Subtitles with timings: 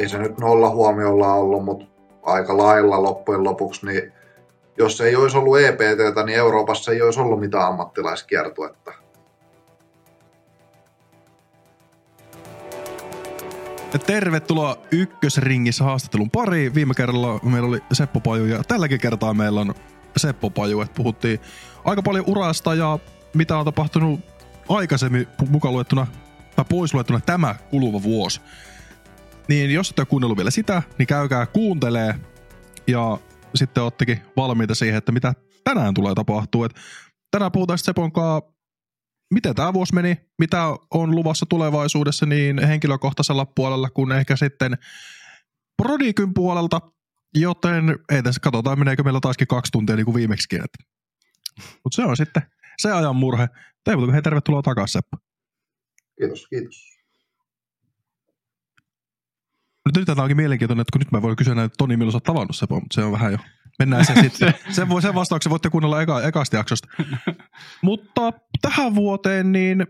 [0.00, 1.86] ei se nyt nolla huomiolla ollut, mutta
[2.22, 4.12] aika lailla loppujen lopuksi, niin
[4.78, 8.92] jos ei olisi ollut EPTtä, niin Euroopassa ei olisi ollut mitään ammattilaiskiertuetta.
[14.06, 16.74] Tervetuloa ykkösringissä haastattelun pariin.
[16.74, 19.74] Viime kerralla meillä oli Seppo Paju ja tälläkin kertaa meillä on
[20.16, 20.80] Seppo Paju.
[20.80, 21.40] Että puhuttiin
[21.84, 22.98] aika paljon urasta ja
[23.34, 24.20] mitä on tapahtunut
[24.68, 26.06] aikaisemmin mukaan luettuna
[26.56, 28.40] tai pois luettuna tämä kuluva vuosi.
[29.50, 32.14] Niin jos ette ole kuunnellut vielä sitä, niin käykää kuuntelee
[32.86, 33.18] ja
[33.54, 36.66] sitten ottekin valmiita siihen, että mitä tänään tulee tapahtua.
[36.66, 36.74] Et
[37.30, 38.52] tänään puhutaan Sepon kanssa,
[39.34, 44.78] miten tämä vuosi meni, mitä on luvassa tulevaisuudessa niin henkilökohtaisella puolella kuin ehkä sitten
[45.82, 46.80] Prodikyn puolelta,
[47.34, 50.62] joten ei tässä katsotaan, meneekö meillä taaskin kaksi tuntia niin kuin viimeksikin.
[51.84, 52.42] Mutta se on sitten
[52.78, 53.48] se ajan murhe.
[53.84, 55.16] Teivo, hei tervetuloa takaisin Seppo.
[56.18, 56.99] Kiitos, kiitos.
[59.96, 62.24] Nyt tämä onkin mielenkiintoinen, että kun nyt mä voin kysyä että Toni, milloin sä oot
[62.24, 63.38] tavannut Seppo, mutta se on vähän jo.
[63.78, 64.54] Mennään se sitten.
[64.76, 66.88] Sen, voi, sen vastauksen voitte kuunnella eka, ekasta jaksosta.
[67.82, 68.32] mutta
[68.62, 69.86] tähän vuoteen, niin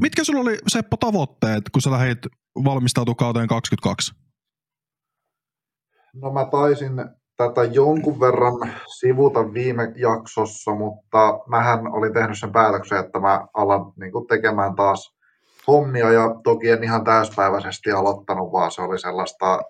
[0.00, 2.18] mitkä sulla oli Seppo tavoitteet, kun sä lähdit
[2.64, 4.12] valmistautua kauteen 22?
[6.14, 6.92] No mä taisin
[7.36, 13.92] tätä jonkun verran sivuta viime jaksossa, mutta mähän olin tehnyt sen päätöksen, että mä alan
[13.96, 15.11] niin tekemään taas
[15.66, 19.62] hommia ja toki en ihan täyspäiväisesti aloittanut, vaan se oli sellaista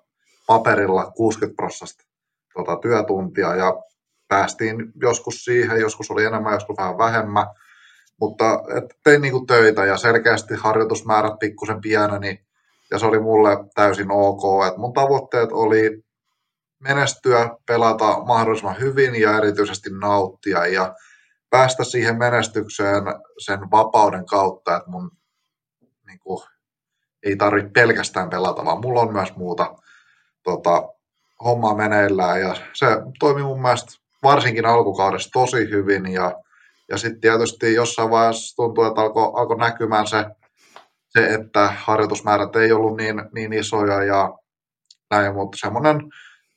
[0.46, 2.06] paperilla 60 prosenttia
[2.54, 3.82] tota, työtuntia ja
[4.28, 7.46] päästiin joskus siihen, joskus oli enemmän, joskus vähän vähemmän,
[8.20, 12.44] mutta et tein niinku töitä ja selkeästi harjoitusmäärät pikkusen pieneni
[12.90, 16.04] ja se oli mulle täysin ok, että mun tavoitteet oli
[16.78, 20.94] menestyä, pelata mahdollisimman hyvin ja erityisesti nauttia ja
[21.50, 23.04] päästä siihen menestykseen
[23.38, 25.10] sen vapauden kautta, että mun
[26.24, 26.42] kuin,
[27.22, 29.74] ei tarvitse pelkästään pelata, vaan mulla on myös muuta
[30.42, 30.88] tota,
[31.44, 32.40] hommaa meneillään.
[32.40, 32.86] Ja se
[33.18, 33.92] toimi mun mielestä
[34.22, 36.12] varsinkin alkukaudessa tosi hyvin.
[36.12, 36.42] Ja,
[36.88, 40.24] ja sitten tietysti jossain vaiheessa tuntuu, että alkoi alko näkymään se,
[41.08, 44.38] se, että harjoitusmäärät ei ollut niin, niin isoja ja
[45.10, 46.00] näin, mutta semmoinen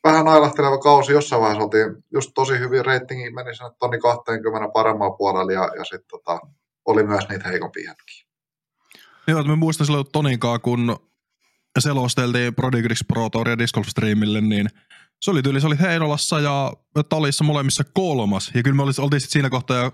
[0.04, 2.86] vähän ailahteleva kausi jossain vaiheessa oltiin just tosi hyvin.
[2.86, 6.40] Reitingi meni sinne tonni 20 paremmalla puolella ja, ja sitten tota,
[6.86, 8.25] oli myös niitä heikompia hetkiä.
[9.28, 10.96] Joo, että mä muistan silloin Toninkaan, kun
[11.80, 14.70] selosteltiin Prodigrix Pro Touria Disc Golf Streamille, niin
[15.22, 16.74] se oli tyyli, se oli Heinolassa ja
[17.10, 18.52] Talissa molemmissa kolmas.
[18.54, 19.92] Ja kyllä me oltiin sitten siinä kohtaa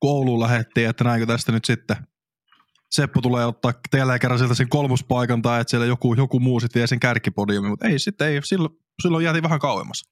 [0.00, 1.96] kun Ouluun lähettiin, että näinkö tästä nyt sitten
[2.90, 6.80] Seppo tulee ottaa teillä kerran sieltä sen kolmospaikan tai että siellä joku, joku muu sitten
[6.80, 10.08] vie sen kärkipodiumin, mutta ei sitten, ei, silloin, silloin jäätiin vähän kauemmas.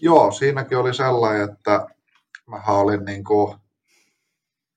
[0.00, 1.86] Joo, siinäkin oli sellainen, että
[2.46, 3.56] mä olin niin kuin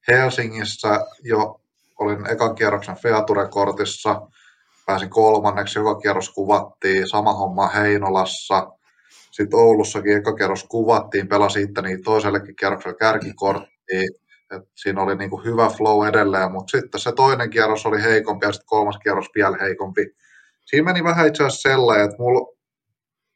[0.08, 1.62] Helsingissä jo
[1.97, 4.22] olin ekan kierroksen Feature-kortissa,
[4.85, 8.72] pääsin kolmanneksi, joka kierros kuvattiin, sama homma Heinolassa,
[9.31, 14.09] sitten Oulussakin eka kierros kuvattiin, pelasin itteni toisellekin kierrokselle kärkikorttiin,
[14.52, 18.52] et siinä oli niinku hyvä flow edelleen, mutta sitten se toinen kierros oli heikompi ja
[18.52, 20.06] sitten kolmas kierros vielä heikompi.
[20.66, 22.53] Siinä meni vähän itse asiassa sellainen, että mulla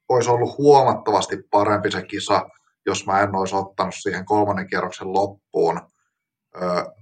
[0.09, 2.49] olisi ollut huomattavasti parempi se kisa,
[2.85, 5.81] jos mä en olisi ottanut siihen kolmannen kierroksen loppuun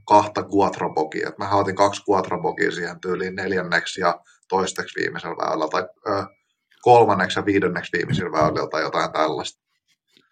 [0.06, 1.32] kahta quattrobogia.
[1.38, 6.26] Mä otin kaksi quattrobogia siihen tyyliin neljänneksi ja toisteksi viimeisellä väylällä tai ö,
[6.82, 9.62] kolmanneksi ja viidenneksi viimeisellä väylällä tai jotain tällaista.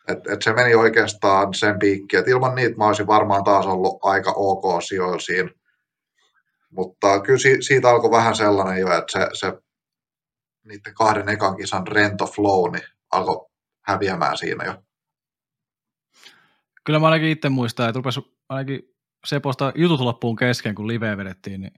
[0.07, 3.99] Et, et se meni oikeastaan sen piikki, että ilman niitä mä olisin varmaan taas ollut
[4.01, 5.49] aika ok sijoilla siinä.
[6.71, 9.53] Mutta kyllä si, siitä alkoi vähän sellainen jo, että se, se
[10.63, 13.47] niiden kahden ekan kisan rento flow niin alkoi
[13.81, 14.73] häviämään siinä jo.
[16.83, 21.61] Kyllä mä ainakin itse muistan, että rupesi ainakin Seposta jutut loppuun kesken, kun live vedettiin,
[21.61, 21.73] niin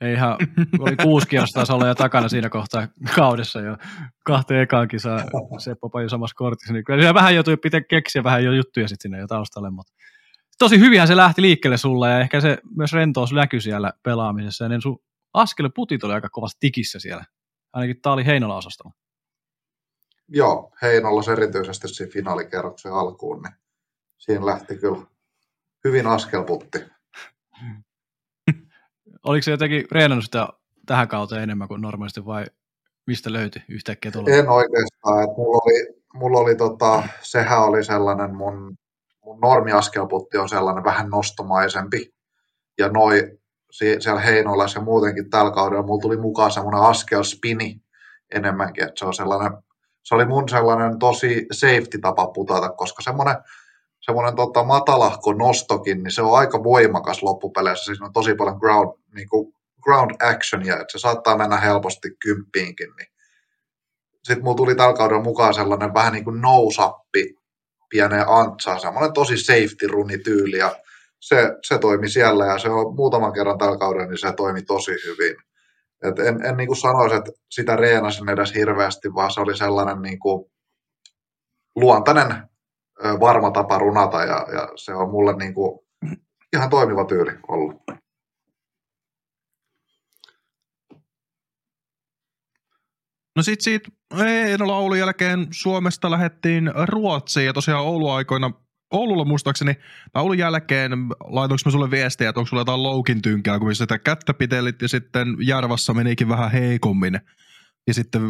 [0.00, 0.36] ei ihan,
[0.78, 3.76] oli kuusi kierrosta taas olla jo takana siinä kohtaa kaudessa jo
[4.24, 5.20] kahteen ekaan kisaa
[5.58, 9.02] Seppo Paju samassa kortissa, niin kyllä siellä vähän joutui pitää keksiä vähän jo juttuja sitten
[9.02, 9.92] sinne jo taustalle, mutta
[10.58, 14.68] tosi hyvinhän se lähti liikkeelle sulla ja ehkä se myös rentous näkyi siellä pelaamisessa ja
[14.68, 14.98] ne sun
[15.34, 17.24] askelputit oli aika kovasti tikissä siellä,
[17.72, 18.92] ainakin tämä oli Heinola osastama.
[20.28, 23.54] Joo, Heinolla erityisesti siinä finaalikerroksen alkuun, niin
[24.18, 25.06] siinä lähti kyllä
[25.84, 26.78] hyvin askelputti.
[29.24, 30.48] Oliko se jotenkin reenannut sitä
[30.86, 32.46] tähän kauteen enemmän kuin normaalisti vai
[33.06, 34.30] mistä löytyi yhtäkkiä tuolla?
[34.30, 35.24] En oikeastaan.
[35.24, 38.76] Että mulla oli, mulla oli tota, sehän oli sellainen mun,
[39.24, 42.14] mun normiaskelputti on sellainen vähän nostomaisempi.
[42.78, 43.38] Ja noi
[43.98, 47.82] siellä Heinolassa ja muutenkin tällä kaudella mulla tuli mukaan semmoinen askel spini
[48.34, 49.52] enemmänkin, että se on sellainen,
[50.02, 53.36] se oli mun sellainen tosi safety tapa putata, koska semmoinen
[54.04, 57.84] semmoinen tota, matalahko nostokin, niin se on aika voimakas loppupeleissä.
[57.84, 62.90] Siis on tosi paljon ground, niin kuin ground actionia, että se saattaa mennä helposti kymppiinkin.
[62.96, 63.08] Niin
[64.24, 67.34] sitten mulla tuli tällä kaudella mukaan sellainen vähän niin kuin nousappi
[67.88, 70.76] pieneen antsaan, semmoinen tosi safety runi tyyli ja
[71.20, 74.92] se, se toimi siellä ja se on muutaman kerran tällä kaudella, niin se toimi tosi
[75.06, 75.36] hyvin.
[76.02, 80.02] Et en, en niin kuin sanoisi, että sitä reenasin edes hirveästi, vaan se oli sellainen
[80.02, 80.52] niin kuin
[81.76, 82.34] luontainen
[83.20, 85.80] varma tapa runata ja, ja se on mulle niin kuin
[86.56, 87.82] ihan toimiva tyyli ollut.
[93.36, 93.90] No sit siitä
[94.26, 98.50] Einola Oulun jälkeen Suomesta lähdettiin Ruotsiin ja tosiaan Oulu-aikoina
[98.92, 99.74] Oululla muistaakseni,
[100.12, 100.92] tai Oulun jälkeen,
[101.24, 104.88] laitoinko mä sulle viestiä, että onko sulla jotain loukin tynkää, kun sitä kättä pitelit ja
[104.88, 107.20] sitten Järvassa menikin vähän heikommin.
[107.86, 108.22] Ja sitten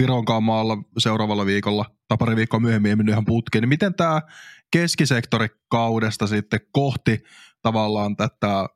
[0.00, 3.62] Vironkaamaalla seuraavalla viikolla, tai pari viikkoa myöhemmin ei mennyt ihan putkeen.
[3.62, 4.22] Niin miten tämä
[4.70, 7.22] keskisektori kaudesta sitten kohti
[7.62, 8.66] tavallaan tätä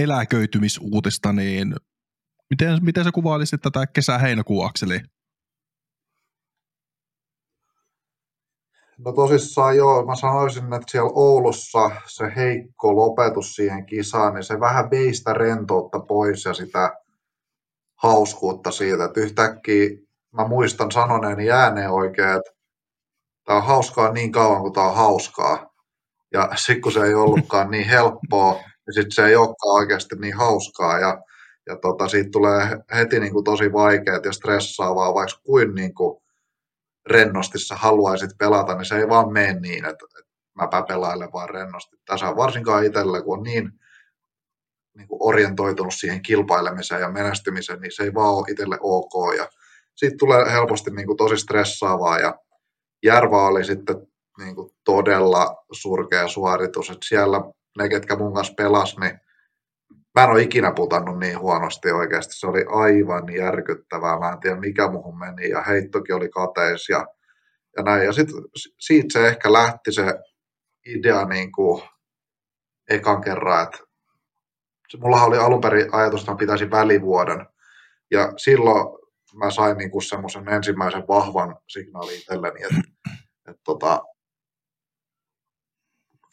[0.00, 1.74] eläköitymisuutista, niin
[2.50, 4.70] miten, miten sä kuvailisit tätä kesä-heinäkuun?
[8.98, 14.60] No tosissaan joo, mä sanoisin, että siellä Oulussa se heikko lopetus siihen kisaan, niin se
[14.60, 16.92] vähän vei sitä rentoutta pois ja sitä
[17.94, 19.88] hauskuutta siitä, että yhtäkkiä
[20.32, 22.61] mä muistan sanoneeni ääneen oikein, että
[23.44, 25.72] tämä on hauskaa niin kauan kuin tämä on hauskaa.
[26.32, 30.36] Ja sitten kun se ei ollutkaan niin helppoa, niin sitten se ei olekaan oikeasti niin
[30.36, 30.98] hauskaa.
[30.98, 31.22] Ja,
[31.66, 36.22] ja tota, siitä tulee heti niin kuin tosi vaikeaa ja stressaavaa, vaikka kuin, niin kuin
[37.06, 41.50] rennosti sä haluaisit pelata, niin se ei vaan mene niin, että, että mäpä pelailen vaan
[41.50, 41.96] rennosti.
[42.06, 43.72] Tässä on varsinkaan itsellä, kun on niin,
[44.96, 49.36] niin kuin orientoitunut siihen kilpailemiseen ja menestymiseen, niin se ei vaan ole itselle ok.
[49.36, 49.48] Ja
[49.94, 52.34] siitä tulee helposti niin kuin tosi stressaavaa ja
[53.02, 54.06] Järva oli sitten
[54.38, 57.40] niin kuin todella surkea suoritus, että siellä
[57.78, 59.20] ne, ketkä mun kanssa pelas, niin
[60.14, 62.34] mä en ole ikinä putannut niin huonosti oikeasti.
[62.36, 64.18] Se oli aivan järkyttävää.
[64.18, 65.48] Mä en tiedä, mikä muuhun meni.
[65.48, 67.06] Ja heittokin oli kateis ja,
[67.76, 68.04] ja näin.
[68.04, 68.34] Ja sitten
[68.78, 70.18] siitä se ehkä lähti se
[70.86, 71.82] idea niin kuin
[72.90, 73.78] ekan kerran, että
[74.96, 77.46] mulla oli alun perin ajatus, että mä pitäisin välivuoden.
[78.10, 79.01] Ja silloin
[79.32, 82.80] mä sain niin kuin semmoisen ensimmäisen vahvan signaalin itselleni, että,
[83.48, 84.02] että tota,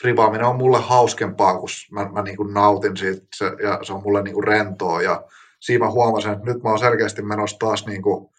[0.01, 4.04] fribaaminen on mulle hauskempaa, kun mä, mä niin kuin nautin siitä se, ja se on
[4.04, 5.24] mulle niin kuin rentoa ja
[5.60, 8.30] siinä mä huomasin, että nyt mä oon selkeästi menossa taas niin kuin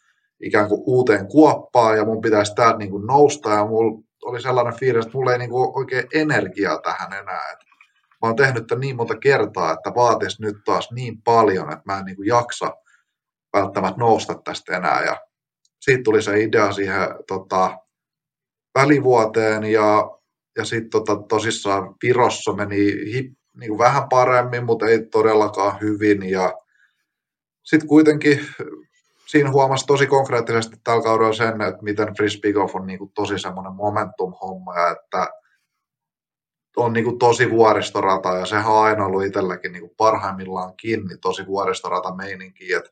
[0.41, 4.75] ikään kuin uuteen kuoppaan ja mun pitäisi täältä niin kuin nousta ja mulla oli sellainen
[4.75, 7.51] fiilis, että mulla ei niin kuin oikein energiaa tähän enää.
[7.53, 7.59] Et
[8.23, 11.99] mä oon tehnyt tämän niin monta kertaa, että vaatisi nyt taas niin paljon, että mä
[11.99, 12.77] en niin kuin jaksa
[13.53, 15.17] välttämättä nousta tästä enää ja
[15.81, 17.79] siitä tuli se idea siihen tota,
[18.75, 20.11] välivuoteen ja
[20.57, 26.31] ja sitten tota, tosissaan Virossa meni hip, niin vähän paremmin, mutta ei todellakaan hyvin.
[26.31, 26.55] Ja
[27.63, 28.41] sitten kuitenkin
[29.27, 33.39] siinä huomasi tosi konkreettisesti tällä kaudella sen, että miten frisbee golf on niin kuin tosi
[33.39, 35.29] semmoinen momentum-homma ja että
[36.77, 41.17] on niin kuin tosi vuoristorata ja sehän on aina ollut itselläkin niin kuin parhaimmillaan kiinni
[41.17, 42.91] tosi vuoristorata meininki, että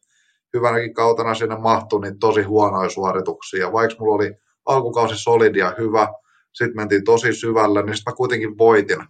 [0.55, 3.73] hyvänäkin kautena sinne mahtui niin tosi huonoja suorituksia.
[3.73, 4.35] Vaikka mulla oli
[4.67, 6.09] alkukausi solidia hyvä,
[6.53, 9.05] sitten mentiin tosi syvälle, niin sitten mä kuitenkin voitin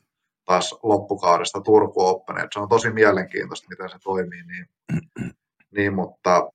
[0.44, 2.38] taas loppukaudesta Turku Open.
[2.38, 4.42] Et se on tosi mielenkiintoista, miten se toimii.
[4.42, 4.66] Niin,
[5.76, 6.50] niin mutta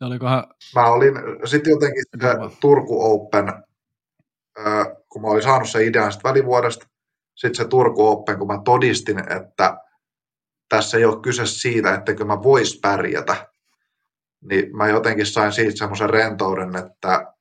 [0.00, 0.44] Olikohan...
[0.74, 2.28] mä olin sitten jotenkin se
[2.60, 3.52] Turku Open,
[5.08, 6.86] kun mä olin saanut sen idean sitten välivuodesta,
[7.34, 9.78] sitten se Turku Open, kun mä todistin, että
[10.68, 13.46] tässä ei ole kyse siitä, etteikö mä vois pärjätä,
[14.40, 17.32] niin mä jotenkin sain siitä semmoisen rentouden, että,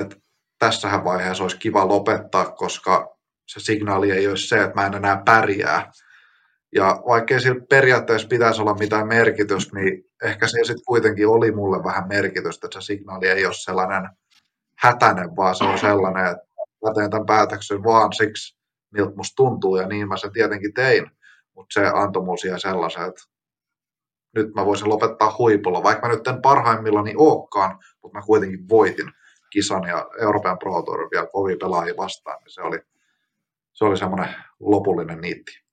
[0.00, 0.16] että
[0.58, 5.22] tässähän vaiheessa olisi kiva lopettaa, koska se signaali ei olisi se, että mä en enää
[5.24, 5.90] pärjää.
[6.74, 11.84] Ja vaikkei sillä periaatteessa pitäisi olla mitään merkitystä, niin ehkä se sitten kuitenkin oli mulle
[11.84, 14.08] vähän merkitystä, että se signaali ei ole sellainen
[14.78, 16.46] hätäinen, vaan se on sellainen, että
[16.84, 18.56] mä teen tämän päätöksen vaan siksi,
[18.90, 21.10] miltä musta tuntuu, ja niin mä sen tietenkin tein.
[21.54, 23.22] Mutta se antoi mulle sellaisen, että
[24.34, 29.12] nyt mä voisin lopettaa huipulla, vaikka mä nyt en parhaimmillani olekaan, mutta mä kuitenkin voitin
[29.50, 32.78] kisan ja Euroopan Pro Tour vielä kovin pelaajia vastaan, niin se oli,
[33.72, 35.64] se oli semmoinen lopullinen niitti.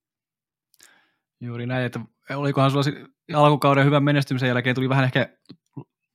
[1.42, 2.00] Juuri näin, että
[2.36, 2.86] olikohan sulla
[3.34, 5.30] alkukauden hyvän menestymisen jälkeen tuli vähän ehkä,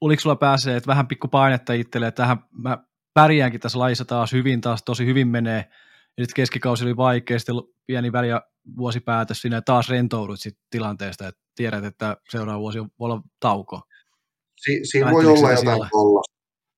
[0.00, 2.78] oliko sulla pääsee, että vähän pikku painetta itselle, että tähän mä
[3.14, 5.64] pärjäänkin tässä lajissa taas hyvin, taas tosi hyvin menee,
[6.18, 7.54] ja sitten keskikausi oli vaikea, sitten
[7.87, 8.42] pieni väli ja
[8.76, 13.80] vuosipäätös siinä, ja taas rentoudut sit tilanteesta, että tiedät, että seuraava vuosi voi olla tauko.
[14.56, 15.90] Si- siinä voi olla jotain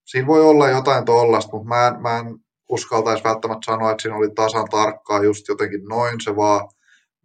[0.05, 4.17] siinä voi olla jotain tuollaista, mutta mä en, mä en uskaltaisi välttämättä sanoa, että siinä
[4.17, 6.69] oli tasan tarkkaa just jotenkin noin se vaan.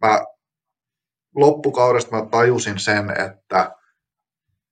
[0.02, 0.24] Mä
[1.34, 3.76] loppukaudesta mä tajusin sen, että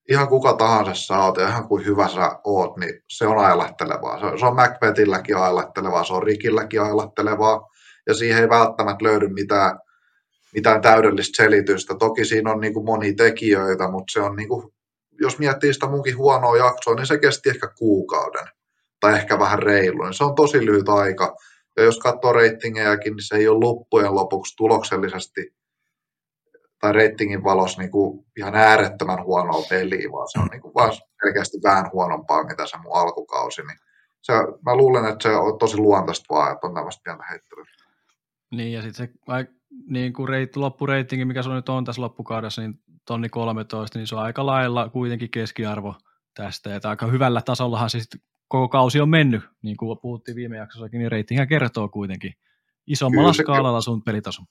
[0.08, 4.20] ihan kuka tahansa sä oot ja ihan kuin hyvä sä oot, niin se on ailahtelevaa.
[4.20, 7.68] Se, se on Macbethilläkin ailahtelevaa, se on Rikilläkin ailahtelevaa,
[8.06, 9.78] ja siihen ei välttämättä löydy mitään,
[10.54, 11.94] mitään täydellistä selitystä.
[11.94, 14.72] Toki siinä on niin kuin monia tekijöitä, mutta se on niin kuin,
[15.20, 18.46] jos miettii sitä munkin huonoa jaksoa, niin se kesti ehkä kuukauden
[19.00, 20.02] tai ehkä vähän reilu.
[20.02, 21.36] Niin se on tosi lyhyt aika.
[21.76, 25.54] Ja jos katsoo reitingejäkin, niin se ei ole loppujen lopuksi tuloksellisesti
[26.82, 30.92] tai reitingin valossa niin kuin ihan äärettömän huonoa peliä, vaan se on niin kuin vaan
[31.22, 33.62] selkeästi vähän huonompaa, mitä se mun alkukausi.
[33.62, 33.78] Niin
[34.22, 34.32] se,
[34.66, 37.64] mä luulen, että se on tosi luontaista vaan, että on tämmöistä pientä heittelyä.
[38.50, 39.46] Niin, ja sitten se
[39.86, 42.74] niin kuin reit, loppureitingi, mikä se nyt on tässä loppukaudessa, niin
[43.06, 45.94] tonni 13, niin se on aika lailla kuitenkin keskiarvo
[46.34, 50.56] tästä, että aika hyvällä tasollahan se sitten koko kausi on mennyt, niin kuin puhuttiin viime
[50.56, 52.34] jaksossakin, niin reitingihän kertoo kuitenkin
[52.86, 54.46] isommalla Kyllä, skaalalla sun pelitason.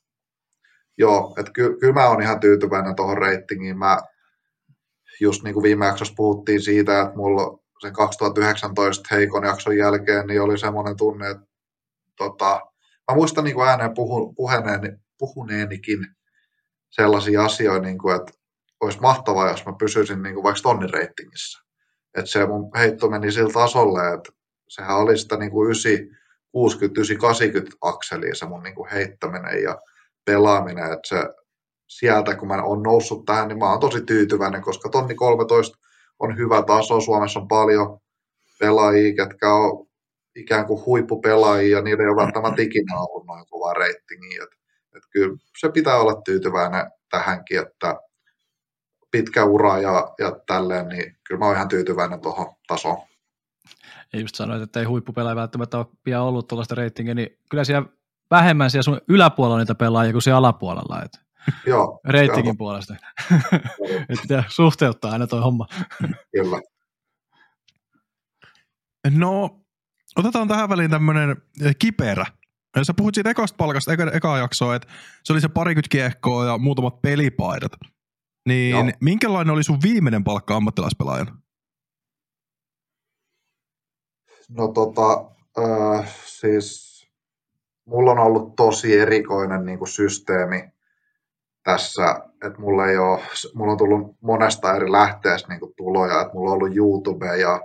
[1.02, 3.78] Joo, että ky- kyllä mä oon ihan tyytyväinen tuohon reitingiin.
[3.78, 3.98] Mä
[5.22, 10.42] just niin kuin viime jaksossa puhuttiin siitä, että mulla sen 2019 heikon jakson jälkeen niin
[10.42, 11.46] oli semmoinen tunne, että
[12.18, 12.62] tota,
[13.12, 16.08] mä muistan niin kuin ääneen puhu, puheneeni, puhuneenikin
[16.90, 18.34] sellaisia asioita, niin kuin, että
[18.82, 21.60] olisi mahtavaa, jos mä pysyisin niin kuin vaikka tonnin reitingissä.
[22.18, 24.32] Että se mun heitto meni sillä tasolle, että
[24.68, 25.92] sehän oli sitä niin kuin 9,
[26.52, 29.82] 60, 9, 80 akselia se mun niin kuin heittäminen ja
[30.26, 31.34] pelaaminen, että se
[31.90, 35.78] sieltä kun mä oon noussut tähän, niin mä oon tosi tyytyväinen, koska tonni 13
[36.20, 38.00] on hyvä taso, Suomessa on paljon
[38.60, 39.88] pelaajia, ketkä on
[40.36, 44.36] ikään kuin huippupelaajia, ja niillä ei ole välttämättä ikinä ollut noin kova reitingi.
[44.44, 44.56] että
[44.96, 47.96] et kyllä se pitää olla tyytyväinen tähänkin, että
[49.12, 52.98] pitkä ura ja, ja tälleen, niin kyllä mä oon ihan tyytyväinen tuohon tasoon.
[54.14, 57.90] Ja just sanoit, että ei huippupelaaja välttämättä ole pian ollut tuollaista reitingiä, niin kyllä siellä
[58.32, 61.04] vähemmän siellä sun yläpuolella niitä pelaajia kuin siellä alapuolella.
[61.04, 61.22] Et
[61.68, 62.00] Joo.
[62.06, 62.96] Reitingin puolesta.
[64.10, 65.68] että pitää suhteuttaa aina toi homma.
[66.36, 66.62] Kyllä.
[69.10, 69.60] No,
[70.16, 71.42] otetaan tähän väliin tämmöinen
[71.80, 72.26] kiperä.
[72.84, 74.88] Sä puhut siitä ekasta palkasta, eka, eka jaksoa, että
[75.24, 77.72] se oli se parikymmentä kiehkoa ja muutamat pelipaidat.
[78.48, 78.92] Niin Joo.
[79.02, 81.42] minkälainen oli sun viimeinen palkka ammattilaispelaajan?
[84.50, 85.26] No tota,
[85.60, 86.91] äh, siis
[87.92, 90.72] mulla on ollut tosi erikoinen niin kuin systeemi
[91.64, 93.20] tässä, että mulla ei ole,
[93.54, 97.62] mulla on tullut monesta eri lähteestä niin kuin tuloja, että mulla on ollut YouTube ja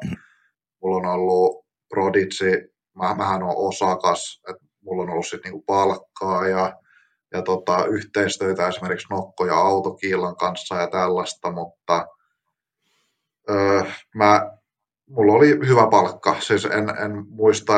[0.82, 6.48] mulla on ollut Prodigy, mä, mähän on osakas, että mulla on ollut sitten niin palkkaa
[6.48, 6.72] ja,
[7.32, 12.06] ja tota, yhteistyötä esimerkiksi Nokko ja Autokiilan kanssa ja tällaista, mutta
[13.50, 13.82] öö,
[14.14, 14.55] mä,
[15.06, 17.72] mulla oli hyvä palkka, siis en, en muista,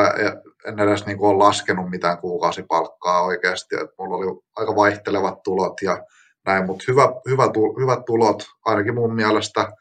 [0.67, 6.03] en edes niin ole laskenut mitään kuukausipalkkaa oikeasti, että mulla oli aika vaihtelevat tulot ja
[6.45, 7.43] näin, mutta hyvä, hyvä,
[7.81, 9.71] hyvät tulot ainakin mun mielestä,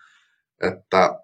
[0.62, 1.20] että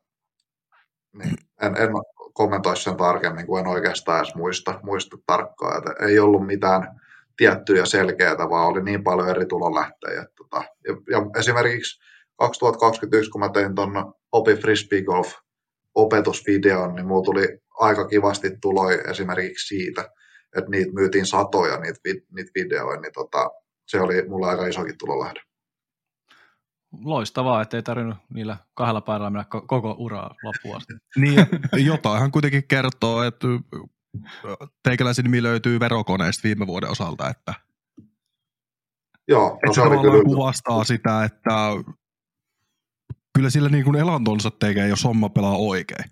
[1.13, 1.91] niin, en, en
[2.33, 7.01] kommentoi sen tarkemmin, kun en oikeastaan edes muista, muista tarkkaan, että ei ollut mitään
[7.37, 10.27] tiettyjä selkeitä, vaan oli niin paljon eri tulonlähteitä.
[10.37, 12.01] Tota, ja, ja esimerkiksi
[12.37, 15.33] 2021, kun mä tein tuon Opi Frisbee Golf
[15.95, 20.09] opetusvideon, niin mulla tuli aika kivasti tuloi esimerkiksi siitä,
[20.57, 22.01] että niitä myytiin satoja, niitä,
[22.35, 23.51] niitä videoita, niin tota,
[23.87, 25.41] se oli mulla aika isokin tulolähde.
[27.05, 30.93] Loistavaa, ettei tarvinnut niillä kahdella päällä mennä koko uraa loppuun asti.
[31.17, 31.47] niin,
[31.87, 33.47] jotain kuitenkin kertoo, että
[34.83, 37.55] teikäläisen nimi löytyy verokoneesta viime vuoden osalta, että
[39.29, 40.25] Joo, no että se, se kyllä.
[40.25, 41.53] kuvastaa sitä, että
[43.35, 46.11] kyllä sillä niin kuin elantonsa tekee, jos homma pelaa oikein.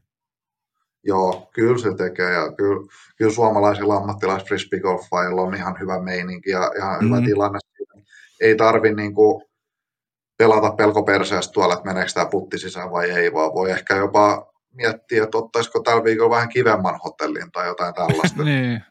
[1.04, 2.86] Joo, kyllä se tekee ja kyllä,
[3.16, 7.16] kyllä suomalaisilla ammattilais frisbeegolfaajilla on ihan hyvä meininki ja ihan mm-hmm.
[7.16, 7.58] hyvä tilanne.
[8.40, 9.42] Ei tarvi niin kuin
[10.36, 14.52] pelata pelko perseestä tuolla, että meneekö tämä putti sisään vai ei, vaan voi ehkä jopa
[14.74, 18.44] miettiä, että ottaisiko tällä viikolla vähän kivemman hotellin tai jotain tällaista.
[18.52, 18.82] niin,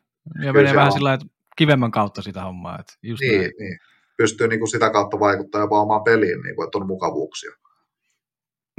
[0.44, 0.94] ja menee vähän on...
[0.94, 2.80] sillä että kivemman kautta sitä hommaa.
[2.80, 3.80] Että just niin, niin,
[4.18, 7.52] pystyy niin kuin sitä kautta vaikuttamaan jopa omaan peliin, niin kuin, että on mukavuuksia.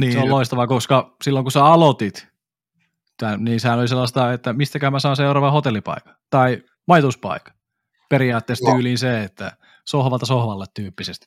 [0.06, 0.12] Niin.
[0.12, 2.26] Se on loistavaa, koska silloin kun sä aloitit,
[3.38, 7.54] niin sehän oli sellaista, että mistäkään mä saan seuraavan hotellipaikan tai majoituspaikan.
[8.09, 8.75] Periaatteessa no.
[8.75, 9.52] tyyliin se, että
[9.85, 11.26] sohvalta sohvalle tyyppisesti.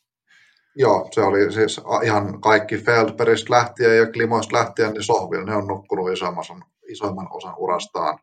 [0.76, 5.68] Joo, se oli siis ihan kaikki Feldbergistä lähtien ja Klimoista lähtien, niin sohvilla ne on
[5.68, 6.46] nukkunut isoimman,
[6.90, 8.20] isoimman osan urastaan.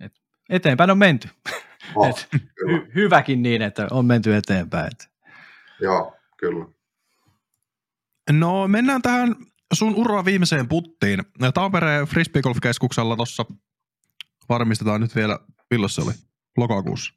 [0.00, 0.12] Et
[0.48, 1.28] eteenpäin on menty.
[1.94, 2.28] Oh, Et
[2.66, 4.86] hy- hyväkin niin, että on menty eteenpäin.
[4.86, 5.10] Et.
[5.80, 6.66] Joo, kyllä.
[8.32, 9.36] No mennään tähän
[9.74, 11.22] sun ura viimeiseen puttiin.
[11.54, 13.44] Tampereen Frisbeegolf-keskuksella tuossa
[14.48, 15.38] varmistetaan nyt vielä,
[15.70, 16.12] milloin se oli?
[16.56, 17.14] Lokakuussa?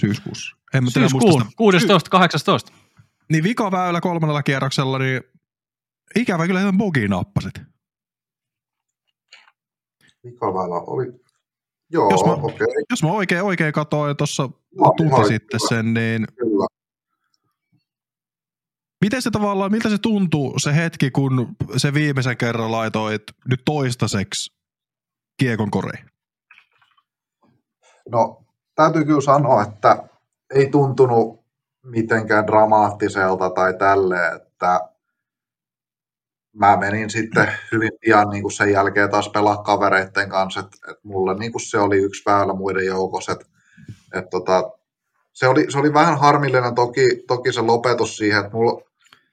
[0.00, 0.56] Syyskuussa?
[0.74, 2.72] En mä Syyskuun, 16, 18.
[3.32, 5.20] Niin vika väylä kolmannella kierroksella, niin
[6.16, 7.54] ikävä kyllä ihan bogi nappasit.
[10.24, 11.06] Vikaväylä oli...
[11.90, 12.54] Joo, Jos mä- okei.
[12.54, 12.66] Okay.
[12.90, 16.66] Jos mä oikein, oikein katsoin tuossa Mä- tunti sitten sen, niin Kyllä.
[19.00, 24.52] Miten se tavallaan, miltä se tuntuu se hetki, kun se viimeisen kerran laitoit nyt toistaiseksi
[25.38, 26.10] kiekon koriin?
[28.08, 30.08] No, täytyy kyllä sanoa, että
[30.54, 31.44] ei tuntunut
[31.84, 34.80] mitenkään dramaattiselta tai tälleen, että
[36.52, 41.00] mä menin sitten hyvin pian niin kuin sen jälkeen taas pelaa kavereiden kanssa, että, että
[41.02, 43.46] mulle niin kuin se oli yksi väylä muiden joukossa, että,
[44.14, 44.70] että tota,
[45.32, 48.87] se, oli, se oli vähän harmillinen toki, toki se lopetus siihen, että mulla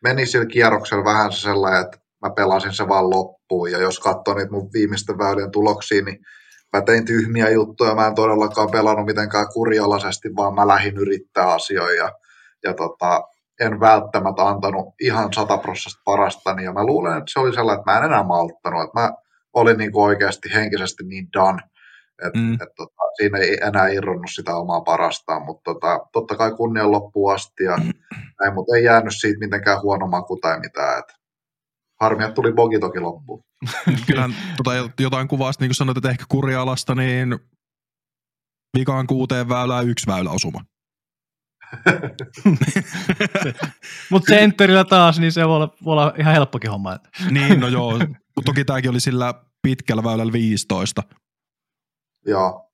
[0.08, 4.34] meni sillä kierroksella vähän se sellainen, että mä pelasin se vaan loppuun, ja jos katsoo
[4.34, 6.20] niitä mun viimeisten väylien tuloksia, niin
[6.74, 11.94] mä tein tyhmiä juttuja, mä en todellakaan pelannut mitenkään kurialaisesti, vaan mä lähdin yrittää asioita.
[11.94, 12.12] Ja,
[12.64, 13.22] ja tota,
[13.60, 17.98] en välttämättä antanut ihan sataprosessista parastani ja mä luulen, että se oli sellainen, että mä
[17.98, 19.12] en enää malttanut, että mä
[19.54, 21.62] olin niin oikeasti henkisesti niin done,
[22.24, 22.45] että Mm.
[22.45, 22.53] mm.
[22.53, 27.34] et, tota, siinä ei enää irronnut sitä omaa parastaan, mutta tota, totta kai kunnian loppuun
[27.34, 27.77] asti ja
[28.41, 31.13] näin, mutta ei jäänyt siitä mitenkään huono maku tai mitään, että
[32.01, 33.43] harmi, että tuli bogi toki loppuun.
[34.07, 37.39] Kyllähän tota, jotain kuvasta, niin kuin sanoit, että ehkä kurialasta, niin
[38.77, 40.62] vikaan kuuteen väylään yksi väylä osuma.
[44.12, 46.98] Mutta sentterillä taas, niin se voi olla, voi olla ihan helppokin homma.
[47.31, 48.00] Niin, no joo.
[48.45, 51.03] Toki tämäkin oli sillä pitkällä väylällä 15.
[52.25, 52.65] Joo,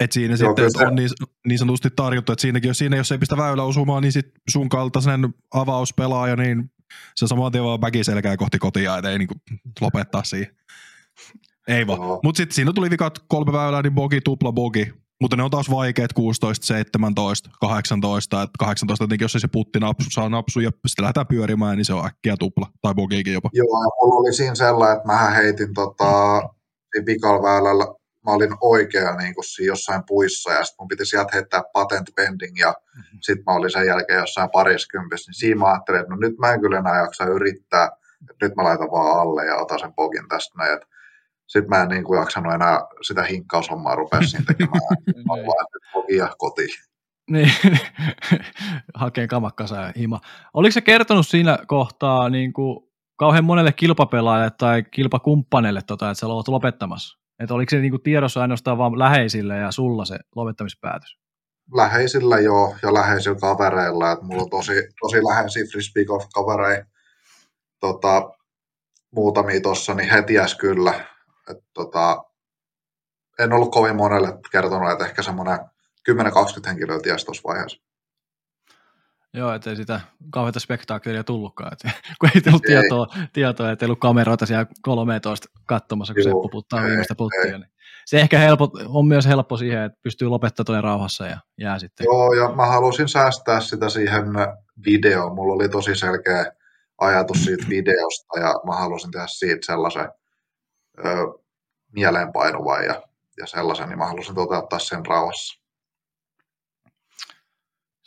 [0.00, 1.08] Et siinä Joo, sitten se- on niin,
[1.46, 4.68] niin sanotusti tarjottu, että siinäkin, jos, siinä, jos ei pistä väylä osumaan, niin sit sun
[4.68, 6.70] kaltaisen avauspelaaja, niin
[7.14, 9.34] se saman tien vaan väkiselkää kohti kotia, et ei niinku
[9.80, 10.56] lopettaa siihen.
[11.68, 12.00] Ei vaan.
[12.00, 12.20] Joo.
[12.22, 14.92] Mutta sitten siinä tuli vikat kolme väylää, niin bogi, tupla bogi.
[15.20, 18.42] Mutta ne on taas vaikeat 16, 17, 18.
[18.42, 21.84] Et 18 jotenkin, jos ei se putti napsu, saa napsu ja sitten lähdetään pyörimään, niin
[21.84, 23.50] se on äkkiä tupla tai bogiikin jopa.
[23.52, 26.42] Joo, ja mulla oli siinä sellainen, että mä heitin tota,
[27.06, 27.84] vikalla väylällä,
[28.28, 32.58] mä olin oikea niin kuin jossain puissa, ja sitten mun piti sieltä heittää patent pending,
[32.58, 33.18] ja Mhm.
[33.20, 36.52] sitten mä olin sen jälkeen jossain pariskympissä, niin siinä mä ajattelin, että no nyt mä
[36.52, 37.84] en kyllä enää jaksa yrittää,
[38.30, 40.78] että nyt mä laitan vaan alle ja otan sen pogin tästä näin,
[41.46, 44.80] sitten mä en niin kuin jaksanut enää sitä hinkkaushommaa rupea siinä tekemään,
[45.28, 46.68] mä vaan nyt pogia kotiin.
[47.30, 47.52] Niin,
[48.94, 50.20] hakee kamakkansa ja hima.
[50.54, 56.26] Oliko se kertonut siinä kohtaa niin kuin kauhean monelle kilpapelaajalle tai kilpakumppaneille, tota, että sä
[56.26, 57.17] olet lopettamassa?
[57.38, 61.18] Että oliko se niin kuin tiedossa ainoastaan vaan läheisille ja sulla se lopettamispäätös?
[61.74, 66.88] läheisillä jo ja läheisillä kavereilla, että mulla on tosi, tosi läheisiä frisbee golf kavereita
[67.80, 68.30] tota,
[69.10, 71.06] muutamia tuossa, niin he ties kyllä.
[71.50, 72.24] Et, tota,
[73.38, 75.58] en ollut kovin monelle kertonut, että ehkä semmoinen
[76.10, 76.12] 10-20
[76.66, 77.82] henkilöä ties tuossa vaiheessa.
[79.34, 81.72] Joo, ettei sitä kauheita spektaakelia tullutkaan.
[81.72, 82.68] Et, kun ei tullut Ei.
[82.68, 87.14] tietoa, tietoa, että ei ollut kameroita siellä 13 katsomassa, kun Joo, Seppo puttaa ei, viimeistä
[87.14, 87.58] puttia.
[87.58, 87.70] Niin.
[88.06, 92.04] Se ehkä helpot, on myös helppo siihen, että pystyy lopettamaan tuonne rauhassa ja jää sitten.
[92.04, 94.24] Joo, ja mä halusin säästää sitä siihen
[94.84, 95.34] videoon.
[95.34, 96.52] Mulla oli tosi selkeä
[96.98, 100.08] ajatus siitä videosta, ja mä halusin tehdä siitä sellaisen
[100.98, 101.04] ö,
[101.92, 103.02] mieleenpainuvan ja,
[103.38, 105.67] ja sellaisen, niin mä halusin toteuttaa sen rauhassa.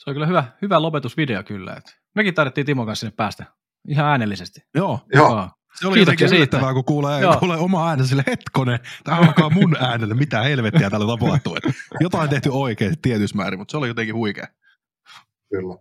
[0.03, 1.73] Se on kyllä hyvä, hyvä lopetusvideo kyllä.
[1.75, 3.45] Että mekin tarvittiin Timon kanssa sinne päästä
[3.87, 4.59] ihan äänellisesti.
[4.75, 5.49] Joo, Joo, Joo.
[5.79, 6.37] se oli Kiitoksia jotenkin siitä.
[6.37, 7.37] yllättävää, kun kuulee, Joo.
[7.37, 8.79] kuulee oma äänensä sille hetkonen.
[9.03, 11.55] Tämä alkaa mun äänellä, mitä helvettiä täällä tapahtuu.
[11.55, 11.63] Et
[11.99, 14.47] jotain tehty oikein tietyssä määrin, mutta se oli jotenkin huikea.
[15.49, 15.75] kyllä.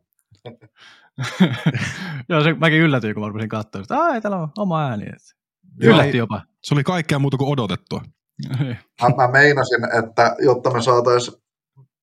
[2.29, 5.05] Joo, se, mäkin yllätyin, kun mä rupesin katsoa, että ai, täällä on oma ääni.
[5.05, 5.23] Et
[5.81, 5.95] Joo.
[5.95, 6.43] Yllätti jopa.
[6.63, 8.03] Se oli kaikkea muuta kuin odotettua.
[9.03, 11.37] Mä, mä meinasin, että jotta me saataisiin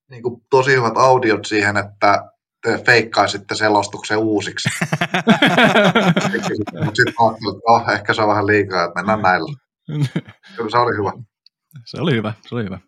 [0.09, 2.31] niin tosi hyvät audiot siihen, että
[2.63, 4.69] te feikkaisitte selostuksen uusiksi.
[6.85, 7.13] Mutta sitten
[7.67, 9.57] oh, ehkä se on vähän liikaa, että mennään näillä.
[10.55, 11.11] Kyllä se oli hyvä.
[11.85, 12.79] se oli hyvä, se oli hyvä.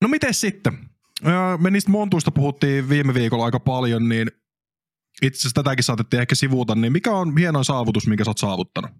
[0.00, 0.78] No miten sitten?
[1.58, 4.30] Me niistä montuista puhuttiin viime viikolla aika paljon, niin
[5.22, 8.90] itse asiassa tätäkin saatettiin ehkä sivuuta, niin mikä on hienoin saavutus, minkä sä oot saavuttanut?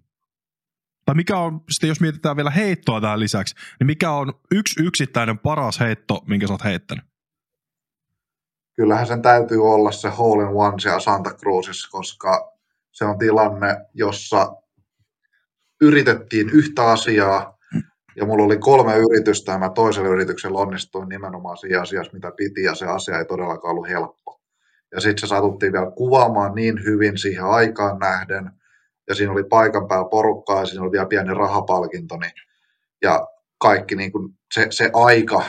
[1.05, 5.39] Tai mikä on, sitten jos mietitään vielä heittoa tähän lisäksi, niin mikä on yksi yksittäinen
[5.39, 7.05] paras heitto, minkä sä oot heittänyt?
[8.75, 12.53] Kyllähän sen täytyy olla se Hole in One siellä Santa Cruzissa, koska
[12.91, 14.53] se on tilanne, jossa
[15.81, 17.57] yritettiin yhtä asiaa,
[18.15, 22.63] ja mulla oli kolme yritystä, ja mä toisella yrityksellä onnistuin nimenomaan siinä asiassa, mitä piti,
[22.63, 24.41] ja se asia ei todellakaan ollut helppo.
[24.91, 28.51] Ja sitten se satuttiin vielä kuvaamaan niin hyvin siihen aikaan nähden,
[29.09, 32.31] ja siinä oli paikan päällä porukkaa, ja siinä oli vielä pieni rahapalkinto, niin,
[33.01, 35.43] ja kaikki niin kuin se, se aika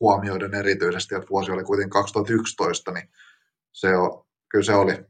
[0.00, 3.08] huomioiden erityisesti, että vuosi oli kuitenkin 2011, niin
[3.72, 5.04] se on kyllä se oli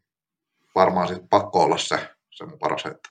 [0.75, 3.09] varmaan sit pakko olla se, se mun paras heitto.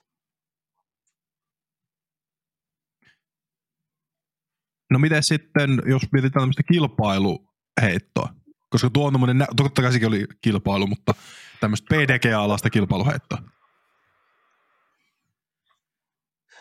[4.90, 8.28] No miten sitten, jos mietitään tämmöistä kilpailuheittoa,
[8.70, 11.14] koska tuo on tämmöinen, totta kai oli kilpailu, mutta
[11.60, 13.38] tämmöistä PDG-alasta kilpailuheittoa.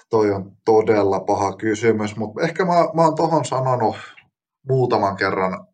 [0.10, 3.96] Toi on todella paha kysymys, mutta ehkä mä, mä oon tohon sanonut
[4.70, 5.67] muutaman kerran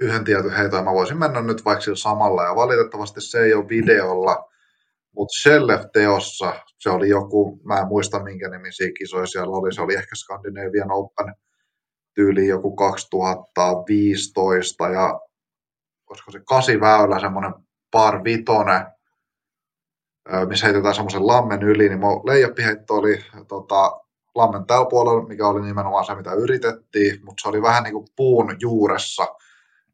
[0.00, 3.54] yhden tietyn heiton, ja mä voisin mennä nyt vaikka sillä samalla, ja valitettavasti se ei
[3.54, 4.48] ole videolla,
[5.16, 9.94] mutta Shellef-teossa se oli joku, mä en muista minkä nimisiä kisoja siellä oli, se oli
[9.94, 11.34] ehkä Scandinavian Open
[12.14, 15.20] tyyli joku 2015 ja
[16.10, 17.54] olisiko se kasiväylä, semmoinen
[17.90, 18.86] par vitone,
[20.48, 24.00] missä heitetään semmoisen lammen yli, niin mun leijappiheitto oli tota,
[24.34, 28.06] lammen tällä puolella, mikä oli nimenomaan se, mitä yritettiin, mutta se oli vähän niin kuin
[28.16, 29.26] puun juuressa,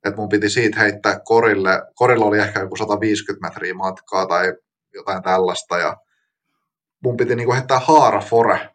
[0.05, 1.83] että mun piti siitä heittää korille.
[1.95, 4.55] Korilla oli ehkä joku 150 metriä matkaa tai
[4.95, 5.97] jotain tällaista, ja
[7.05, 8.69] mun piti niin kuin heittää haara fore,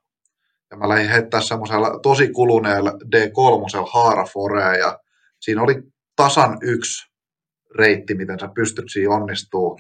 [0.72, 5.00] ja mä lähdin heittää semmoisella tosi kuluneella D3 haara fore, ja
[5.40, 5.84] siinä oli
[6.16, 7.12] tasan yksi
[7.78, 9.80] reitti, miten sä pystyt siinä onnistuu,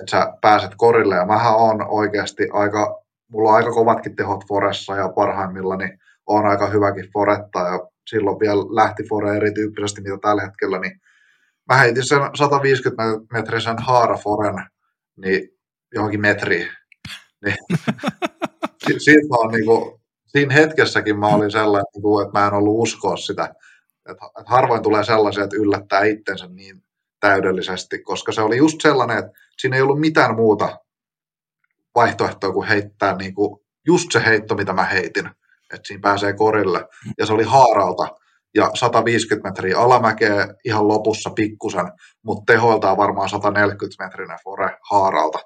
[0.00, 4.96] että sä pääset korille, ja mähän on oikeasti aika, mulla on aika kovatkin tehot foressa,
[4.96, 10.42] ja parhaimmillaan niin on aika hyväkin foretta, ja silloin vielä lähti fore erityyppisesti, mitä tällä
[10.42, 11.00] hetkellä, niin
[11.68, 14.54] mä heitin sen 150 metrisen haaraforen
[15.16, 15.48] niin
[15.94, 16.68] johonkin metriin.
[17.44, 17.56] Niin,
[19.04, 21.86] siitä mä oon, niin kuin, siinä hetkessäkin mä olin sellainen,
[22.26, 23.44] että mä en ollut uskoa sitä.
[24.10, 26.82] Että, että harvoin tulee sellaisia, että yllättää itsensä niin
[27.20, 29.30] täydellisesti, koska se oli just sellainen, että
[29.60, 30.78] siinä ei ollut mitään muuta
[31.94, 35.26] vaihtoehtoa kuin heittää niin kuin just se heitto, mitä mä heitin,
[35.74, 36.86] että siinä pääsee korille.
[37.18, 38.08] Ja se oli haaralta
[38.54, 45.38] ja 150 metriä alamäkeä ihan lopussa pikkusen, mutta tehoiltaan varmaan 140 metrinen fore haaralta.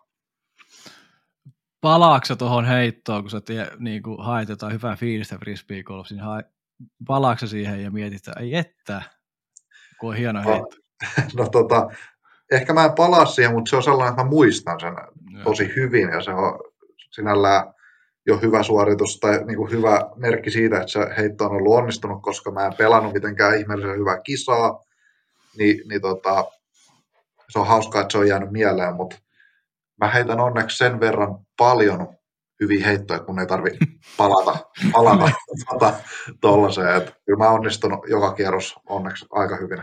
[1.80, 6.20] Palaaksa tuohon heittoon, kun sä tie, niin kuin haet jotain hyvää fiilistä frisbee golf, niin
[6.20, 6.44] hae,
[7.06, 9.02] palaaksa siihen ja mietit, että ei että,
[10.00, 10.83] kun on hieno no, heitto.
[11.38, 11.88] No tota,
[12.52, 14.94] ehkä mä en palaa siihen, mutta se on sellainen, että mä muistan sen
[15.44, 16.60] tosi hyvin ja se on
[17.10, 17.74] sinällään
[18.26, 22.22] jo hyvä suoritus tai niin kuin hyvä merkki siitä, että se heitto on ollut onnistunut,
[22.22, 24.80] koska mä en pelannut mitenkään ihmeellisen hyvää kisaa,
[25.58, 26.44] niin, niin tota,
[27.48, 29.16] se on hauskaa, että se on jäänyt mieleen, mutta
[30.00, 32.08] mä heitän onneksi sen verran paljon
[32.60, 33.70] hyviä heittoja, mun ei tarvi
[34.18, 34.58] palata,
[34.92, 35.30] palata
[35.70, 35.94] tota,
[36.40, 36.96] tuollaiseen.
[36.96, 39.82] Että kyllä mä onnistunut joka kierros onneksi aika hyvin.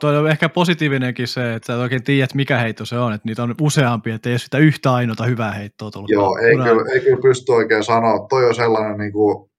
[0.00, 3.42] Tuo on ehkä positiivinenkin se, että sä oikein tiedät, mikä heitto se on, että niitä
[3.42, 6.10] on useampia, että ei ole sitä yhtä ainoata hyvää heittoa tullut.
[6.10, 8.26] Joo, ei kyllä, ei kyllä pysty oikein sanoa.
[8.28, 9.50] Toi on sellainen, niin kuin,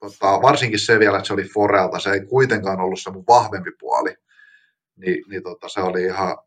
[0.00, 3.70] tota, varsinkin se vielä, että se oli Forelta, se ei kuitenkaan ollut se mun vahvempi
[3.80, 4.14] puoli.
[4.96, 6.38] Ni, niin tota, se oli ihan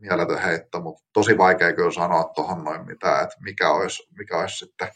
[0.00, 4.56] mieletön heitto, mutta tosi vaikea kyllä sanoa tuohon noin mitään, että mikä olisi, mikä olisi
[4.56, 4.88] sitten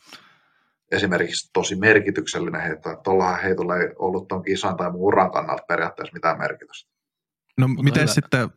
[0.90, 5.64] esimerkiksi tosi merkityksellinen heitto, että tuollahan heitolla ei ollut tuon kisan tai muun uran kannalta
[5.68, 6.90] periaatteessa mitään merkitystä.
[7.58, 8.12] No Mutta miten hyvä.
[8.12, 8.48] sitten,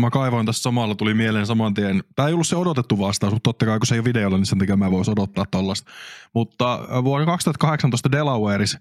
[0.00, 3.48] mä kaivoin tässä samalla, tuli mieleen saman tien, tämä ei ollut se odotettu vastaus, mutta
[3.48, 5.90] totta kai kun se ei ole videolla, niin sen takia mä voisi odottaa tuollaista.
[6.34, 8.78] Mutta vuonna 2018 Delawareissa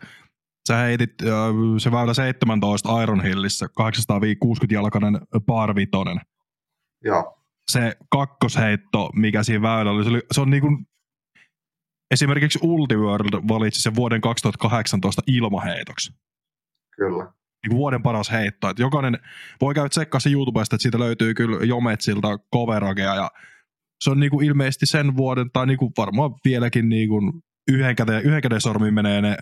[0.68, 1.14] sä heitit
[1.78, 6.22] se väylä 17 Iron Hillissä, 860 jalkainen par vitonen.
[7.04, 7.38] Joo.
[7.72, 10.88] Se kakkosheitto, mikä siinä väylällä oli, se, oli, se on niin kuin
[12.12, 16.14] Esimerkiksi Ultiworld valitsi sen vuoden 2018 ilmaheitoksi.
[16.96, 17.24] Kyllä.
[17.68, 18.70] Niin vuoden paras heitto.
[18.70, 19.20] Että jokainen
[19.62, 23.32] voi käydä tsekkaa se YouTubesta, että siitä löytyy kyllä Jometsilta coveragea ja
[24.04, 27.32] se on niin kuin ilmeisesti sen vuoden, tai niin kuin varmaan vieläkin niin kuin
[27.72, 29.38] yhden, käden, yhden käden sormiin menee ne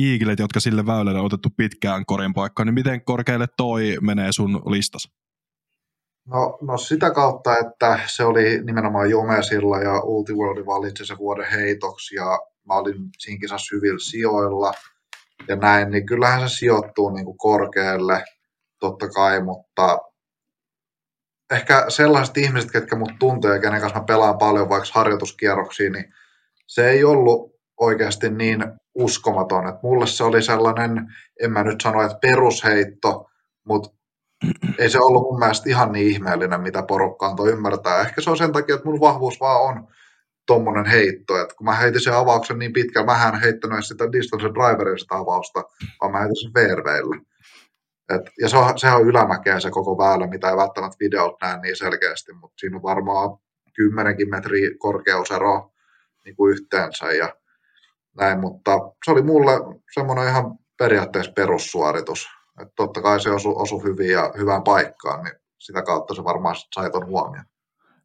[0.00, 4.62] iikilet, jotka sille väylälle on otettu pitkään korin paikkaan, niin miten korkealle toi menee sun
[4.66, 5.08] listas?
[6.28, 12.14] No, no sitä kautta, että se oli nimenomaan Jomesilla ja Ultiworld valitsi se vuoden heitoksi
[12.14, 14.72] ja mä olin siinä kisassa hyvillä sijoilla
[15.48, 18.24] ja näin, niin kyllähän se sijoittuu niin kuin korkealle
[18.78, 19.98] totta kai, mutta
[21.50, 26.14] ehkä sellaiset ihmiset, ketkä mut tuntee ja kenen kanssa mä pelaan paljon vaikka harjoituskierroksia, niin
[26.66, 28.64] se ei ollut oikeasti niin
[28.94, 29.68] uskomaton.
[29.68, 33.30] että mulle se oli sellainen, en mä nyt sano, että perusheitto,
[33.64, 33.97] mutta
[34.78, 38.00] ei se ollut mun mielestä ihan niin ihmeellinen, mitä porukka antoi ymmärtää.
[38.00, 39.88] Ehkä se on sen takia, että mun vahvuus vaan on
[40.46, 44.46] tuommoinen heitto, että kun mä heitin sen avauksen niin pitkään, mä en heittänyt sitä distance
[44.46, 45.64] driverin sitä avausta,
[46.00, 47.20] vaan mä heitin sen VRVllä.
[48.14, 51.60] Et, ja se on, sehän on ylämäkeä se koko väylä, mitä ei välttämättä videot näe
[51.60, 53.38] niin selkeästi, mutta siinä on varmaan
[53.74, 55.72] kymmenenkin metriä korkeusero
[56.24, 57.34] niin kuin yhteensä ja
[58.16, 58.72] näin, mutta
[59.04, 59.52] se oli mulle
[59.94, 62.37] semmoinen ihan periaatteessa perussuoritus.
[62.62, 66.56] Et totta kai se osui osu hyvin ja hyvään paikkaan, niin sitä kautta se varmaan
[66.74, 67.44] sai ton huomioon.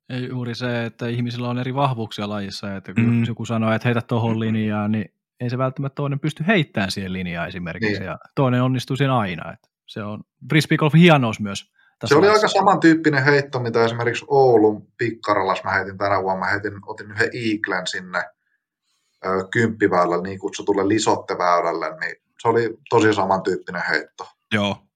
[0.09, 3.23] Ei juuri se, että ihmisillä on eri vahvuuksia lajissa, että kun mm.
[3.27, 7.47] joku sanoo, että heitä tuohon linjaan, niin ei se välttämättä toinen pysty heittämään siihen linjaan
[7.47, 8.05] esimerkiksi, niin.
[8.05, 9.53] ja toinen onnistuu siinä aina.
[9.53, 11.73] Että se on frisbeegolf hienous myös.
[12.05, 16.39] Se oli aika samantyyppinen heitto, mitä esimerkiksi Oulun Pikkaralas mä heitin tänä vuonna.
[16.39, 18.25] Mä heitin, otin yhden Eaglen sinne
[19.25, 24.27] ö, kymppiväylälle, niin kutsutulle lisotteväylälle, niin se oli tosi samantyyppinen heitto.
[24.53, 24.87] Joo.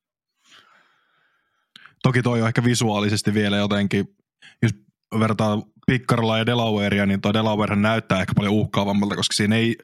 [2.03, 4.17] Toki toi on ehkä visuaalisesti vielä jotenkin,
[4.61, 4.71] jos
[5.19, 9.75] vertaa Pikkaralla ja Delawarea, niin tuo Delaware näyttää ehkä paljon uhkaavammalta, koska siinä ei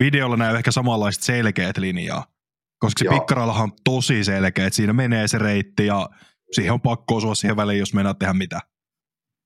[0.00, 2.26] videolla näy ehkä samanlaiset selkeät linjaa.
[2.78, 6.08] Koska se Pikkarallahan on tosi selkeä, että siinä menee se reitti ja
[6.52, 8.60] siihen on pakko osua siihen väliin, jos mennään tehdä mitä.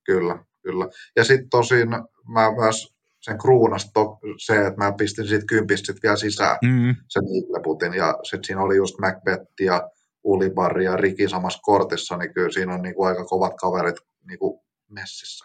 [0.06, 0.88] Kyllä, kyllä.
[1.16, 1.88] Ja sitten tosin
[2.28, 2.95] mä myös
[3.26, 4.00] sen kruunasta
[4.38, 6.96] se, että mä pistin siitä kympistä sit vielä sisään mm-hmm.
[7.08, 9.90] sen Ileputin, ja sitten siinä oli just Macbeth ja
[10.24, 13.96] Ulibar ja Riki samassa kortissa, niin kyllä siinä on niinku aika kovat kaverit
[14.28, 15.44] niinku messissä.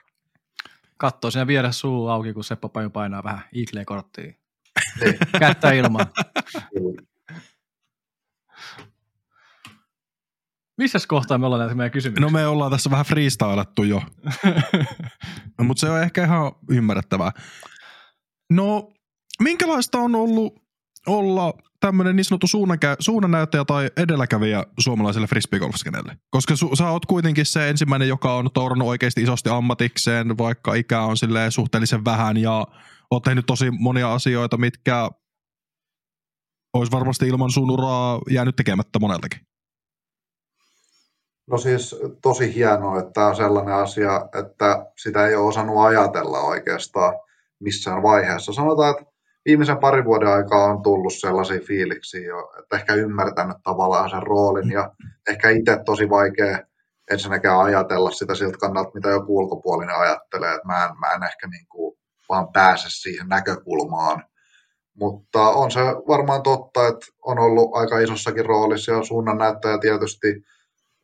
[0.97, 4.35] Katsoo siinä viedä suu auki, kun Seppo Paju painaa vähän Eagle-korttiin.
[5.01, 5.17] Niin.
[5.39, 6.05] Kättä ilman.
[10.77, 12.25] Missä kohtaa me ollaan näitä meidän kysymyksiä?
[12.25, 14.01] No me ollaan tässä vähän freestylettu jo.
[15.57, 17.31] no, mutta se on ehkä ihan ymmärrettävää.
[18.51, 18.91] No,
[19.39, 20.59] minkälaista on ollut
[21.07, 22.47] olla tämmöinen niin sanottu
[22.99, 26.17] suunnannäyttäjä tai edelläkävijä suomalaiselle frisbeegolfskenelle?
[26.29, 31.01] Koska su, sä oot kuitenkin se ensimmäinen, joka on tourannut oikeasti isosti ammatikseen, vaikka ikä
[31.01, 31.15] on
[31.49, 32.67] suhteellisen vähän ja
[33.11, 35.09] oot tehnyt tosi monia asioita, mitkä
[36.73, 39.39] olisi varmasti ilman sun uraa jäänyt tekemättä moneltakin.
[41.47, 46.39] No siis tosi hienoa, että tämä on sellainen asia, että sitä ei ole osannut ajatella
[46.39, 47.13] oikeastaan
[47.61, 48.53] missään vaiheessa.
[48.53, 49.11] Sanotaan, että
[49.45, 54.71] viimeisen parin vuoden aikaa on tullut sellaisia fiiliksiä jo, että ehkä ymmärtänyt tavallaan sen roolin
[54.71, 54.91] ja
[55.29, 56.59] ehkä itse tosi vaikea
[57.11, 61.47] ensinnäkään ajatella sitä siltä kannalta, mitä joku ulkopuolinen ajattelee, että mä en, mä en ehkä
[61.47, 61.97] niin kuin
[62.29, 64.23] vaan pääse siihen näkökulmaan.
[64.93, 70.27] Mutta on se varmaan totta, että on ollut aika isossakin roolissa ja suunnannäyttäjä tietysti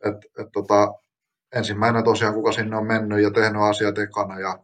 [0.05, 0.93] et, et tota,
[1.55, 4.59] ensimmäinen tosiaan, kuka sinne on mennyt ja tehnyt asiat ekana ja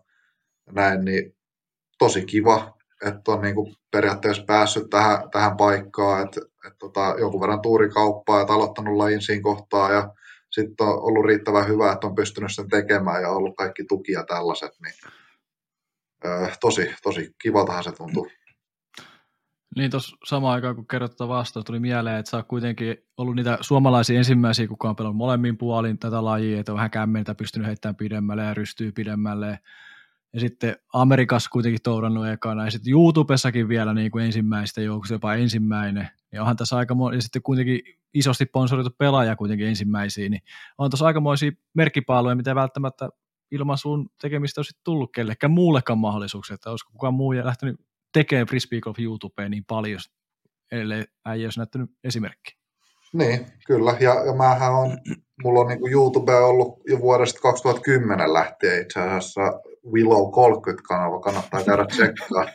[0.72, 1.36] näin, niin
[2.04, 7.42] tosi kiva, että on niin kuin periaatteessa päässyt tähän, tähän paikkaan, että et tota, jonkun
[7.42, 10.14] verran tuurikauppaa ja aloittanut lajin siinä kohtaa ja
[10.52, 14.72] sitten on ollut riittävän hyvä, että on pystynyt sen tekemään ja ollut kaikki tukia tällaiset,
[14.82, 14.94] niin
[16.26, 18.28] ö, tosi, tosi kivaltahan se tuntuu.
[19.76, 23.36] Niin tuossa samaan aikaan, kun kerrot tätä vastausta, tuli mieleen, että sä oot kuitenkin ollut
[23.36, 27.68] niitä suomalaisia ensimmäisiä, kuka on pelannut molemmin puolin tätä lajia, että on vähän kämmentä pystynyt
[27.68, 29.60] heittämään pidemmälle ja rystyy pidemmälle.
[30.34, 35.34] Ja sitten Amerikassa kuitenkin tourannut ekana, ja sitten YouTubessakin vielä niin kuin ensimmäistä joukossa, jopa
[35.34, 36.10] ensimmäinen.
[36.32, 37.82] Ja onhan tässä aika ja sitten kuitenkin
[38.14, 40.42] isosti sponsoroitu pelaaja kuitenkin ensimmäisiä, niin
[40.78, 43.10] on tuossa aikamoisia merkkipaaluja, mitä välttämättä
[43.52, 47.76] ilman sun tekemistä olisi tullut kellekään muullekaan mahdollisuuksia, että olisiko kukaan muu lähtenyt
[48.14, 50.00] tekee frisbee golf YouTubeen niin paljon,
[50.72, 52.58] ellei äijä olisi näyttänyt esimerkki.
[53.14, 53.98] Niin, kyllä.
[54.00, 54.98] Ja, ja mähän on,
[55.44, 59.42] mulla on niin YouTube ollut jo vuodesta 2010 lähtien itse asiassa
[59.92, 62.46] Willow 30-kanava, kannattaa käydä tsekkaa.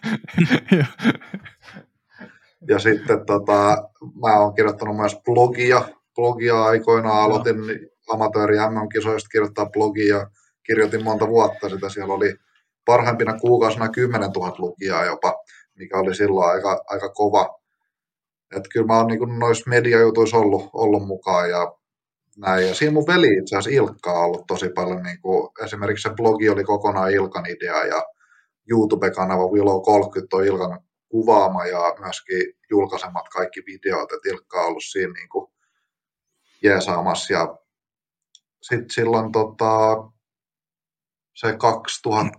[2.70, 3.88] ja sitten tota,
[4.22, 5.88] mä oon kirjoittanut myös blogia.
[6.14, 7.56] Blogia aikoinaan aloitin
[8.08, 10.30] amatööri MM-kisoista kirjoittaa blogia.
[10.62, 11.88] Kirjoitin monta vuotta sitä.
[11.88, 12.34] Siellä oli
[12.84, 15.34] parhaimpina kuukausina 10 000 lukijaa jopa,
[15.74, 17.58] mikä oli silloin aika, aika kova.
[18.56, 21.72] Että kyllä mä oon niin noissa mediajutuissa ollut, ollut mukaan ja
[22.38, 22.68] näin.
[22.68, 26.14] Ja siinä mun veli itse asiassa Ilkka on ollut tosi paljon, niin kuin, esimerkiksi se
[26.14, 28.02] blogi oli kokonaan Ilkan idea ja
[28.70, 34.84] YouTube-kanava Willow 30 on Ilkan kuvaama ja myöskin julkaisemat kaikki videot, että Ilkka on ollut
[34.90, 35.50] siinä niin kuin
[36.62, 37.32] jeesaamassa.
[37.32, 37.58] Ja
[38.62, 39.96] sitten silloin tota,
[41.34, 42.38] se 2000,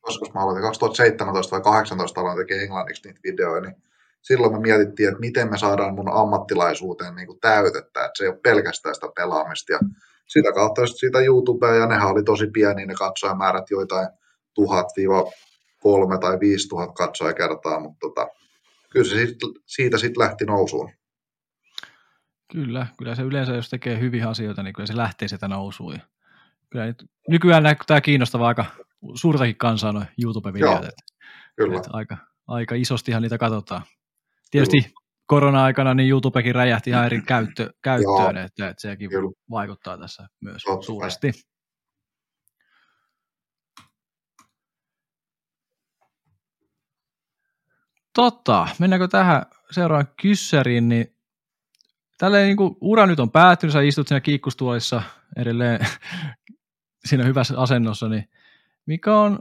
[0.00, 3.82] koska mä aloitin 2017 vai 2018 aloin tekemään englanniksi niitä videoita, niin
[4.22, 8.28] silloin me mietittiin, että miten me saadaan mun ammattilaisuuteen niin kuin täytettä, että se ei
[8.28, 9.72] ole pelkästään sitä pelaamista.
[9.72, 9.78] Ja
[10.26, 14.08] sitä kautta siitä YouTubea, ja nehän oli tosi pieni ne katsojamäärät, joitain
[14.54, 14.86] tuhat
[15.82, 18.28] kolme tai viisi tuhat katsojakertaa, mutta tota,
[18.90, 20.90] kyllä se siitä, siitä sitten lähti nousuun.
[22.52, 25.98] Kyllä, kyllä se yleensä, jos tekee hyviä asioita, niin kyllä se lähtee sitä nousuun
[26.70, 28.64] kyllä nyt, nykyään näyttää kiinnostavaa aika
[29.14, 30.82] suurtakin kansaa noin YouTube-videot.
[30.82, 30.90] Joo,
[31.56, 31.76] kyllä.
[31.76, 33.82] Että aika, aika isostihan niitä katsotaan.
[34.50, 34.94] Tietysti kyllä.
[35.26, 39.30] korona-aikana niin YouTubekin räjähti ihan eri käyttö, käyttöön, että, että sekin kyllä.
[39.50, 40.86] vaikuttaa tässä myös Totta.
[40.86, 41.32] suuresti.
[48.14, 51.16] Totta, mennäänkö tähän seuraavaan kyssäriin, niin
[52.18, 55.02] tälleen niin kuin ura nyt on päättynyt, sä istut siinä kiikkustuolissa
[55.36, 55.86] edelleen
[57.08, 58.28] siinä hyvässä asennossa, niin
[58.86, 59.38] mikä on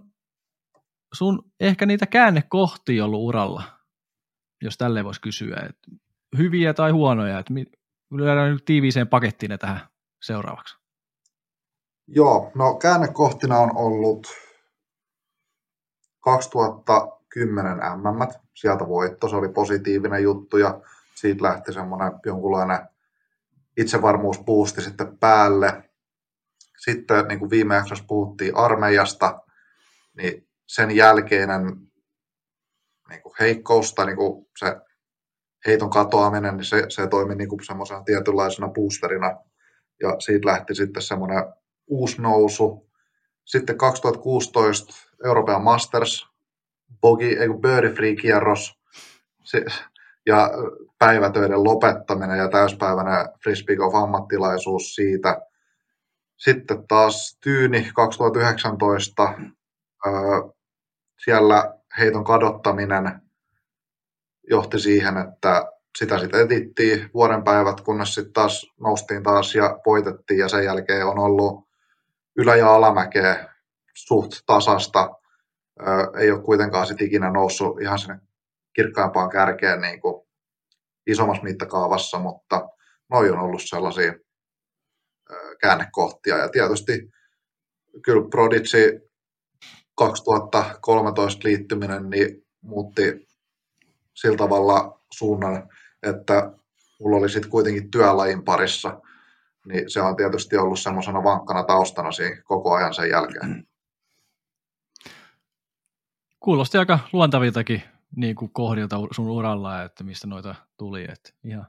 [1.14, 3.64] sun ehkä niitä käännekohtia ollut uralla,
[4.62, 5.92] jos tälleen voisi kysyä, että
[6.38, 7.54] hyviä tai huonoja, että
[8.12, 9.82] lyödään nyt tiiviiseen pakettiin ne tähän
[10.22, 10.78] seuraavaksi.
[12.08, 14.28] Joo, no käännekohtina on ollut
[16.20, 20.82] 2010 MM, sieltä voitto, se oli positiivinen juttu ja
[21.16, 22.80] siitä lähti semmoinen jonkunlainen
[23.78, 25.90] itsevarmuuspuusti sitten päälle.
[26.78, 29.42] Sitten niin kuin viime jaksossa puhuttiin armeijasta,
[30.18, 31.87] niin sen jälkeinen
[33.10, 34.76] niin kuin heikkous tai niin kuin se
[35.66, 39.38] heiton katoaminen, niin se, se toimi niin kuin semmoisena tietynlaisena boosterina
[40.02, 41.44] ja siitä lähti sitten semmoinen
[41.88, 42.90] uusi nousu.
[43.46, 44.94] Sitten 2016
[45.26, 46.28] Euroopan Masters,
[47.02, 48.80] bogi, ei birdie free kierros
[49.44, 49.66] se,
[50.26, 50.52] ja
[51.00, 55.42] päivätöiden lopettaminen ja täyspäiväinen frisbee ammattilaisuus siitä.
[56.38, 59.34] Sitten taas Tyyni 2019,
[60.06, 60.14] öö,
[61.24, 63.22] siellä heiton kadottaminen
[64.50, 70.40] johti siihen, että sitä sitten etittiin vuoden päivät, kunnes sitten taas noustiin taas ja voitettiin
[70.40, 71.68] ja sen jälkeen on ollut
[72.38, 73.54] ylä- ja alamäkeä
[73.94, 75.10] suht tasasta.
[75.88, 78.20] Öö, ei ole kuitenkaan sitten ikinä noussut ihan sinne
[78.74, 80.28] kirkkaimpaan kärkeen niin kuin
[81.08, 82.70] isommassa mittakaavassa, mutta
[83.10, 84.14] noi on ollut sellaisia
[85.62, 86.38] käännekohtia.
[86.38, 87.10] Ja tietysti
[88.04, 89.07] kyllä Prodigy
[89.98, 93.28] 2013 liittyminen niin muutti
[94.14, 95.70] sillä tavalla suunnan,
[96.04, 96.52] että
[97.00, 99.02] mulla oli sitten kuitenkin työlajin parissa,
[99.66, 103.68] niin se on tietysti ollut semmoisena vankkana taustana siinä koko ajan sen jälkeen.
[106.40, 107.84] Kuulosti aika luontaviltakin
[108.16, 111.04] niin kuin kohdilta sun uralla, että mistä noita tuli.
[111.04, 111.68] Että ihan.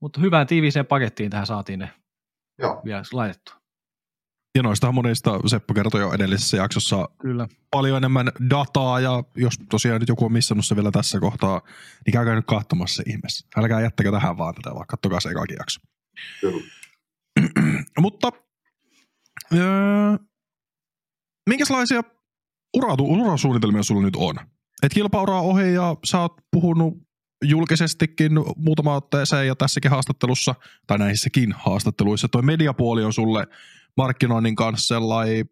[0.00, 1.90] Mutta hyvään tiiviiseen pakettiin tähän saatiin ne
[2.58, 2.82] Joo.
[2.84, 3.59] vielä laitettua.
[4.54, 7.48] Ja noista monista Seppo kertoi jo edellisessä jaksossa Kyllä.
[7.70, 11.60] paljon enemmän dataa, ja jos tosiaan nyt joku on missannut se vielä tässä kohtaa,
[12.06, 13.46] niin käykää nyt katsomassa se ihmeessä.
[13.56, 15.80] Älkää jättäkö tähän vaan tätä, vaan kattokaa se ekakin jakso.
[16.40, 16.62] Kyllä.
[18.00, 18.32] Mutta
[19.54, 20.16] öö,
[21.48, 22.02] minkälaisia
[22.76, 24.36] uratu, urasuunnitelmia sulla nyt on?
[24.82, 26.94] Et kilpauraa ohi ja sä oot puhunut
[27.44, 30.54] julkisestikin muutama otteeseen ja tässäkin haastattelussa,
[30.86, 33.46] tai näissäkin haastatteluissa, toi mediapuoli on sulle
[33.96, 35.44] markkinoinnin kanssa sellainen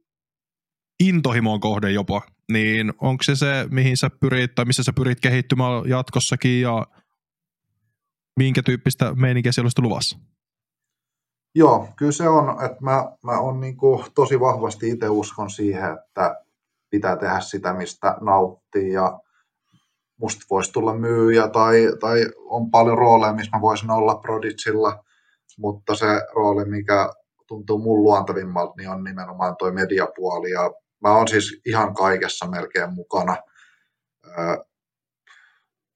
[1.01, 2.23] intohimon kohde jopa,
[2.53, 6.87] niin onko se se, mihin sä pyrit, tai missä sä pyrit kehittymään jatkossakin, ja
[8.39, 10.19] minkä tyyppistä meininkiä siellä olisi luvassa?
[11.55, 15.93] Joo, kyllä se on, että mä, mä on niin kuin tosi vahvasti itse uskon siihen,
[15.93, 16.45] että
[16.91, 19.21] pitää tehdä sitä, mistä nauttii ja
[20.21, 25.05] musta voisi tulla myyjä tai, tai on paljon rooleja, missä mä voisin olla Prodigilla,
[25.59, 27.13] mutta se rooli, mikä
[27.49, 32.95] tuntuu mun luontavimmalta, niin on nimenomaan toi mediapuoli ja mä oon siis ihan kaikessa melkein
[32.95, 33.37] mukana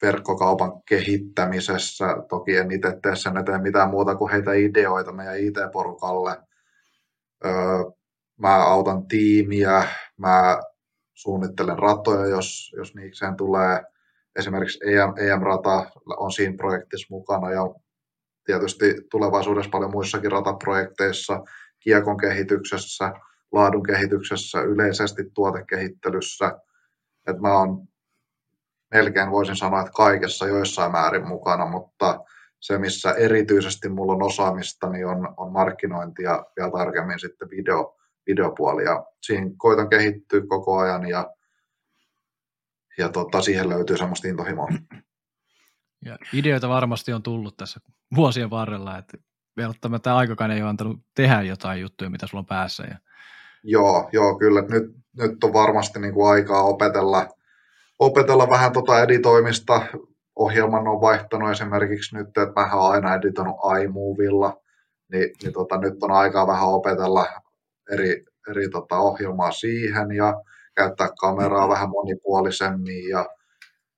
[0.03, 2.07] verkkokaupan kehittämisessä.
[2.29, 6.37] Toki en itse tee sen eteen mitään muuta kuin heitä ideoita meidän IT-porukalle.
[8.37, 10.61] Mä autan tiimiä, mä
[11.15, 13.83] suunnittelen ratoja, jos, jos niikseen tulee.
[14.37, 17.62] Esimerkiksi EM, EM-rata on siinä projektissa mukana ja
[18.44, 21.42] tietysti tulevaisuudessa paljon muissakin rataprojekteissa,
[21.81, 23.12] kiekon kehityksessä,
[23.52, 26.59] laadun kehityksessä, yleisesti tuotekehittelyssä.
[27.26, 27.88] Et mä oon
[28.90, 32.20] melkein voisin sanoa, että kaikessa joissain määrin mukana, mutta
[32.61, 37.96] se, missä erityisesti mulla on osaamista, niin on, on markkinointi ja vielä tarkemmin sitten video,
[38.26, 38.85] videopuoli.
[38.85, 41.31] Ja siinä koitan kehittyä koko ajan ja,
[42.98, 44.68] ja tota, siihen löytyy semmoista intohimoa.
[46.05, 47.81] Ja ideoita varmasti on tullut tässä
[48.16, 49.18] vuosien varrella, että
[49.57, 52.83] välttämättä aikakaan ei ole antanut tehdä jotain juttuja, mitä sulla on päässä.
[52.83, 52.98] Ja...
[53.62, 54.61] Joo, joo, kyllä.
[54.61, 57.29] Nyt, nyt on varmasti niin kuin aikaa opetella,
[57.98, 59.83] opetella vähän tota editoimista.
[60.37, 64.61] Ohjelman on vaihtanut esimerkiksi nyt, että mä oon aina editoinut iMovilla,
[65.12, 67.27] niin, niin tota, nyt on aikaa vähän opetella
[67.92, 70.42] eri, eri tota, ohjelmaa siihen ja
[70.75, 73.27] käyttää kameraa vähän monipuolisemmin ja,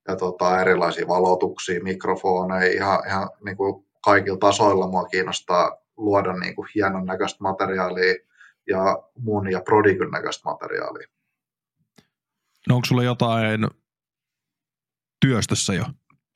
[0.09, 6.55] ja tota, erilaisia valotuksia, mikrofoneja, ihan, ihan niin kuin kaikilla tasoilla mua kiinnostaa luoda niin
[6.55, 8.15] kuin hienon näköistä materiaalia
[8.69, 11.09] ja mun ja Prodigyn näköistä materiaalia.
[12.69, 13.69] No onko sulla jotain
[15.21, 15.85] työstössä jo?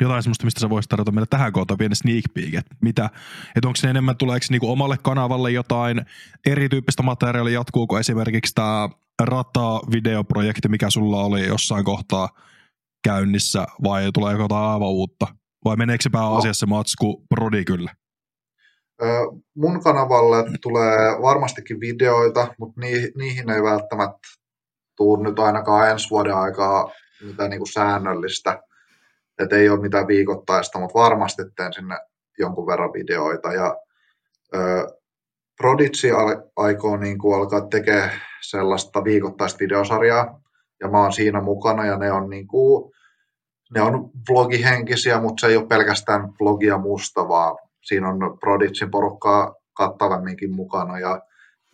[0.00, 3.10] Jotain sellaista, mistä sä voisit tarjota meille tähän kohtaan pieni sneak peek, että mitä,
[3.56, 6.06] että onko se enemmän, tuleeko niinku omalle kanavalle jotain
[6.46, 8.88] erityyppistä materiaalia, jatkuuko esimerkiksi tämä
[9.22, 12.28] rata-videoprojekti, mikä sulla oli jossain kohtaa
[13.04, 15.26] käynnissä, vai tuleeko jotain aivan uutta?
[15.68, 16.70] Vai meneekö se pääasiassa no.
[16.70, 17.90] matsku Prodigylle?
[19.56, 22.80] Mun kanavalle tulee varmastikin videoita, mutta
[23.16, 24.18] niihin ei välttämättä
[24.96, 26.90] tule nyt ainakaan ensi vuoden aikaa
[27.24, 28.62] mitään niin kuin säännöllistä.
[29.38, 31.98] Että ei ole mitään viikoittaista, mutta varmasti teen sinne
[32.38, 33.52] jonkun verran videoita.
[33.52, 33.76] Ja
[35.56, 36.10] Prodigy
[36.56, 38.10] aikoo niin kuin alkaa tekemään
[38.42, 40.40] sellaista viikoittaista videosarjaa,
[40.80, 42.92] ja mä oon siinä mukana, ja ne on, niin kuin,
[43.74, 49.54] ne on vlogihenkisiä, mutta se ei ole pelkästään vlogia musta, vaan siinä on Prodigyn porukkaa
[49.72, 51.22] kattavamminkin mukana, ja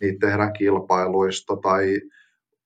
[0.01, 2.01] niitä tehdään kilpailuista tai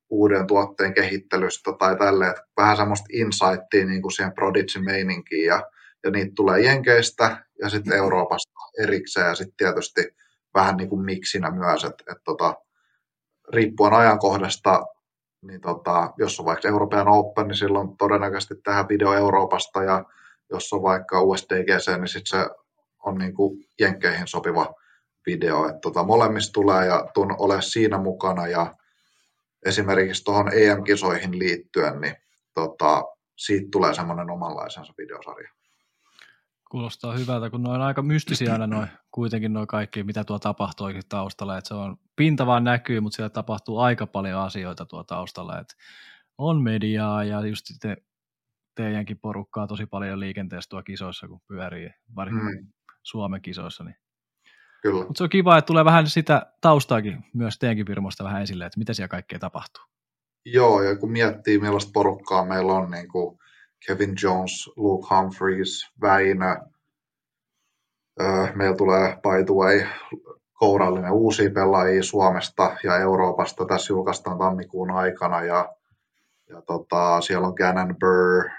[0.10, 5.64] uuden tuotteen kehittelystä tai tälleen, vähän semmoista insightia niin kuin siihen Prodigy meininkiin, ja,
[6.04, 8.52] ja niitä tulee Jenkeistä ja sitten Euroopasta
[8.84, 10.02] erikseen, ja sitten tietysti
[10.54, 12.56] vähän niin kuin miksinä myös, että et tota,
[13.54, 14.86] riippuen ajankohdasta,
[15.42, 20.06] niin tota, jos on vaikka Euroopan Open, niin silloin todennäköisesti tähän video Euroopasta, ja
[20.50, 22.50] jos on vaikka USDGC, niin sitten se
[23.06, 24.74] on niin kuin jenkkeihin sopiva
[25.26, 25.68] video.
[25.68, 28.76] että tota, molemmista tulee ja tuun ole siinä mukana, ja
[29.66, 32.16] esimerkiksi tuohon EM-kisoihin liittyen, niin
[32.54, 33.04] tota,
[33.38, 35.50] siitä tulee semmoinen omanlaisensa videosarja.
[36.72, 40.88] Kuulostaa hyvältä, kun ne on aika mystisiä aina noin, kuitenkin noin kaikki, mitä tuo tapahtuu
[41.10, 41.58] taustalla.
[41.58, 45.60] Että se on, pinta vaan näkyy, mutta siellä tapahtuu aika paljon asioita tuo taustalla.
[45.60, 45.76] Että
[46.38, 47.98] on mediaa ja just sitten
[48.76, 52.68] teidänkin porukkaa tosi paljon liikenteessä tuo kisoissa, kun pyörii, varsinkin mm.
[53.04, 53.84] Suomen kisoissa.
[53.84, 53.96] Niin.
[54.82, 55.06] Kyllä.
[55.06, 58.80] Mutta se on kiva, että tulee vähän sitä taustaakin myös teidänkin firmoista vähän esille, että
[58.80, 59.84] mitä siellä kaikkea tapahtuu.
[60.46, 63.40] Joo, ja kun miettii millaista porukkaa meillä on, niin kuin
[63.88, 66.58] Kevin Jones, Luke Humphreys, Väinö.
[68.56, 69.88] Meillä tulee, by the way,
[70.60, 73.66] kourallinen uusia pelaajia Suomesta ja Euroopasta.
[73.66, 75.76] Tässä julkaistaan tammikuun aikana ja,
[76.50, 78.50] ja tota, siellä on Gannon Burr,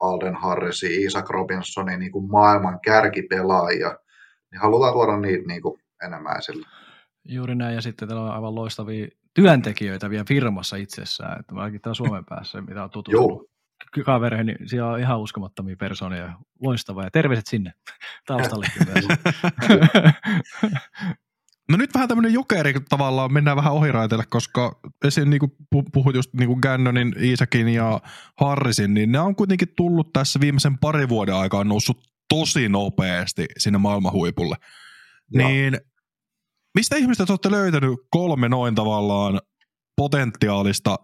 [0.00, 3.98] Alden Harrisi, Isaac Robinsoni, niin kuin maailman kärkipelaajia.
[4.50, 6.66] Niin halutaan tuoda niitä niin kuin enemmän esille.
[7.28, 11.94] Juuri näin, ja sitten täällä on aivan loistavia työntekijöitä vielä firmassa itsessään, että mä täällä
[11.94, 13.53] Suomen päässä, mitä on tutustunut
[14.04, 16.32] kavereihin, niin siellä on ihan uskomattomia persoonia.
[16.62, 17.72] Loistavaa ja terveiset sinne
[18.26, 18.66] taustalle.
[21.68, 25.30] No nyt vähän tämmöinen jokeri tavallaan, mennään vähän ohiraiteille, koska esim.
[25.30, 25.40] niin
[25.92, 28.00] puhut just niin kuin Gannonin, Isakin ja
[28.40, 33.78] Harrisin, niin ne on kuitenkin tullut tässä viimeisen parin vuoden aikaan noussut tosi nopeasti sinne
[33.78, 34.56] maailman huipulle.
[35.32, 35.48] Ja.
[35.48, 35.78] Niin
[36.74, 39.40] mistä ihmistä te olette löytänyt kolme noin tavallaan
[39.96, 40.96] potentiaalista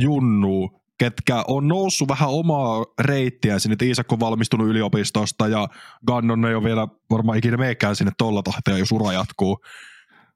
[0.00, 5.68] junnua, ketkä on noussut vähän omaa reittiä sinne, että Iisak on valmistunut yliopistosta ja
[6.06, 9.58] Gannon ei ole vielä varmaan ikinä meekään sinne tolla tahtia, jos ura jatkuu.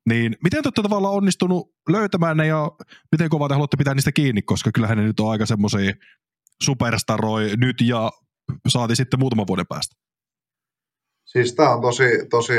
[0.09, 2.71] Niin miten te olette tavallaan onnistunut löytämään ne ja
[3.12, 5.93] miten kovaa te haluatte pitää niistä kiinni, koska kyllähän ne nyt on aika semmoisia
[6.62, 8.11] superstaroi nyt ja
[8.69, 9.97] saati sitten muutaman vuoden päästä.
[11.25, 12.55] Siis tämä on tosi, tosi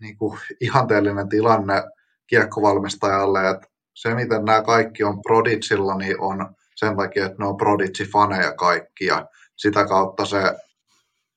[0.00, 1.82] niin kuin ihanteellinen tilanne
[2.26, 7.56] kiekkovalmistajalle, että se miten nämä kaikki on Prodigilla, niin on sen takia, että ne on
[7.56, 10.38] Prodigy-faneja kaikki ja sitä kautta se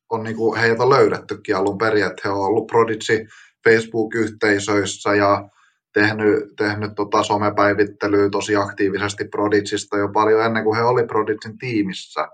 [0.09, 3.27] on niin kuin heitä löydettykin alun perin, että he on ollut Prodigy
[3.63, 5.49] Facebook-yhteisöissä ja
[5.93, 12.27] tehnyt, tehnyt tota somepäivittelyä tosi aktiivisesti Prodigista jo paljon ennen kuin he oli Prodigin tiimissä.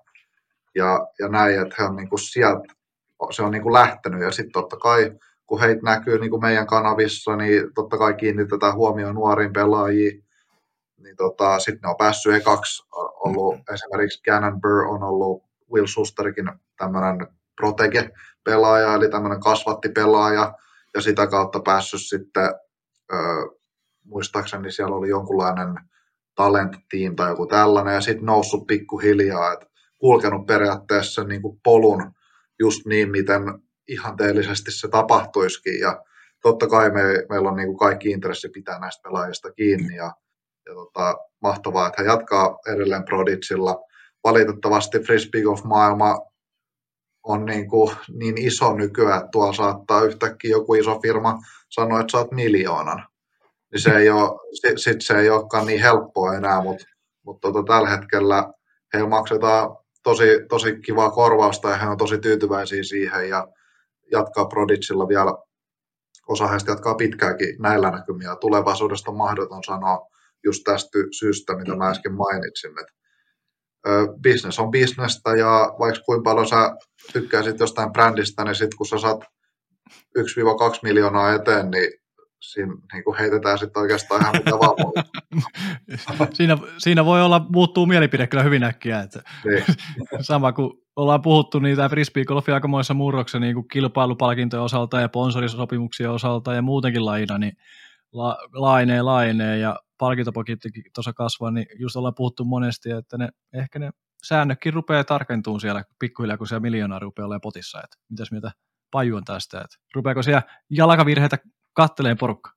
[0.76, 2.74] Ja, ja näin, että he on niin kuin sieltä,
[3.32, 5.12] se on niin kuin lähtenyt ja sitten totta kai
[5.46, 10.24] kun heitä näkyy niin kuin meidän kanavissa, niin totta kai kiinnitetään huomioon nuoriin pelaajiin
[11.04, 12.84] niin tota, sitten ne on päässyt ekaksi,
[13.26, 15.44] ollut esimerkiksi Gannon Burr on ollut
[15.74, 20.54] Will Susterikin tämmöinen protege-pelaaja, eli tämmöinen kasvattipelaaja,
[20.94, 22.54] ja sitä kautta päässyt sitten,
[23.14, 23.16] ö,
[24.04, 25.76] muistaakseni siellä oli jonkunlainen
[26.36, 29.66] talent team tai joku tällainen, ja sitten noussut pikkuhiljaa, että
[30.00, 32.12] kulkenut periaatteessa niin kuin polun
[32.60, 33.42] just niin, miten
[33.88, 36.04] ihanteellisesti se tapahtuisikin, ja
[36.42, 40.12] totta kai me, meillä on niin kuin kaikki intressi pitää näistä pelaajista kiinni, ja
[40.66, 43.82] ja tota, mahtavaa, että hän jatkaa edelleen Prodigilla.
[44.24, 46.20] Valitettavasti Frisbee maailma
[47.24, 51.40] on niin, kuin niin iso nykyään, että tuolla saattaa yhtäkkiä joku iso firma
[51.70, 53.08] sanoa, että saat miljoonan.
[53.72, 56.86] Niin se ei ole, sit, sit se ei olekaan niin helppoa enää, mutta
[57.26, 58.54] mut tota, tällä hetkellä
[58.94, 63.48] heillä maksetaan tosi, tosi kivaa korvausta ja he on tosi tyytyväisiä siihen ja
[64.12, 65.38] jatkaa Prodigilla vielä,
[66.28, 68.36] osa heistä jatkaa pitkäänkin näillä näkymiä.
[68.36, 70.08] Tulevaisuudesta on mahdoton sanoa,
[70.44, 72.94] just tästä syystä, mitä mä äsken mainitsin, että
[74.24, 76.76] business on bisnestä ja vaikka kuinka paljon sä
[77.14, 79.24] tykkäisit jostain brändistä, niin sitten kun sä saat
[80.20, 80.24] 1-2
[80.84, 81.92] miljoonaa eteen, niin
[82.40, 84.76] siinä niin kuin heitetään sitten oikeastaan ihan mitä vaan
[86.38, 89.00] siinä, siinä voi olla, muuttuu mielipide kyllä hyvin äkkiä.
[89.00, 89.64] Että niin.
[90.22, 96.54] sama kuin ollaan puhuttu niitä frisbee-golfia aikamoissa murroksen niin kuin kilpailupalkintojen osalta ja sponsorisopimuksien osalta
[96.54, 97.54] ja muutenkin laina, niin
[98.14, 103.80] la, lainee, lainee ja palkintopakettikin tuossa kasvaa, niin just ollaan puhuttu monesti, että ne, ehkä
[103.80, 103.90] ne
[104.24, 107.82] säännötkin rupeaa tarkentumaan siellä pikkuhiljaa, kun siellä miljoonaa rupeaa olemaan potissa.
[107.84, 108.52] Että mitäs mieltä
[108.92, 109.62] Paju on tästä?
[109.62, 111.38] Että rupeako siellä jalkavirheitä
[111.74, 112.52] katteleen porukka?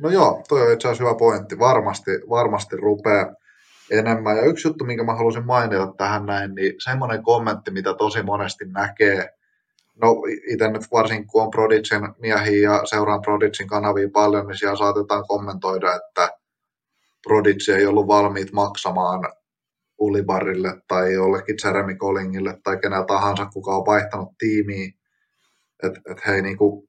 [0.00, 1.58] No joo, toi on itse asiassa hyvä pointti.
[1.58, 3.34] Varmasti, varmasti rupeaa
[3.90, 4.36] enemmän.
[4.36, 8.64] Ja yksi juttu, minkä mä halusin mainita tähän näin, niin semmoinen kommentti, mitä tosi monesti
[8.64, 9.28] näkee,
[10.02, 10.16] no
[10.52, 15.24] itse nyt varsinkin kun on Prodigin miehiä ja seuraan Prodigin kanavia paljon, niin siellä saatetaan
[15.26, 16.41] kommentoida, että
[17.22, 19.32] Prodigy ei ollut valmiit maksamaan
[19.98, 24.90] Ulibarille tai jollekin Jeremy Collingille tai kenellä tahansa, kuka on vaihtanut tiimiä,
[25.82, 26.88] että et he ei niinku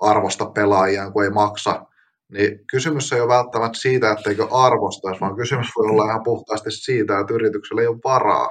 [0.00, 1.86] arvosta pelaajia, kun ei maksa
[2.32, 7.18] niin kysymys ei ole välttämättä siitä, etteikö arvostaisi, vaan kysymys voi olla ihan puhtaasti siitä,
[7.18, 8.48] että yrityksellä ei ole varaa.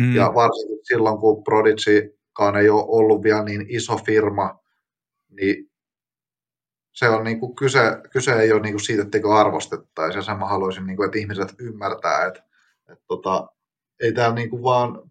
[0.00, 0.14] Mm.
[0.14, 4.58] Ja varsinkin silloin, kun Prodigykaan ei ole ollut vielä niin iso firma,
[5.40, 5.70] niin
[6.98, 7.80] se on niin kuin kyse,
[8.10, 10.18] kyse ei ole niin kuin siitä, etteikö arvostettaisi.
[10.18, 12.42] Ja sen mä haluaisin, niin kuin, että ihmiset ymmärtää, että,
[12.92, 13.48] että tota,
[14.00, 15.10] ei täällä niin kuin vaan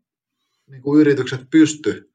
[0.69, 2.11] niin kuin yritykset pysty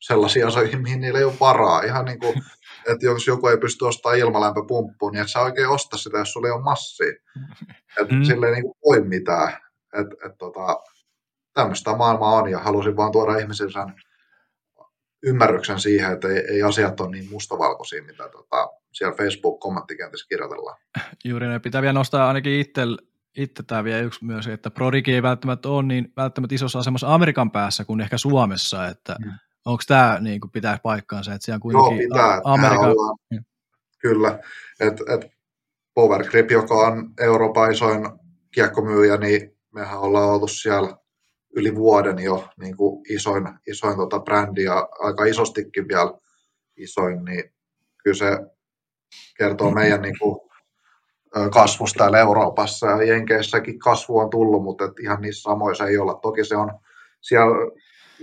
[0.00, 1.82] sellaisia asioihin, mihin niillä ei ole varaa.
[1.82, 2.42] Ihan niin kuin
[2.90, 6.48] että jos joku ei pysty ostamaan ilmalämpöpumppuun, niin et sä oikein osta sitä, jos sulla
[6.48, 7.12] ei ole massia.
[8.00, 8.24] Että mm.
[8.24, 9.52] sille ei niin voi mitään.
[9.92, 10.80] Et, et tota,
[11.54, 13.94] tämmöistä maailmaa on ja halusin vaan tuoda ihmisille sen
[15.22, 20.78] ymmärryksen siihen, että ei, ei asiat ole niin mustavalkoisia, mitä tota, siellä Facebook-kommenttikentissä kirjoitellaan.
[21.24, 22.82] Juuri ne pitää vielä nostaa ainakin itse,
[23.36, 27.50] itse tämä vielä yksi myös, että Prodigi ei välttämättä ole niin välttämättä isossa asemassa Amerikan
[27.50, 29.32] päässä kuin ehkä Suomessa, että mm
[29.64, 32.40] onko tämä niin kuin pitää paikkaansa, että siellä kuitenkin Joo, pitää.
[32.44, 32.90] Amerikan...
[32.90, 33.46] Ollaan, niin.
[33.98, 34.38] kyllä,
[34.80, 35.30] että et
[35.94, 38.08] Power Grip, joka on Euroopan isoin
[38.54, 40.96] kiekkomyyjä, niin mehän ollaan oltu siellä
[41.56, 46.12] yli vuoden jo niin kuin isoin, isoin tota brändi ja aika isostikin vielä
[46.76, 47.54] isoin, niin
[48.04, 48.38] kyllä se
[49.38, 50.40] kertoo meidän niin kuin,
[51.52, 56.14] kasvusta täällä Euroopassa ja Jenkeissäkin kasvu on tullut, mutta et ihan niissä samoissa ei olla.
[56.14, 56.80] Toki se on
[57.20, 57.54] siellä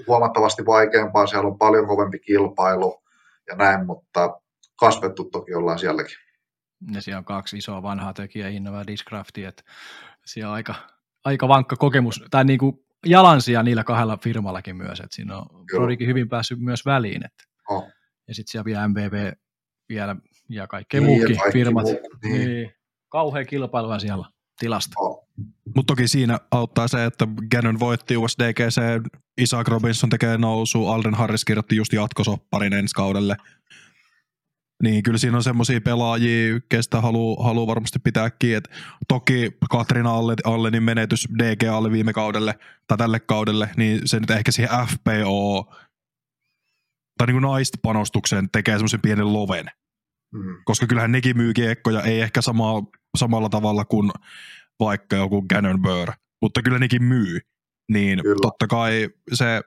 [0.07, 3.03] huomattavasti vaikeampaa, siellä on paljon kovempi kilpailu
[3.47, 4.39] ja näin, mutta
[4.79, 6.17] kasvettu toki ollaan sielläkin.
[6.93, 9.63] Ja siellä on kaksi isoa vanhaa tekijää, Innova ja Discrafti, että
[10.25, 10.75] siellä on aika,
[11.25, 16.07] aika vankka kokemus, tai niin kuin jalansia niillä kahdella firmallakin myös, että siinä on Prodikin
[16.07, 17.25] hyvin päässyt myös väliin.
[17.25, 17.43] Että.
[17.69, 17.87] Oh.
[18.27, 19.31] Ja sitten siellä vielä MVV
[19.89, 20.15] vielä
[20.54, 21.84] ja kaikki niin, muukin kaikki firmat.
[21.86, 22.47] Muu, niin.
[22.47, 22.72] Niin.
[23.10, 24.26] Kauhean kilpailua siellä
[24.60, 24.93] tilasta.
[24.99, 25.28] Oh.
[25.76, 28.82] Mutta toki siinä auttaa se, että Gannon voitti USDGC,
[29.38, 33.38] Isaac Robinson tekee nousu, Alden Harris kirjoitti just jatkosopparin ensi kaudelle.
[34.84, 38.62] Niin kyllä siinä on semmoisia pelaajia, kestä haluaa haluu varmasti pitää kiinni.
[39.08, 40.12] Toki Katrina
[40.43, 45.74] Allenin menetys DG alle viime kaudelle tai tälle kaudelle, niin se nyt ehkä siihen FPO
[47.18, 49.66] tai niin kuin naista panostukseen tekee semmoisen pienen loven.
[50.34, 50.55] Mm.
[50.65, 52.84] Koska kyllähän nekin myy kiekkoja, ei ehkä sama,
[53.17, 54.11] samalla tavalla kuin
[54.79, 56.11] vaikka joku Gannon Burr,
[56.41, 57.39] mutta kyllä nekin myy.
[57.91, 58.39] Niin kyllä.
[58.41, 59.61] totta kai se,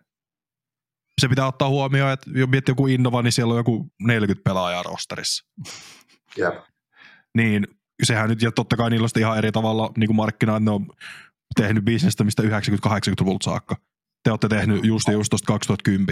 [1.20, 4.82] se pitää ottaa huomioon, että jos miettii joku Innova, niin siellä on joku 40 pelaajaa
[4.82, 5.44] rosterissa.
[6.38, 6.54] Jep.
[7.36, 7.66] Niin
[8.02, 10.86] sehän nyt, ja totta kai niillä on ihan eri tavalla niin kuin markkina, ne on
[11.56, 13.76] tehnyt bisnestä mistä 90-80-luvulta saakka.
[14.22, 16.06] Te olette tehnyt just, just tuosta 2010.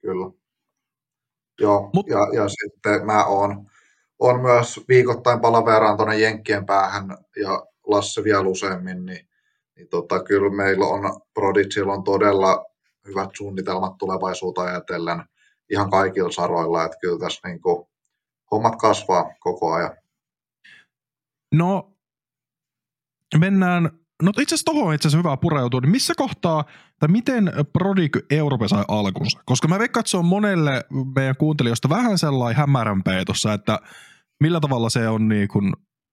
[0.00, 0.43] Kyllä.
[1.60, 3.66] Joo, Mut, ja, ja sitten mä oon,
[4.18, 9.28] on myös viikoittain palaveraan tuonne Jenkkien päähän ja Lasse vielä useammin, niin,
[9.76, 12.64] niin tota, kyllä meillä on Prodigilla on todella
[13.06, 15.24] hyvät suunnitelmat tulevaisuutta ajatellen
[15.70, 17.86] ihan kaikilla saroilla, että kyllä tässä niin kuin,
[18.50, 19.96] hommat kasvaa koko ajan.
[21.52, 21.92] No,
[23.38, 26.64] mennään, no itse asiassa tuohon itse asiassa hyvä pureutua, niin missä kohtaa,
[27.00, 29.40] tai miten Prodig Europe sai alkunsa?
[29.46, 33.78] Koska mä veikkaan, että se on monelle meidän kuuntelijoista vähän sellainen hämärämpeä tuossa, että
[34.40, 35.72] millä tavalla se on niin kuin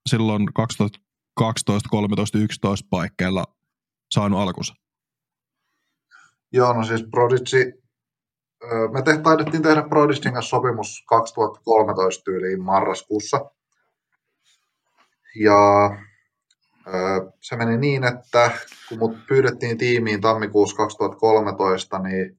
[0.10, 3.44] silloin 2000 12, 13, 11 paikkeilla
[4.12, 4.74] saanut alkunsa?
[6.52, 7.82] Joo, no siis Prodigy,
[8.92, 13.52] me te, taidettiin tehdä Prodigyn kanssa sopimus 2013 tyyliin marraskuussa.
[15.36, 15.90] Ja
[17.42, 18.52] se meni niin, että
[18.90, 22.38] kun mut pyydettiin tiimiin tammikuussa 2013, niin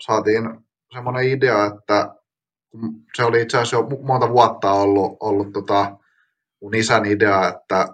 [0.00, 0.58] saatiin
[0.92, 2.14] semmoinen idea, että
[3.16, 5.96] se oli itse asiassa jo monta vuotta ollut, ollut tota,
[6.62, 7.88] mun isän idea, että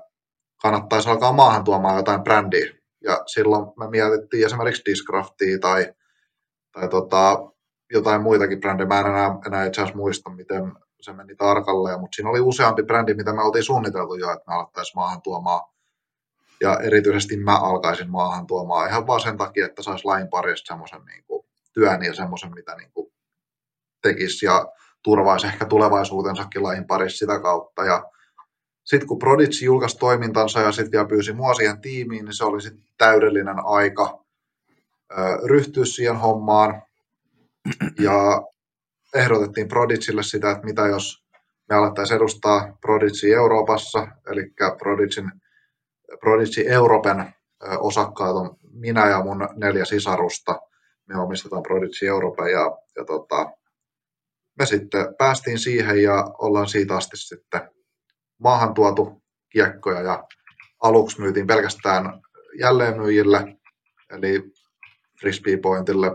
[0.62, 2.74] kannattaisi alkaa maahan tuomaan jotain brändiä.
[3.02, 5.92] Ja silloin me mietittiin esimerkiksi Discraftia tai,
[6.72, 7.52] tai tota,
[7.92, 8.88] jotain muitakin brändejä.
[8.88, 12.82] Mä en enää, enää itse asiassa muista, miten se meni tarkalleen, mutta siinä oli useampi
[12.82, 15.60] brändi, mitä me oltiin suunniteltu jo, että me alettaisiin maahan tuomaan
[16.60, 21.04] ja erityisesti mä alkaisin maahan tuomaan ihan vaan sen takia, että saisi lain parista semmoisen
[21.04, 21.24] niin
[21.72, 23.12] työn ja semmoisen, mitä niin kuin
[24.02, 24.66] tekisi ja
[25.02, 27.84] turvaisi ehkä tulevaisuutensakin lain parissa sitä kautta.
[27.84, 28.10] Ja
[28.84, 32.60] sitten kun Prodigy julkaisi toimintansa ja sitten vielä pyysi mua siihen tiimiin, niin se oli
[32.60, 34.24] sitten täydellinen aika
[35.44, 36.82] ryhtyä siihen hommaan.
[38.00, 38.42] Ja
[39.14, 41.24] ehdotettiin Prodigylle sitä, että mitä jos
[41.68, 45.32] me alettaisiin edustaa Prodigy Euroopassa, eli Prodigyn,
[46.20, 47.32] Prodigy Euroopan
[47.78, 50.60] osakkaat on minä ja mun neljä sisarusta.
[51.06, 53.50] Me omistetaan Prodigy Euroopan ja, ja tota,
[54.58, 57.70] me sitten päästiin siihen ja ollaan siitä asti sitten
[58.38, 60.24] maahan tuotu kiekkoja ja
[60.82, 62.20] aluksi myytiin pelkästään
[62.58, 63.56] jälleenmyyjille,
[64.10, 64.52] eli
[65.20, 66.10] Frisbee Pointille,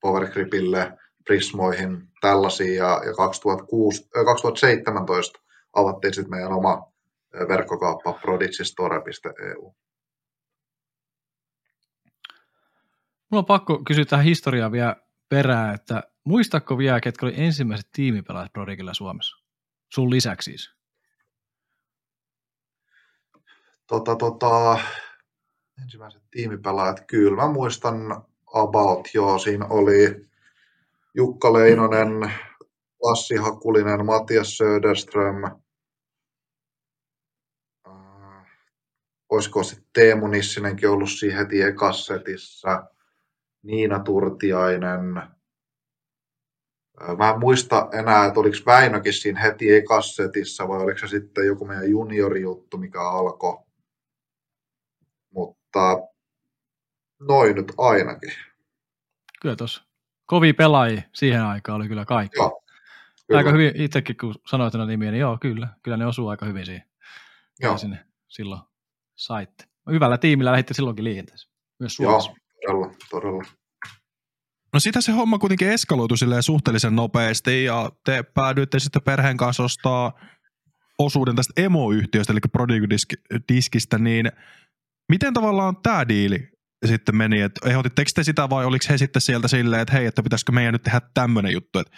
[0.00, 5.40] Power Gripille, Prismoihin, tällaisia, ja, ja 2006, 2017
[5.72, 6.92] avattiin sitten meidän oma
[7.48, 9.74] verkkokauppa prodigistore.eu.
[13.30, 14.96] Mulla on pakko kysyä tähän historiaa vielä
[15.28, 19.36] perään, että muistatko vielä, ketkä oli ensimmäiset tiimipelaajat Prodigilla Suomessa?
[19.94, 20.76] Sun lisäksi siis.
[23.86, 24.78] Tota, tota,
[25.82, 30.25] ensimmäiset tiimipelaajat, kyllä mä muistan about, joo, siinä oli
[31.16, 32.32] Jukka Leinonen,
[33.02, 35.44] Lassi Hakulinen, Matias Söderström,
[37.86, 38.46] äh,
[39.28, 42.84] olisiko sitten Teemu Nissinenkin ollut siinä heti ekassetissa,
[43.62, 45.28] Niina Turtiainen, äh,
[47.18, 51.66] Mä en muista enää, että oliko Väinökin siinä heti ekassetissa vai oliko se sitten joku
[51.66, 53.58] meidän juniorijuttu, mikä alkoi.
[55.30, 55.98] Mutta
[57.20, 58.32] noin nyt ainakin.
[59.42, 59.85] Kyllä tuossa
[60.26, 62.38] kovia pelaajia siihen aikaan oli kyllä kaikki.
[62.38, 62.62] Joo,
[63.26, 63.38] kyllä.
[63.38, 65.68] Aika hyvin itsekin, kun sanoit nämä nimiä, niin joo, kyllä.
[65.82, 66.84] Kyllä ne osuu aika hyvin siihen.
[67.60, 67.78] Joo.
[67.78, 68.60] Sinne silloin
[69.16, 69.64] saitte.
[69.90, 71.52] Hyvällä tiimillä lähditte silloinkin liikenteeseen.
[71.80, 72.30] Myös Suomessa.
[72.30, 73.42] Joo, todella, todella.
[74.72, 79.62] No sitä se homma kuitenkin eskaloitui silleen suhteellisen nopeasti ja te päädyitte sitten perheen kanssa
[79.62, 80.12] ostaa
[80.98, 84.32] osuuden tästä emoyhtiöstä, eli Prodigy-diskistä, niin
[85.08, 86.48] miten tavallaan tämä diili
[86.86, 90.22] sitten meni, että ehdotitteko te sitä vai oliko he sitten sieltä silleen, että hei, että
[90.22, 91.96] pitäisikö meidän nyt tehdä tämmöinen juttu, että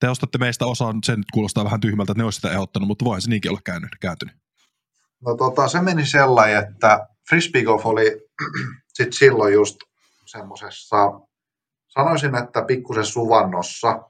[0.00, 3.04] te ostatte meistä osaa, se nyt kuulostaa vähän tyhmältä, että ne olisi sitä ehdottanut, mutta
[3.04, 4.34] voihan se niinkin olla käynyt, kääntynyt.
[5.20, 8.20] No tota, se meni sellainen, että Frisbee Golf oli
[8.94, 9.76] sit silloin just
[10.26, 10.96] semmoisessa,
[11.88, 14.02] sanoisin, että pikkusen suvannossa,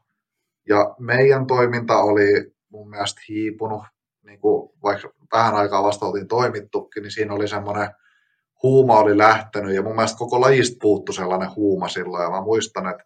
[0.69, 3.83] ja meidän toiminta oli mun mielestä hiipunut,
[4.23, 7.91] niin kuin vaikka vähän aikaa vasta oltiin toimittukin, niin siinä oli semmoinen
[8.63, 12.23] huuma oli lähtenyt ja mun mielestä koko lajista puuttu sellainen huuma silloin.
[12.23, 13.05] Ja mä muistan, että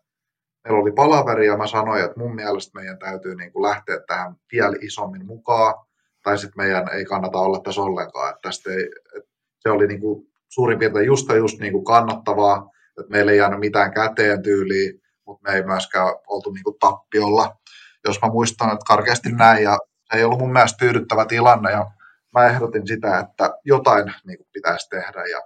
[0.65, 4.37] meillä oli palaveri ja mä sanoin, että mun mielestä meidän täytyy niin kuin lähteä tähän
[4.53, 5.75] vielä isommin mukaan.
[6.23, 10.01] Tai sitten meidän ei kannata olla tässä ollenkaan, että tästä ei, että se oli niin
[10.01, 15.03] kuin suurin piirtein just just niin kuin kannattavaa, että meillä ei jäänyt mitään käteen tyyliin,
[15.27, 17.57] mutta me ei myöskään oltu niin kuin tappiolla,
[18.05, 19.79] jos mä muistan, että karkeasti näin ja
[20.11, 21.91] se ei ollut mun mielestä tyydyttävä tilanne ja
[22.37, 25.41] mä ehdotin sitä, että jotain niin kuin pitäisi tehdä ja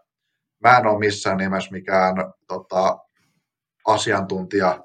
[0.65, 2.15] mä en ole missään nimessä mikään
[2.49, 2.99] tota,
[3.87, 4.85] asiantuntija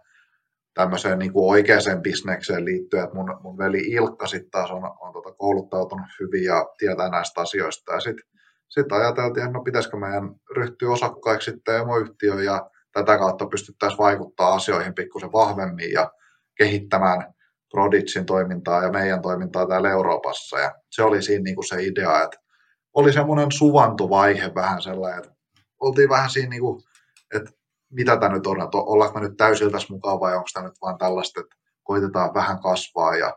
[0.73, 5.13] tämmöiseen niin kuin oikeaan bisnekseen liittyen, että mun, mun veli Ilkka sitten taas on, on
[5.13, 8.25] tota, kouluttautunut hyvin ja tietää näistä asioista ja sitten
[8.67, 14.53] sit ajateltiin, että no pitäisikö meidän ryhtyä osakkaiksi sitten emoyhtiöön ja tätä kautta pystyttäisiin vaikuttaa
[14.53, 16.11] asioihin pikkusen vahvemmin ja
[16.57, 17.34] kehittämään
[17.76, 20.59] Prodigin toimintaa ja meidän toimintaa täällä Euroopassa.
[20.59, 22.38] Ja se oli siinä niin kuin se idea, että
[22.93, 25.36] oli semmoinen suvantuvaihe vähän sellainen, että
[25.80, 26.82] oltiin vähän siinä, niin kuin,
[27.36, 27.51] että
[27.89, 30.82] mitä tämä nyt on, että ollaanko me nyt täysin tässä mukaan vai onko tämä nyt
[30.82, 33.34] vain tällaista, että koitetaan vähän kasvaa ja,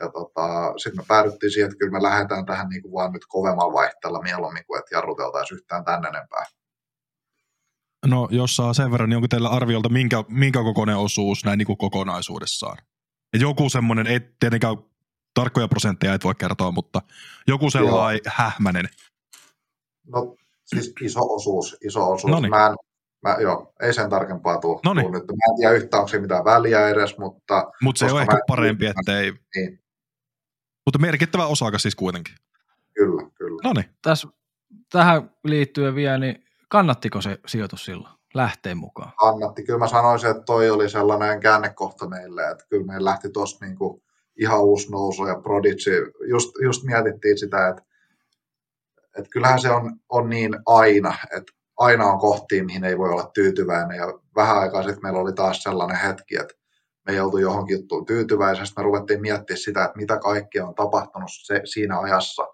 [0.00, 3.26] ja tota, sitten me päädyttiin siihen, että kyllä me lähdetään tähän niin kuin vaan nyt
[3.28, 6.44] kovemmalla vaihteella mieluummin kuin että jarruteltaisiin yhtään tänne enempää.
[8.06, 11.66] No jos saa sen verran, niin onko teillä arviolta minkä, minkä kokoinen osuus näin niin
[11.66, 12.76] kuin kokonaisuudessaan?
[13.32, 14.76] Et joku semmoinen, ei tietenkään
[15.34, 17.02] tarkkoja prosentteja et voi kertoa, mutta
[17.46, 18.32] joku sellainen Joo.
[18.36, 18.88] hähmänen.
[20.06, 22.30] No siis iso osuus, iso osuus.
[22.30, 22.50] Noniin.
[22.50, 22.74] Mä en,
[23.22, 25.12] mä, joo, ei sen tarkempaa tule, tuu nyt.
[25.12, 25.18] Mä
[25.50, 27.72] en tiedä yhtään, onko se mitään väliä edes, mutta...
[27.82, 29.32] Mutta se on ehkä parempi, ettei...
[29.56, 29.80] Niin.
[30.86, 32.34] Mutta merkittävä osakas siis kuitenkin.
[32.94, 33.60] Kyllä, kyllä.
[33.64, 33.84] No niin.
[34.02, 34.28] Tässä,
[34.92, 38.19] tähän liittyen vielä, niin kannattiko se sijoitus silloin?
[38.34, 39.12] Lähteen mukaan?
[39.16, 39.62] Kannatti.
[39.62, 44.02] Kyllä mä sanoisin, että toi oli sellainen käännekohta meille, että kyllä meillä lähti tuossa niinku
[44.36, 46.12] ihan uusi nousu ja Prodigy.
[46.28, 47.82] Just, just mietittiin sitä, että,
[49.18, 53.30] että kyllähän se on, on niin aina, että aina on kohtia, mihin ei voi olla
[53.34, 56.54] tyytyväinen ja vähän aikaa sitten meillä oli taas sellainen hetki, että
[57.06, 58.74] me ei oltu johonkin juttuun tyytyväisesti.
[58.76, 62.46] Me ruvettiin miettimään sitä, että mitä kaikkea on tapahtunut se, siinä ajassa,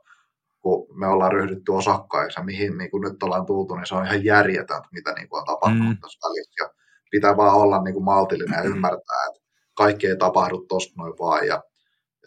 [0.67, 4.07] kun me ollaan ryhdytty osakkaiksi ja mihin niin kuin nyt ollaan tultu, niin se on
[4.07, 5.99] ihan järjetöntä, mitä niin kuin on tapahtunut mm.
[6.01, 6.65] tässä välissä.
[6.65, 6.71] Ja
[7.11, 9.41] pitää vaan olla niin kuin maltillinen ja ymmärtää, että
[9.75, 11.47] kaikki ei tapahdu tuosta noin vaan.
[11.47, 11.63] Ja,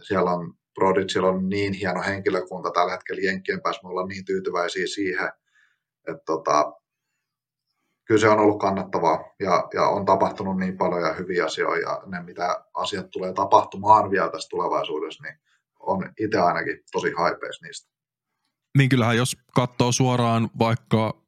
[0.01, 4.87] siellä on Prodigilla on niin hieno henkilökunta tällä hetkellä Jenkkien päässä, me ollaan niin tyytyväisiä
[4.87, 5.31] siihen,
[6.07, 6.73] että tota,
[8.05, 12.01] kyllä se on ollut kannattavaa ja, ja on tapahtunut niin paljon ja hyviä asioita ja
[12.05, 15.39] ne mitä asiat tulee tapahtumaan vielä tässä tulevaisuudessa, niin
[15.79, 17.98] on itse ainakin tosi haipeis niistä.
[18.79, 21.23] Niin kyllähän jos katsoo suoraan vaikka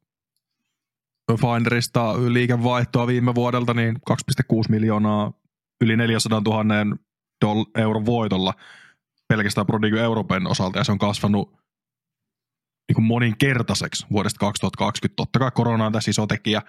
[1.40, 5.32] Finderista liikevaihtoa viime vuodelta, niin 2,6 miljoonaa
[5.80, 6.64] yli 400 000
[7.44, 8.54] doll- euron voitolla
[9.28, 11.50] pelkästään Prodigy Euroopan osalta, ja se on kasvanut
[12.88, 15.16] niin kuin moninkertaiseksi vuodesta 2020.
[15.16, 16.62] Totta kai korona on tässä iso tekijä,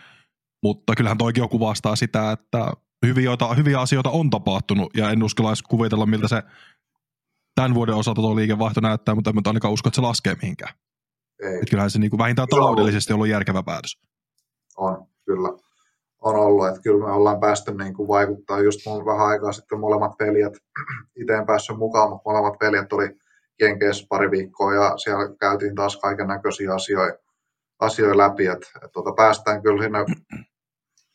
[0.63, 2.71] mutta kyllähän toikin jo kuvastaa sitä, että
[3.05, 6.43] hyviä, hyviä asioita on tapahtunut, ja en uskalla kuvitella, miltä se
[7.55, 10.73] tämän vuoden osalta tuo liikevaihto näyttää, mutta en ainakaan usko, että se laskee mihinkään.
[11.41, 11.61] Ei.
[11.69, 13.97] Kyllähän se niin kuin vähintään taloudellisesti on ollut järkevä päätös.
[14.77, 15.49] On, kyllä.
[16.21, 19.79] On ollut, että kyllä me ollaan päästy niin kuin vaikuttaa just mun vähän aikaa sitten
[19.79, 20.53] molemmat veljet,
[21.15, 23.09] itse en päässyt mukaan, mutta molemmat veljet oli
[23.61, 27.19] Jenkeissä pari viikkoa ja siellä käytiin taas kaiken näköisiä asioita,
[27.79, 29.99] asioita läpi, että, että tuota, päästään kyllä sinne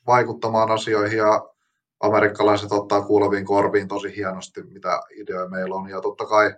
[0.07, 1.49] vaikuttamaan asioihin ja
[2.01, 5.89] amerikkalaiset ottaa kuuleviin korviin tosi hienosti, mitä ideoja meillä on.
[5.89, 6.55] Ja totta kai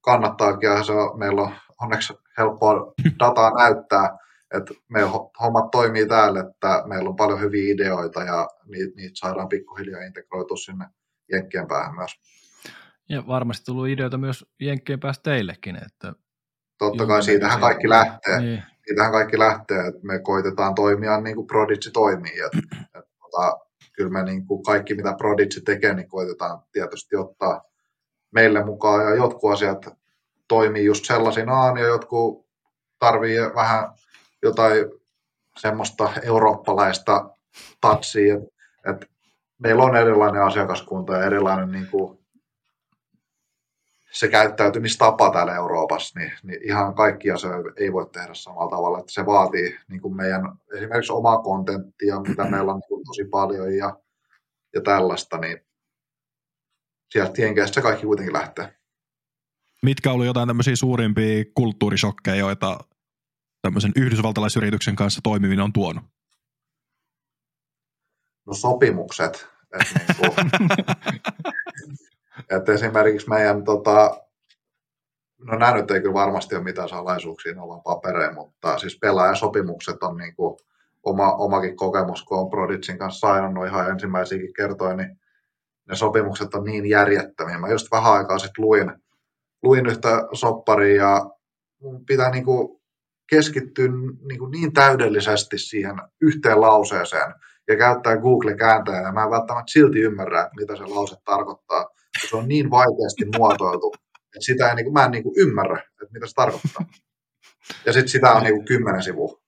[0.00, 4.18] kannattaakin, ja se on, meillä on onneksi helppoa dataa näyttää,
[4.54, 9.48] että meillä hommat toimii täällä, että meillä on paljon hyviä ideoita ja niitä, niitä saadaan
[9.48, 10.84] pikkuhiljaa integroitua sinne
[11.32, 12.10] Jenkkien päähän myös.
[13.08, 15.76] Ja varmasti tullut ideoita myös Jenkkien päästä teillekin.
[15.76, 16.12] Että
[16.78, 18.40] Totta kai siitähän kaikki lähtee.
[18.40, 18.62] Niin.
[18.86, 22.40] Siitähän kaikki lähtee, että me koitetaan toimia niin kuin Prodigy toimii.
[22.40, 23.58] Että, että, tota,
[23.96, 27.62] kyllä me niin kuin kaikki, mitä Prodigy tekee, niin koitetaan tietysti ottaa
[28.30, 29.04] meille mukaan.
[29.04, 29.86] Ja jotkut asiat
[30.48, 32.46] toimii just sellaisinaan ja jotkut
[32.98, 33.92] tarvii vähän
[34.42, 34.84] jotain
[35.58, 37.30] semmoista eurooppalaista
[37.80, 38.34] tatsia,
[38.90, 39.06] että
[39.58, 42.23] meillä on erilainen asiakaskunta ja erilainen niin kuin
[44.14, 48.98] se käyttäytymistapa täällä Euroopassa, niin, niin ihan kaikkia se ei voi tehdä samalla tavalla.
[48.98, 53.76] Että se vaatii niin kuin meidän esimerkiksi omaa kontenttia, mitä meillä on niin tosi paljon
[53.76, 53.96] ja,
[54.74, 55.58] ja tällaista, niin
[57.10, 58.76] sieltä jenkeistä se kaikki kuitenkin lähtee.
[59.82, 62.78] Mitkä oli jotain tämmöisiä suurimpia kulttuurishokkeja, joita
[63.62, 66.04] tämmöisen yhdysvaltalaisyrityksen kanssa toimiminen on tuonut?
[68.46, 69.48] No sopimukset.
[69.80, 70.50] Että niin kuin,
[72.50, 74.20] että esimerkiksi meidän, tota,
[75.38, 78.98] no nämä nyt ei kyllä varmasti ole mitään salaisuuksia, ne on vaan papereja, mutta siis
[78.98, 80.56] pelaajasopimukset on niin kuin
[81.02, 85.20] oma, omakin kokemus, kun on Prodigin kanssa sainannut ihan ensimmäisiäkin kertoja, niin
[85.88, 87.58] ne sopimukset on niin järjettömiä.
[87.58, 88.92] Mä just vähän aikaa sitten luin,
[89.62, 91.30] luin yhtä sopparia ja
[92.06, 92.80] pitää niin kuin
[93.30, 93.88] keskittyä
[94.28, 97.34] niin, kuin niin täydellisesti siihen yhteen lauseeseen
[97.68, 99.12] ja käyttää Google-kääntäjää.
[99.12, 101.90] Mä en välttämättä silti ymmärrä, mitä se lause tarkoittaa
[102.30, 105.78] se on niin vaikeasti muotoiltu, että sitä ei, niin kuin, mä en niin kuin ymmärrä,
[105.78, 106.86] että mitä se tarkoittaa.
[107.86, 109.40] Ja sitten sitä on niin kuin kymmenen sivua.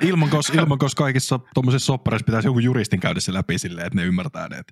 [0.00, 4.48] Ilmankos, ilmankos kaikissa tuommoisissa soppareissa pitäisi joku juristin käydä se läpi silleen, että ne ymmärtää
[4.48, 4.62] ne.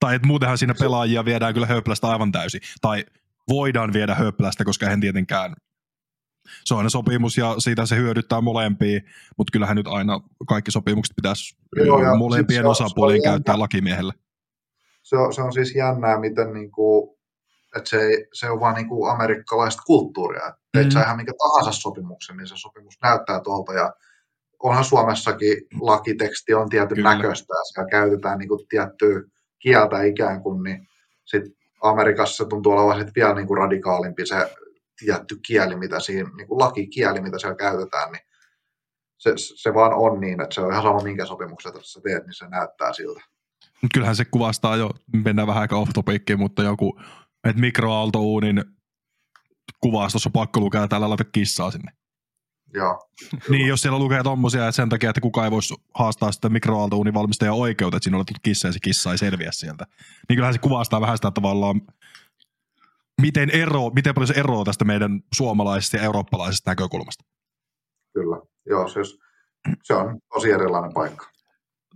[0.00, 2.60] Tai että muutenhan siinä pelaajia viedään kyllä höplästä aivan täysin.
[2.80, 3.04] Tai
[3.48, 5.54] voidaan viedä höplästä, koska eihän tietenkään
[6.64, 9.00] se on aina sopimus ja siitä se hyödyttää molempia,
[9.36, 13.62] mutta kyllähän nyt aina kaikki sopimukset pitäisi Joo, molempien osapuolien käyttää jännä.
[13.62, 14.12] lakimiehelle.
[15.02, 17.18] Se on, se on siis jännää, miten niinku,
[17.76, 20.48] että se, se on vaan niinku amerikkalaista kulttuuria.
[20.48, 20.54] Mm.
[20.72, 23.92] Teit sä ihan minkä tahansa sopimuksen, niin se sopimus näyttää tuolta ja
[24.62, 27.14] onhan Suomessakin lakiteksti on tietyn Kyllä.
[27.14, 29.22] näköistä ja siellä käytetään niinku tiettyä
[29.58, 30.88] kieltä ikään kuin, niin
[31.24, 31.42] sit
[31.82, 34.36] Amerikassa tuntuu olevan sit vielä niinku radikaalimpi se
[34.98, 38.22] tietty kieli, mitä siinä, niin kuin lakikieli, mitä siellä käytetään, niin
[39.18, 42.34] se, se vaan on niin, että se on ihan sama, minkä sopimuksen sä teet, niin
[42.34, 43.20] se näyttää siltä.
[43.94, 44.90] Kyllähän se kuvastaa jo,
[45.24, 47.00] mennään vähän aika off topickiin, mutta joku,
[47.44, 48.64] että mikroaaltouunin
[49.80, 51.92] kuvastossa on pakko lukea täällä laita kissaa sinne.
[52.74, 52.98] Joo.
[53.48, 57.14] niin, jos siellä lukee tommosia, että sen takia, että kukaan ei voisi haastaa sitä mikroaaltouunin
[57.14, 59.84] valmistajan oikeutta, että siinä on kissa ja se kissa ei selviä sieltä.
[60.28, 61.80] Niin kyllähän se kuvastaa vähän sitä tavallaan
[63.20, 67.24] miten, ero, miten paljon se eroaa tästä meidän suomalaisesta ja eurooppalaisesta näkökulmasta.
[68.14, 69.18] Kyllä, joo, siis
[69.82, 71.26] se on tosi erilainen paikka.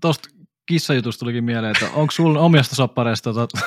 [0.00, 0.28] Tuosta
[0.66, 3.58] kissajutusta tulikin mieleen, että onko sinulla omista soppareista tota,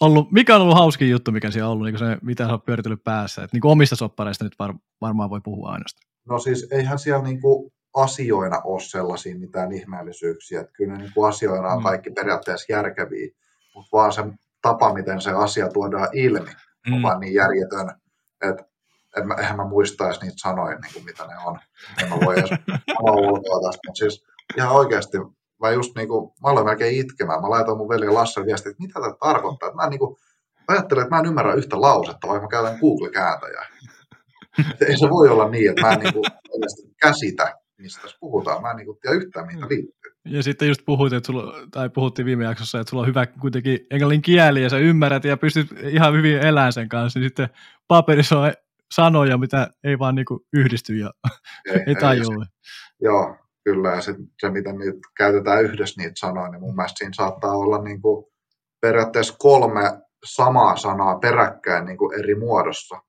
[0.00, 2.64] ollut, mikä on ollut hauskin juttu, mikä siellä on ollut, niin se, mitä sä oot
[2.64, 6.12] pyöritellyt päässä, että niin omista soppareista nyt var, varmaan voi puhua ainoastaan.
[6.28, 11.12] No siis eihän siellä niin kuin asioina ole sellaisia mitään ihmeellisyyksiä, että kyllä ne niin
[11.14, 11.82] kuin asioina on mm.
[11.82, 13.28] kaikki periaatteessa järkeviä,
[13.74, 14.22] mutta vaan se
[14.62, 16.50] tapa, miten se asia tuodaan ilmi,
[16.88, 17.02] mm.
[17.02, 17.90] vaan niin järjetön,
[18.42, 18.64] että
[19.16, 21.58] en mä, eihän mä muista edes niitä sanoja, niin kuin mitä ne on.
[22.02, 22.50] En mä voi edes
[23.00, 24.24] ulkoa tästä, mutta siis
[24.56, 25.18] ihan oikeasti
[25.62, 27.40] mä just niin kuin, mä aloin melkein itkemään.
[27.40, 29.68] Mä laitoin mun veli Lasse viestiä, että mitä tämä tarkoittaa.
[29.68, 30.16] Että mä niin kuin,
[30.68, 33.66] ajattelen, että mä en ymmärrä yhtä lausetta, vaikka mä käytän Google-kääntäjää.
[34.88, 36.24] Ei se voi olla niin, että mä en niin kuin,
[37.00, 38.62] käsitä, mistä tässä puhutaan.
[38.62, 40.12] Mä en niin tiedä yhtään, mihin liittyy.
[40.24, 43.86] Ja sitten just puhuit, että sulla, tai puhuttiin viime jaksossa, että sulla on hyvä kuitenkin
[43.90, 47.48] englannin kieli ja sä ymmärrät ja pystyt ihan hyvin elämään sen kanssa, niin sitten
[47.88, 48.52] paperissa on
[48.94, 51.10] sanoja, mitä ei vaan niinku yhdisty ja
[51.86, 52.44] ei tajua.
[53.00, 53.90] Joo, kyllä.
[53.90, 57.82] Ja sit se, miten niitä käytetään yhdessä niitä sanoja, niin mun mielestä siinä saattaa olla
[57.82, 58.26] niin kuin
[58.80, 59.82] periaatteessa kolme
[60.24, 63.02] samaa sanaa peräkkäin niin kuin eri muodossa.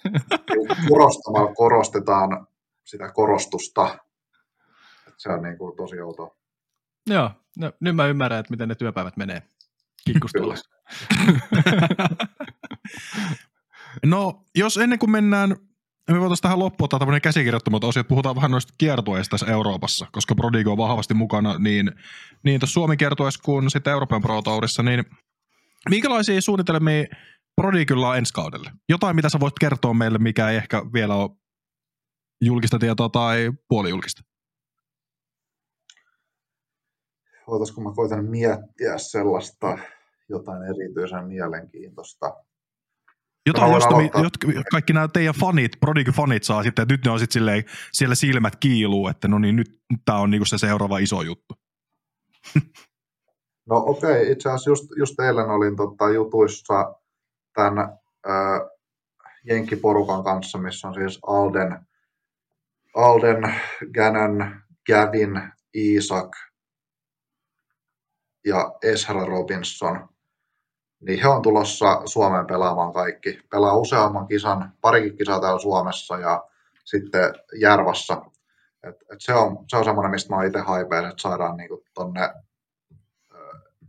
[0.88, 2.46] Korostamalla korostetaan
[2.90, 3.98] sitä korostusta.
[5.16, 6.36] Se on niin kuin tosi outoa.
[7.06, 9.42] Joo, no, nyt mä ymmärrän, että miten ne työpäivät menee
[10.04, 10.70] kikkustuolissa.
[14.04, 15.56] No, jos ennen kuin mennään,
[16.10, 20.06] me voitaisiin tähän loppuun ottaa tämmöinen käsikirjoittamaton osio, että puhutaan vähän noista kiertueista tässä Euroopassa,
[20.12, 21.92] koska Prodigo on vahvasti mukana niin,
[22.42, 25.04] niin tuossa Suomen kiertueessa kuin sitten Euroopan Pro Tourissa, niin
[25.88, 27.04] minkälaisia suunnitelmia
[27.56, 28.70] Prodigylla on ensi kaudelle?
[28.88, 31.30] Jotain, mitä sä voit kertoa meille, mikä ei ehkä vielä ole
[32.40, 34.22] julkista tietoa tai puolijulkista?
[37.46, 39.78] Voitaisiko mä koitan miettiä sellaista
[40.28, 42.34] jotain erityisen mielenkiintoista.
[43.46, 47.18] Jotain, josta mi, jotka, kaikki nämä teidän fanit, Prodigy-fanit saa sitten, että nyt ne on
[47.18, 51.22] sitten silleen, siellä silmät kiiluu, että no niin, nyt tämä on niinku se seuraava iso
[51.22, 51.54] juttu.
[53.68, 54.32] No okei, okay.
[54.32, 56.94] itse asiassa just, just eilen olin tota, jutuissa
[57.54, 58.30] tämän ö,
[59.44, 61.86] Jenkkiporukan kanssa, missä on siis Alden,
[62.94, 63.54] Alden
[63.94, 65.42] Gannon, Gavin,
[65.74, 66.36] Isaac
[68.46, 70.08] ja Ezra Robinson.
[71.00, 73.40] Niin he on tulossa Suomeen pelaamaan kaikki.
[73.50, 76.44] Pelaa useamman kisan, parikin kisaa täällä Suomessa ja
[76.84, 78.22] sitten Järvassa.
[78.82, 82.34] Et, et se on, se on semmoinen, mistä mä itse haipeen, että saadaan niinku tonne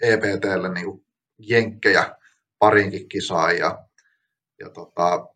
[0.02, 1.06] EPTlle niin
[1.38, 2.16] jenkkejä
[2.60, 3.86] parinkin kisaan ja,
[4.60, 5.28] ja tota,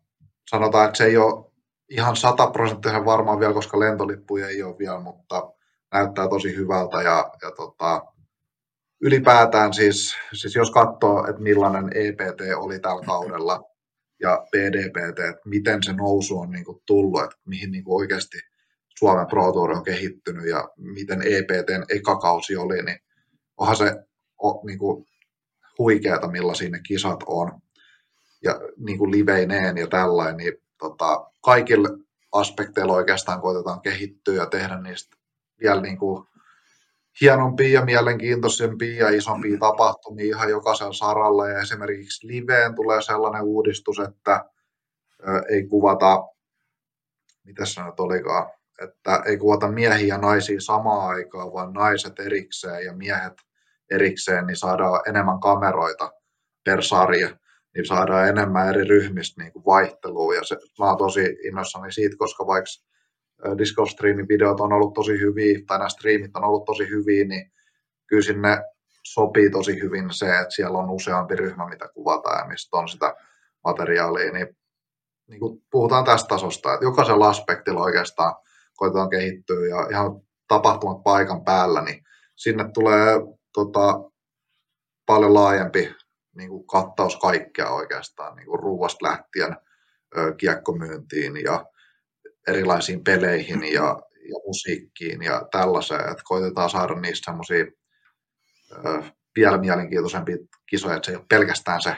[0.50, 1.52] sanotaan, että se ei ole
[1.88, 5.52] ihan sataprosenttisen varmaan vielä, koska lentolippuja ei ole vielä, mutta
[5.92, 8.04] näyttää tosi hyvältä ja, ja tota,
[9.00, 13.62] ylipäätään siis, siis jos katsoo, että millainen EPT oli tällä kaudella
[14.20, 18.38] ja PDPT, että miten se nousu on niin kuin tullut, että mihin niin kuin oikeasti
[18.98, 22.98] Suomen Pro Tour on kehittynyt ja miten EPTn eka kausi oli, niin
[23.56, 23.94] onhan se
[24.42, 25.06] o, niin kuin
[25.78, 27.52] huikeata, millaisia ne kisat on.
[28.42, 31.88] Ja niin kuin liveineen ja tällainen, niin tota, kaikilla
[32.32, 35.16] aspekteilla oikeastaan koitetaan kehittyä ja tehdä niistä
[35.60, 36.26] vielä niin kuin
[37.20, 41.48] hienompia ja mielenkiintoisempia ja isompia tapahtumia ihan jokaisella saralla.
[41.48, 44.44] Ja esimerkiksi liveen tulee sellainen uudistus, että
[45.28, 46.24] ö, ei kuvata,
[47.44, 48.50] mitä se nyt olikaan,
[48.82, 53.32] että ei kuvata miehiä ja naisia samaan aikaan, vaan naiset erikseen ja miehet
[53.90, 56.12] erikseen, niin saadaan enemmän kameroita
[56.64, 57.36] per sarja,
[57.76, 60.34] niin saadaan enemmän eri ryhmistä niin vaihtelua.
[60.34, 62.70] Ja se, mä oon tosi innoissani siitä, koska vaikka
[63.58, 67.52] Discord Streamin videot on ollut tosi hyviä, tai nämä streamit on ollut tosi hyviä, niin
[68.06, 68.62] kyllä sinne
[69.02, 73.14] sopii tosi hyvin se, että siellä on useampi ryhmä, mitä kuvataan ja mistä on sitä
[73.64, 74.56] materiaalia, niin,
[75.28, 78.34] niin kuin puhutaan tästä tasosta, että jokaisella aspektilla oikeastaan
[78.76, 82.04] koitetaan kehittyä ja ihan tapahtumat paikan päällä, niin
[82.36, 83.14] sinne tulee
[83.52, 84.00] tota,
[85.06, 85.94] paljon laajempi
[86.36, 89.56] niin kuin kattaus kaikkea oikeastaan, niin kuin ruuasta lähtien
[90.36, 91.64] kiekkomyyntiin ja
[92.48, 97.64] erilaisiin peleihin ja, ja musiikkiin ja tällaiseen, että koitetaan saada niistä semmoisia
[99.36, 101.96] vielä mielenkiintoisempia kisoja, että se ei ole pelkästään se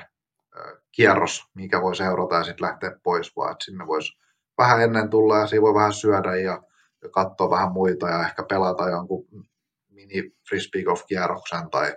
[0.57, 4.19] ö, kierros, mikä voi seurata ja sitten lähteä pois, vaan että sinne voisi
[4.59, 6.63] vähän ennen tulla ja siinä voi vähän syödä ja,
[7.03, 9.27] ja katsoa vähän muita ja ehkä pelata jonkun
[9.89, 11.97] mini frisbee golf kierroksen tai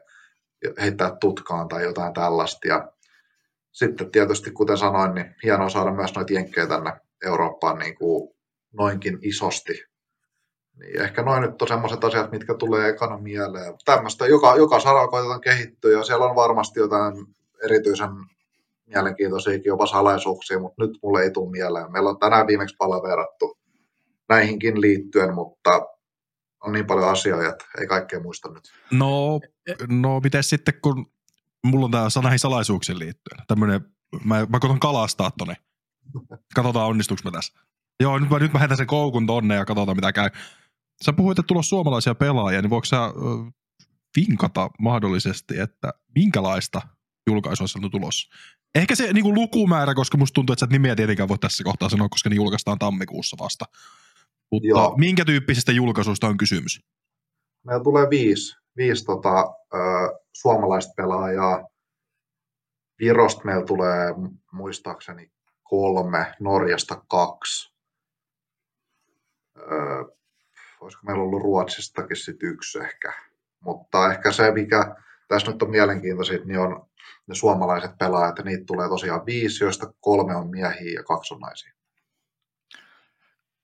[0.82, 2.68] heittää tutkaan tai jotain tällaista.
[2.68, 2.92] Ja
[3.72, 6.94] sitten tietysti, kuten sanoin, niin hienoa saada myös noita jenkkejä tänne
[7.26, 8.34] Eurooppaan niin kuin
[8.74, 9.84] noinkin isosti.
[10.80, 13.74] Niin ehkä noin nyt on sellaiset asiat, mitkä tulee ekana mieleen.
[13.86, 17.14] Tämmöistä, joka, joka saralla koitetaan kehittyä ja siellä on varmasti jotain
[17.66, 18.10] erityisen
[18.86, 21.92] mielenkiintoisiakin jopa salaisuuksia, mutta nyt mulle ei tule mieleen.
[21.92, 23.58] Meillä on tänään viimeksi palaverattu
[24.30, 25.70] näihinkin liittyen, mutta
[26.62, 28.74] on niin paljon asioita, että ei kaikkea muista nyt.
[28.92, 29.40] No,
[29.88, 31.12] no miten sitten, kun
[31.64, 33.46] mulla on tää näihin salaisuuksiin liittyen.
[33.48, 33.82] Tämmönen,
[34.24, 35.58] mä, mä koitan kalastaa tonne.
[36.56, 37.60] Katsotaan onnistuuko mä tässä.
[38.00, 40.30] Joo, nyt mä, nyt mä heitän sen koukun tonne ja katsotaan mitä käy.
[41.06, 42.98] Sä puhuit, että tulossa suomalaisia pelaajia, niin voiko sä
[44.16, 46.82] vinkata mahdollisesti, että minkälaista
[47.28, 48.30] julkaisua sieltä tulossa.
[48.76, 51.64] Ehkä se niin kuin lukumäärä, koska musta tuntuu, että sä et nimeä tietenkään voi tässä
[51.64, 53.66] kohtaa sanoa, koska ne julkaistaan tammikuussa vasta.
[54.52, 54.96] Mutta Joo.
[54.98, 56.82] minkä tyyppisistä julkaisuista on kysymys?
[57.64, 59.78] Meillä tulee viisi, viisi tota, ö,
[60.34, 61.68] suomalaista pelaajaa.
[63.00, 64.08] Virosta meillä tulee
[64.52, 65.32] muistaakseni
[65.64, 67.74] kolme, Norjasta kaksi.
[69.58, 69.62] Ö,
[70.82, 73.14] olisiko meillä ollut Ruotsistakin sit yksi ehkä.
[73.60, 74.96] Mutta ehkä se, mikä
[75.28, 76.86] tässä nyt on mielenkiintoisinta, niin on
[77.28, 81.40] ne suomalaiset pelaajat, ja niitä tulee tosiaan viisi, joista kolme on miehiä ja kaksi on
[81.40, 81.74] naisia.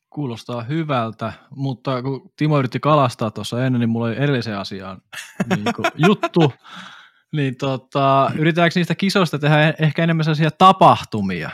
[0.10, 5.02] Kuulostaa hyvältä, mutta kun Timo yritti kalastaa tuossa ennen, niin mulla oli edelliseen asiaan
[5.56, 6.54] niin kuin juttu.
[7.34, 11.50] Niin tota, yritetäänkö niistä kisoista tehdä ehkä enemmän sellaisia tapahtumia?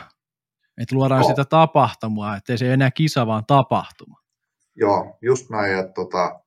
[0.78, 1.28] Että luodaan Joo.
[1.28, 4.20] sitä tapahtumaa, ettei se enää kisa, vaan tapahtuma.
[4.74, 6.40] Joo, just näin, että tota,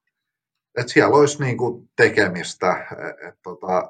[0.78, 2.88] et siellä olisi niinku tekemistä.
[2.91, 3.89] Et, et, tota,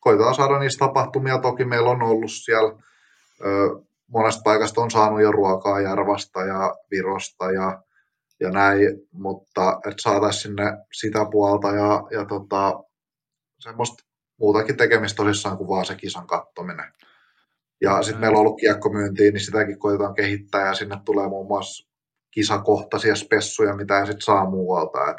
[0.00, 1.38] koitetaan saada niistä tapahtumia.
[1.38, 2.82] Toki meillä on ollut siellä,
[3.40, 7.82] ö, monesta paikasta on saanut jo ruokaa Järvasta ja Virosta ja,
[8.40, 8.80] ja näin,
[9.12, 12.84] mutta että saataisiin sinne sitä puolta ja, ja tota,
[13.58, 14.04] semmoista
[14.40, 16.92] muutakin tekemistä tosissaan kuin vaan se kisan kattominen.
[17.80, 21.88] Ja sitten meillä on ollut kiekkomyyntiä, niin sitäkin koitetaan kehittää ja sinne tulee muun muassa
[22.30, 25.10] kisakohtaisia spessuja, mitä ei sitten saa muualta.
[25.10, 25.16] Et,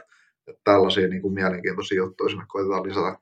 [0.47, 3.17] et tällaisia niin kuin mielenkiintoisia juttuja sinne koitetaan lisätä.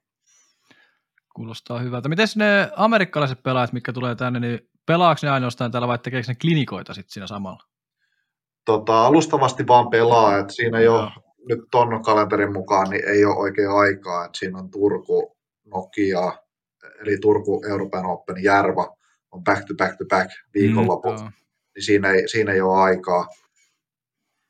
[1.35, 2.09] Kuulostaa hyvältä.
[2.09, 6.35] Miten ne amerikkalaiset pelaajat, mitkä tulee tänne, niin pelaako ne ainoastaan täällä vai tekeekö ne
[6.35, 7.63] klinikoita sitten siinä samalla?
[8.65, 11.11] Tota, alustavasti vaan pelaa, että siinä ole, Joo.
[11.47, 16.33] nyt ton kalenterin mukaan, niin ei ole oikein aikaa, että siinä on Turku, Nokia,
[16.99, 18.95] eli Turku Euroopan Open, Järva,
[19.31, 21.29] on back to back to back viikonloput, Joo.
[21.75, 23.27] niin siinä ei, siinä ei ole aikaa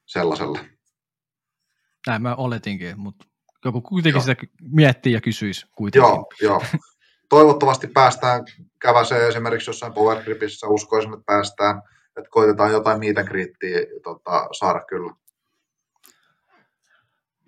[0.06, 0.60] sellaisella.
[2.08, 3.26] Näin mä oletinkin, mutta
[3.66, 4.36] joku kuitenkin Joo.
[4.36, 6.10] sitä miettii ja kysyisi kuitenkin.
[6.10, 6.62] Joo, joo.
[7.30, 8.46] Toivottavasti päästään
[8.80, 11.82] käväseen esimerkiksi jossain Power Gripissä, uskoisin, että päästään,
[12.18, 15.14] että koitetaan jotain and greetia, tota, saada kyllä.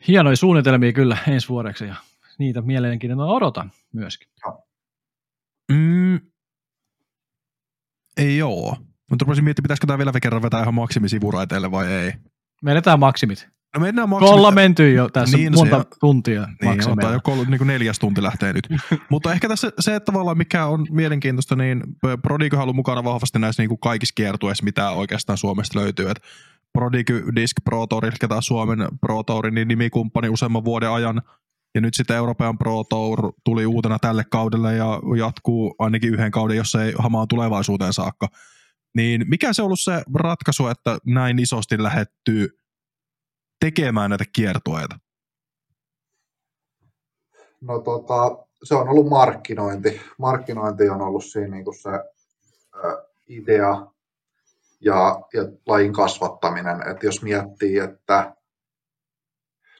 [0.08, 1.96] Hienoja suunnitelmia kyllä ensi vuodeksi ja
[2.40, 4.28] niitä mielenkiinnolla odotan myöskin.
[5.72, 6.20] Mm,
[8.18, 8.78] ei joo.
[9.10, 12.14] Mutta rupesin miettimään, pitäisikö tämä vielä kerran vetää ihan maksimisivuraiteille vai ei.
[12.62, 13.57] Menetään maksimit.
[13.78, 14.56] No mennään ollaan maksimit.
[14.56, 18.24] menty jo tässä Niin, monta se- tuntia Niin, otetaan jo kol, niin kuin neljäs tunti
[18.24, 18.68] lähtee nyt.
[19.12, 21.84] Mutta ehkä tässä se, että tavallaan mikä on mielenkiintoista, niin
[22.22, 26.10] Prodigyhan on ollut mukana vahvasti näissä niin kuin kaikissa kiertueissa, mitä oikeastaan Suomesta löytyy.
[26.10, 26.20] Et
[26.74, 31.22] Prodigy Disc Pro Tour, eli taas Suomen Pro Tourin niin nimikumppani useamman vuoden ajan.
[31.76, 36.58] Ja nyt sitten Euroopan Pro Tour tuli uutena tälle kaudelle ja jatkuu ainakin yhden kauden,
[36.58, 38.28] jos ei hamaan tulevaisuuteen saakka.
[38.96, 42.50] Niin mikä se on ollut se ratkaisu, että näin isosti lähettyy
[43.60, 45.00] tekemään näitä kiertueita?
[47.62, 50.02] No tota, se on ollut markkinointi.
[50.18, 53.88] Markkinointi on ollut siinä niin kuin se ö, idea
[54.82, 56.88] ja, ja lajin kasvattaminen.
[56.92, 58.36] Et jos miettii, että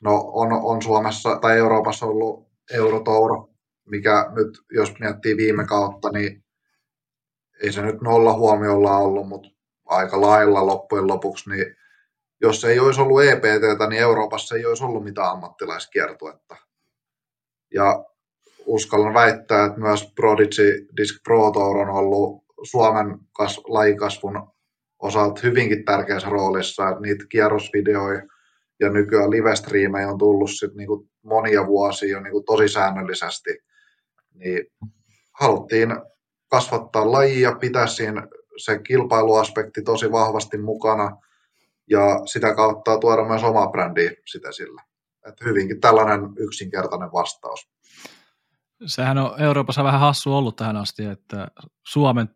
[0.02, 3.50] no on, on Suomessa tai Euroopassa ollut Eurotour,
[3.86, 6.44] mikä nyt, jos miettii viime kautta, niin
[7.64, 9.50] ei se nyt nolla huomiolla ollut, mutta
[9.86, 11.76] aika lailla loppujen lopuksi, niin
[12.42, 16.56] jos ei olisi ollut EPTtä, niin Euroopassa ei olisi ollut mitään ammattilaiskiertuetta.
[17.74, 18.06] Ja
[18.66, 24.52] uskallan väittää, että myös Prodigy Disc Pro Tour on ollut Suomen kas- lajikasvun
[25.00, 28.22] osalta hyvinkin tärkeässä roolissa, että niitä kierrosvideoja
[28.80, 33.60] ja nykyään livestriimejä on tullut sit niinku monia vuosia jo niinku tosi säännöllisesti,
[34.34, 34.66] niin
[35.32, 35.90] haluttiin
[36.48, 38.28] kasvattaa lajia, pitää siinä
[38.58, 41.18] se kilpailuaspekti tosi vahvasti mukana
[41.90, 44.82] ja sitä kautta tuoda myös omaa brändiä sitä sillä.
[45.28, 47.70] Et hyvinkin tällainen yksinkertainen vastaus.
[48.86, 51.48] Sehän on Euroopassa vähän hassu ollut tähän asti, että
[51.88, 52.30] Suomen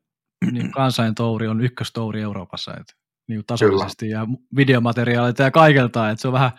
[0.52, 2.93] niin kansain touri on ykköstouri Euroopassa, että
[3.28, 6.52] niin tasollisesti ja videomateriaalilta ja kaikelta, että se on vähän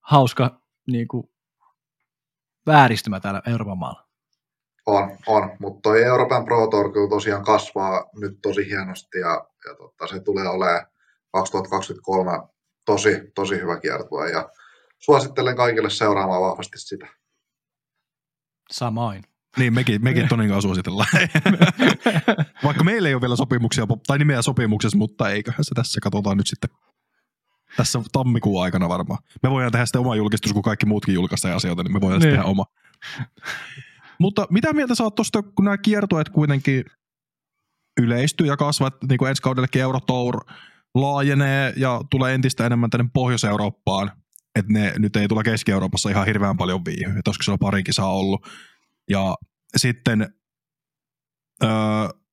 [0.00, 1.30] hauska niin kuin,
[2.66, 4.04] vääristymä täällä Euroopan maalla.
[4.86, 9.74] On, on, mutta toi Euroopan Pro Tour kyllä tosiaan kasvaa nyt tosi hienosti ja, ja
[9.78, 10.86] totta, se tulee olemaan
[11.34, 12.30] 2023
[12.84, 14.48] tosi, tosi hyvä kiertue ja
[14.98, 17.06] suosittelen kaikille seuraamaan vahvasti sitä.
[18.70, 19.22] Samoin.
[19.56, 21.08] Niin, mekin, mekin Tonin kanssa suositellaan.
[22.64, 26.46] Vaikka meillä ei ole vielä sopimuksia, tai nimeä sopimuksessa, mutta eiköhän se tässä katsotaan nyt
[26.46, 26.70] sitten
[27.76, 29.18] tässä tammikuun aikana varmaan.
[29.42, 32.28] Me voidaan tehdä sitten oma julkistus, kun kaikki muutkin julkaistaan asioita, niin me voidaan niin.
[32.28, 32.38] Niin.
[32.38, 32.64] tehdä oma.
[34.18, 36.84] mutta mitä mieltä sä oot tuosta, kun nämä kiertueet kuitenkin
[38.00, 40.44] yleistyy ja kasvat, niin kuin ensi kaudellekin Eurotour
[40.94, 44.12] laajenee ja tulee entistä enemmän tänne Pohjois-Eurooppaan,
[44.54, 48.12] että ne nyt ei tule Keski-Euroopassa ihan hirveän paljon viihyä, että olisiko siellä pari kisaa
[48.12, 48.46] ollut.
[49.10, 49.34] Ja
[49.76, 50.34] sitten
[51.62, 51.70] öö,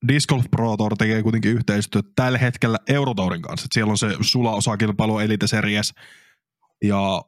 [0.07, 3.65] Disc Golf Pro Tour tekee kuitenkin yhteistyötä tällä hetkellä Eurotourin kanssa.
[3.65, 5.93] Et siellä on se Sula-osakilpailu Elite Series
[6.83, 7.21] ja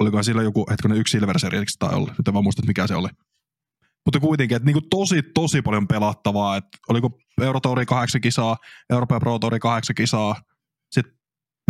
[0.00, 2.14] olikohan sillä joku hetkinen yksi Silver Series tai olla.
[2.18, 3.08] Nyt en vaan muista, mikä se oli.
[4.06, 6.56] Mutta kuitenkin, että niinku tosi, tosi paljon pelattavaa.
[6.56, 8.56] Et oliko Eurotouri kahdeksan kisaa,
[8.90, 10.36] Euroopan Pro Touri kahdeksan kisaa,
[10.92, 11.14] sitten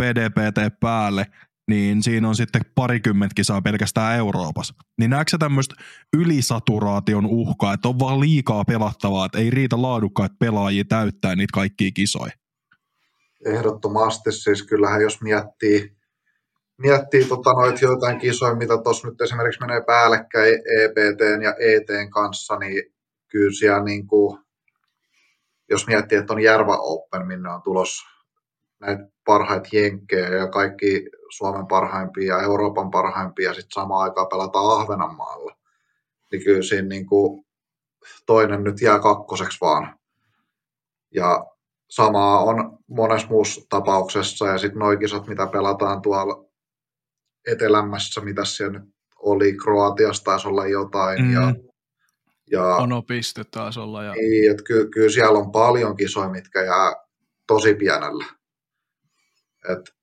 [0.01, 1.25] PDPT päälle,
[1.67, 4.73] niin siinä on sitten parikymmentä kisaa pelkästään Euroopassa.
[4.99, 5.75] Niin näetkö tämmöistä
[6.17, 11.91] ylisaturaation uhkaa, että on vaan liikaa pelattavaa, että ei riitä laadukkaita pelaajia täyttää niitä kaikkia
[11.91, 12.31] kisoja?
[13.45, 15.97] Ehdottomasti, siis kyllähän jos miettii,
[16.81, 22.55] miettii tota noit joitain kisoja, mitä tuossa nyt esimerkiksi menee päällekkäin EPT ja ETn kanssa,
[22.55, 22.93] niin
[23.27, 24.39] kyllä siellä niin kuin,
[25.69, 28.05] jos miettii, että on Järva Open, minne on tulos
[28.79, 34.81] näitä parhaita jenkkejä ja kaikki Suomen parhaimpia ja Euroopan parhaimpia ja sitten samaan aikaan pelataan
[34.81, 35.55] Ahvenanmaalla,
[36.31, 37.45] niin kyllä siinä niin kuin
[38.25, 39.99] toinen nyt jää kakkoseksi vaan.
[41.15, 41.45] Ja
[41.89, 46.50] samaa on monessa muussa tapauksessa ja sitten noin kisat, mitä pelataan tuolla
[47.47, 51.33] etelämässä, mitä siellä nyt oli, Kroatiassa taisi olla jotain mm.
[51.33, 51.53] ja
[52.51, 54.03] ja, Ono piste taisi olla.
[54.03, 54.11] Ja...
[54.11, 56.95] Niin, että ky- kyllä siellä on paljon kisoja, mitkä jää
[57.47, 58.25] tosi pienellä.
[59.69, 59.95] Et,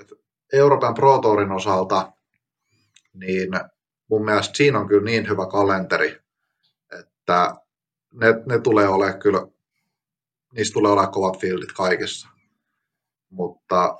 [0.00, 0.12] et
[0.52, 2.12] Euroopan Pro Tourin osalta,
[3.14, 3.48] niin
[4.10, 6.18] mun mielestä siinä on kyllä niin hyvä kalenteri,
[7.00, 7.54] että
[8.12, 9.46] ne, ne tulee olemaan kyllä,
[10.52, 12.28] niistä tulee olemaan kovat fieldit kaikissa.
[13.30, 13.96] Mutta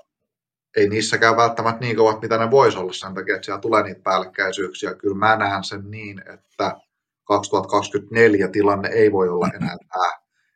[0.76, 4.00] ei niissäkään välttämättä niin kovat, mitä ne voisi olla sen takia, että siellä tulee niitä
[4.00, 4.94] päällekkäisyyksiä.
[4.94, 6.76] Kyllä mä näen sen niin, että
[7.24, 10.12] 2024 tilanne ei voi olla enää tämä.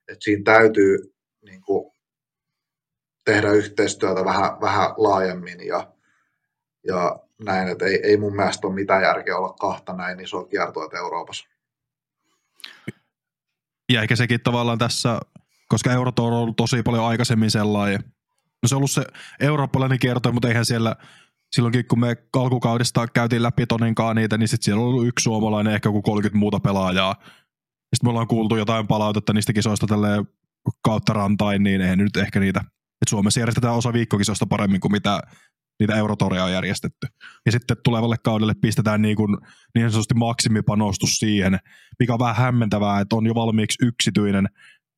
[0.09, 1.93] Että siinä täytyy niin kuin,
[3.25, 5.93] tehdä yhteistyötä vähän, vähän laajemmin ja,
[6.87, 10.89] ja näin, että ei, ei mun mielestä ole mitään järkeä olla kahta näin isoa kiertoa
[10.99, 11.49] Euroopassa.
[13.93, 15.21] Ja ehkä sekin tavallaan tässä,
[15.69, 18.05] koska Eurotour on ollut tosi paljon aikaisemmin sellainen,
[18.63, 19.05] no se on ollut se
[19.41, 20.97] eurooppalainen kierto, mutta eihän siellä,
[21.57, 25.75] silloinkin kun me alkukaudesta käytiin läpi Toninkaan niitä, niin sitten siellä on ollut yksi suomalainen,
[25.75, 27.15] ehkä joku 30 muuta pelaajaa.
[27.21, 30.29] Sitten me ollaan kuultu jotain palautetta niistä kisoista tälleen
[30.85, 32.65] kautta rantain, niin eihän nyt ehkä niitä
[33.03, 35.21] että Suomessa järjestetään osa viikkokisosta paremmin kuin mitä
[35.81, 37.07] niitä eurotoreja on järjestetty.
[37.47, 39.37] Ja sitten tulevalle kaudelle pistetään niin, kuin,
[39.75, 41.59] niin sanotusti maksimipanostus siihen,
[41.99, 44.49] mikä on vähän hämmentävää, että on jo valmiiksi yksityinen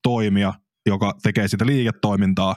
[0.03, 0.55] toimija,
[0.87, 2.57] joka tekee sitä liiketoimintaa,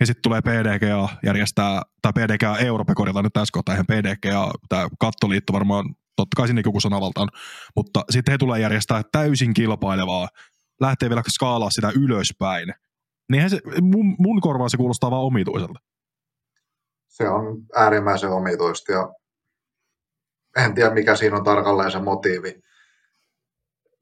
[0.00, 4.88] ja sitten tulee PDGA järjestää, tai PDGA Europe, korjataan nyt tässä kohtaa, eihän PDGA, tämä
[5.00, 7.28] kattoliitto varmaan, totta kai sinne joku sanavalta on,
[7.76, 10.28] mutta sitten he tulee järjestää täysin kilpailevaa,
[10.80, 12.74] lähtee vielä skaalaa sitä ylöspäin,
[13.30, 15.78] Niinhän se, mun, mun korvaan se kuulostaa vaan omituiselta.
[17.08, 19.12] Se on äärimmäisen omituista ja
[20.64, 22.60] en tiedä mikä siinä on tarkalleen se motiivi.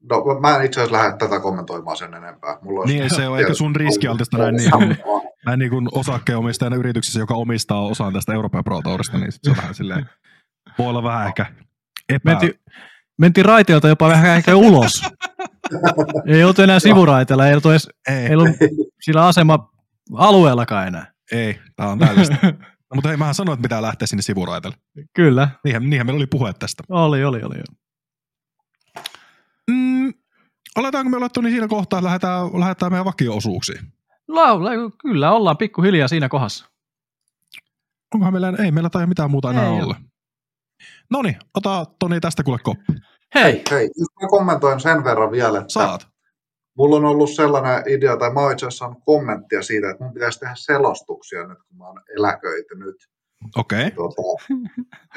[0.09, 2.57] No, mä en itse asiassa lähde tätä kommentoimaan sen enempää.
[2.61, 4.97] Mulla niin, se on ehkä sun riskialtista näin, niin kuin,
[5.45, 9.57] näin niin kuin osakkeenomistajan yrityksessä, joka omistaa osan tästä Euroopan Pro Tourista, niin se on
[9.57, 10.09] vähän silleen,
[10.79, 11.45] voi olla vähän ehkä
[12.09, 12.31] epä...
[12.31, 12.59] Menti,
[13.17, 15.03] mentiin raiteelta jopa vähän ehkä ulos.
[16.27, 18.15] ei oltu enää sivuraiteella, ei oltu edes, ei.
[18.15, 18.49] ei ollut
[19.01, 19.69] sillä asema
[20.13, 21.13] alueellakaan enää.
[21.31, 22.37] Ei, tämä on täydellistä.
[22.43, 24.77] no, mutta hei, mähän sanoin, että pitää lähteä sinne sivuraiteelle.
[25.15, 25.49] Kyllä.
[25.63, 26.83] Niinhän, niinhän meillä oli puhe tästä.
[26.89, 27.55] Oli, oli, oli.
[29.71, 30.13] Mm,
[30.77, 33.93] oletaanko me olettu niin siinä kohtaa, että lähdetään, lähdetään meidän vakio-osuuksiin?
[34.27, 34.69] Laula,
[35.01, 36.65] kyllä, ollaan pikkuhiljaa siinä kohdassa.
[38.13, 39.95] Onkohan meillä, ei meillä tai mitään muuta enää olla.
[41.09, 42.93] No niin, ota Toni tästä kuule koppi.
[43.35, 43.63] Hei.
[43.71, 46.07] Hei, jos mä kommentoin sen verran vielä, että Saat.
[46.77, 50.39] mulla on ollut sellainen idea, tai mä oon itse asiassa kommenttia siitä, että mun pitäisi
[50.39, 52.95] tehdä selostuksia nyt, kun mä oon eläköitynyt.
[53.55, 53.87] Okei.
[53.87, 53.91] Okay.
[53.91, 54.21] Tota,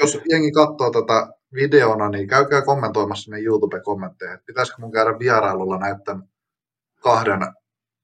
[0.01, 5.79] jos jengi katsoo tätä videona, niin käykää kommentoimassa sinne YouTube-kommentteihin, että pitäisikö mun käydä vierailulla
[5.79, 6.23] näiden
[7.03, 7.41] kahden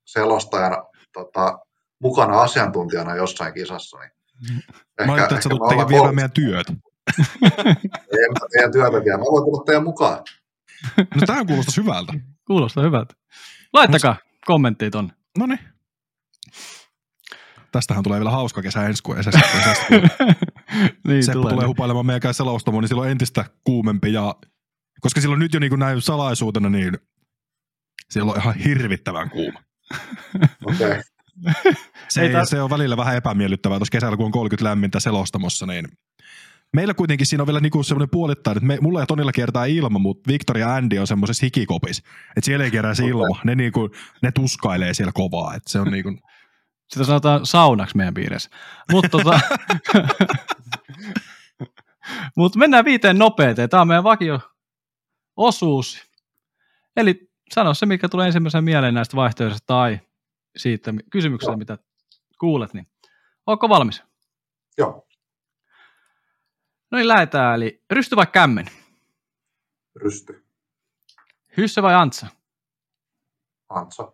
[0.05, 1.59] selostajan tota,
[1.99, 3.99] mukana asiantuntijana jossain kisassa.
[3.99, 4.11] Niin
[4.99, 6.73] ehkä, mä ajattelin, että sä tulet tekemään vielä meidän työtä
[8.23, 9.19] en mä teidän työtä vielä.
[9.19, 10.24] Mä voin tulla teidän mukaan.
[10.97, 12.12] No tähän kuulostaa hyvältä.
[12.47, 13.15] Kuulostaa hyvältä.
[13.73, 14.39] Laittakaa Mut...
[14.45, 15.15] kommentteja tonne.
[15.39, 15.61] No niin.
[17.73, 19.19] Tästähän tulee vielä hauska kesä ensi kuun
[21.09, 24.12] niin Seppo tulee, tulee hupailemaan meidän selostamoon, niin silloin entistä kuumempi.
[24.12, 24.35] Ja,
[25.01, 26.99] koska silloin nyt jo niin näin salaisuutena, niin
[28.11, 29.62] siellä on ihan hirvittävän kuuma.
[30.65, 30.90] Okei.
[30.90, 31.03] Okay.
[32.09, 35.89] Se, se on välillä vähän epämiellyttävää, tuossa kesällä kun on 30 lämmintä selostamossa, niin
[36.73, 39.99] meillä kuitenkin siinä on vielä niinku semmoinen puolittain, että me, mulla ja Tonilla kiertää ilma,
[39.99, 41.99] mutta Victoria ja Andy on semmoisessa hikikopis.
[41.99, 43.40] Että siellä ei kierrä se ilma.
[43.44, 43.90] Ne, niinku,
[44.23, 45.55] ne tuskailee siellä kovaa.
[45.55, 46.19] Että se on niinku...
[46.93, 48.51] Sitä sanotaan saunaksi meidän piirissä.
[48.93, 49.40] Mutta tota...
[52.36, 53.69] Mut mennään viiteen nopeateen.
[53.69, 54.40] Tämä on meidän vakio
[55.36, 56.02] osuus.
[56.97, 60.01] Eli sano se, mikä tulee ensimmäisenä mieleen näistä vaihtoehdoista tai
[60.56, 61.78] siitä kysymyksestä, mitä
[62.39, 62.74] kuulet.
[62.74, 62.86] Niin.
[63.47, 64.02] Onko valmis?
[64.78, 65.06] Joo,
[66.93, 67.55] No niin, lähdetään.
[67.55, 68.66] Eli rysty vai kämmen?
[69.94, 70.47] rysty.
[71.56, 72.27] Hyssä vai antsa?
[73.69, 74.12] Antsa.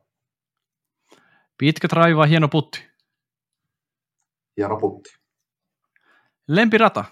[1.58, 2.88] Pitkä drive vai hieno putti?
[4.56, 5.10] Hieno putti.
[6.48, 7.04] Lempirata?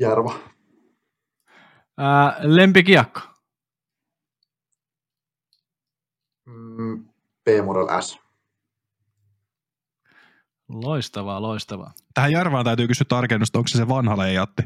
[0.00, 0.38] Järva.
[1.98, 3.20] Ää, lempikiekko?
[6.46, 7.08] Mm,
[7.44, 8.18] B-Model S.
[10.68, 11.92] Loistavaa, loistavaa.
[12.14, 14.62] Tähän Järvään täytyy kysyä tarkennusta, onko se se vanha leijatti?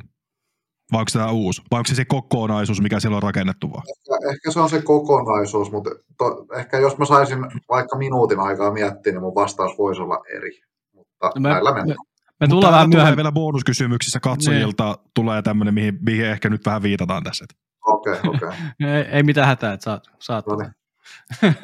[0.92, 1.62] Vai onko se tämä uusi?
[1.70, 3.82] Vai onko se se kokonaisuus, mikä siellä on rakennettu vaan?
[3.88, 7.38] Ehkä, ehkä se on se kokonaisuus, mutta to, ehkä jos mä saisin
[7.68, 10.50] vaikka minuutin aikaa miettiä, niin mun vastaus voisi olla eri.
[10.94, 11.98] Mutta No me- näillä me- mennään.
[12.40, 13.16] Me Mutta tullaan vähän tulee myöhemmin.
[13.16, 17.44] vielä bonuskysymyksissä katsojilta tulee tämmöinen, mihin, mihin ehkä nyt vähän viitataan tässä.
[17.86, 18.48] Okei, okay, okei.
[18.48, 18.58] Okay.
[18.96, 20.70] Ei, ei mitään hätää, että saat, saat No niin.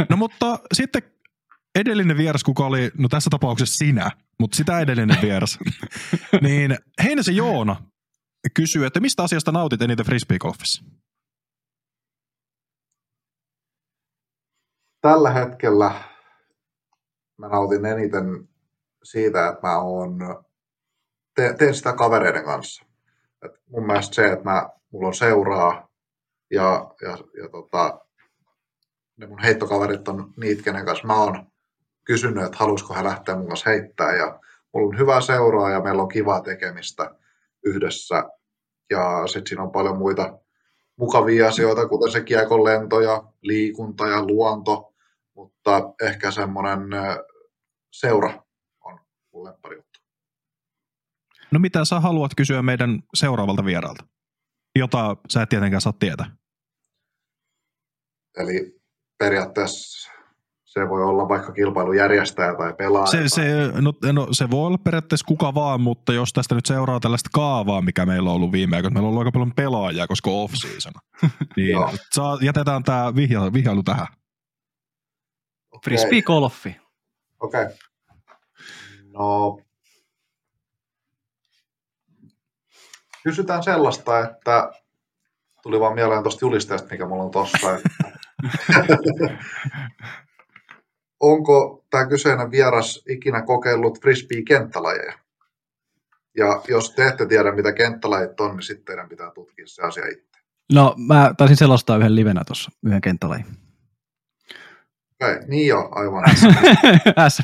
[0.08, 1.02] No mutta sitten
[1.74, 5.58] edellinen vieras, kuka oli, no tässä tapauksessa sinä, mutta sitä edellinen vieras,
[6.42, 7.76] niin Heinäsen Joona
[8.54, 10.84] kysyy, että mistä asiasta nautit eniten frisbeegolfissa?
[15.00, 15.92] Tällä hetkellä
[17.38, 18.48] mä nautin eniten
[19.02, 20.18] siitä, että mä oon,
[21.34, 22.84] te, teen sitä kavereiden kanssa.
[23.44, 25.88] Et mun mielestä se, että mä, mulla on seuraa
[26.50, 27.10] ja, ja,
[27.42, 28.00] ja tota,
[29.16, 31.46] ne mun heittokaverit on niitä, kenen kanssa mä oon
[32.04, 34.16] kysynyt, että haluaisiko he lähteä mun kanssa heittää.
[34.16, 34.40] Ja
[34.72, 37.14] mulla on hyvää seuraa ja meillä on kivaa tekemistä
[37.64, 38.24] yhdessä.
[38.90, 40.38] Ja sitten siinä on paljon muita
[40.96, 44.94] mukavia asioita, kuten se kiekon lento ja liikunta ja luonto,
[45.34, 46.80] mutta ehkä semmoinen
[47.92, 48.42] seura
[48.84, 49.00] on
[49.32, 50.00] mun lemppari juttu.
[51.50, 54.04] No mitä sä haluat kysyä meidän seuraavalta vieraalta,
[54.76, 56.36] jota sä et tietenkään saa tietää?
[58.36, 58.80] Eli
[59.18, 60.10] periaatteessa
[60.72, 63.06] se voi olla vaikka kilpailujärjestäjä tai pelaaja.
[63.06, 63.42] Se, se,
[63.80, 67.82] no, no, se voi olla periaatteessa kuka vaan, mutta jos tästä nyt seuraa tällaista kaavaa,
[67.82, 70.92] mikä meillä on ollut viime aikoina, meillä on ollut aika paljon pelaajia, koska on off-season,
[71.56, 71.78] niin
[72.12, 74.06] saa, jätetään tämä vihja, vihjailu tähän.
[75.70, 76.76] Okei, Frisbee golfi.
[77.40, 77.66] Okei.
[79.12, 79.58] No,
[83.24, 84.72] kysytään sellaista, että
[85.62, 87.76] tuli vaan mieleen tuosta julisteesta, mikä mulla on tossa.
[87.76, 87.88] Että
[91.22, 95.12] Onko tämä kyseinen vieras ikinä kokeillut frisbee-kenttälajeja?
[96.36, 100.06] Ja jos te ette tiedä, mitä kenttälajit on, niin sitten teidän pitää tutkia se asia
[100.06, 100.38] itse.
[100.72, 103.46] No, mä taisin selostaa yhden livenä tuossa, yhden kenttälajin.
[105.20, 106.24] Okei, niin jo, aivan.
[107.28, 107.42] SM.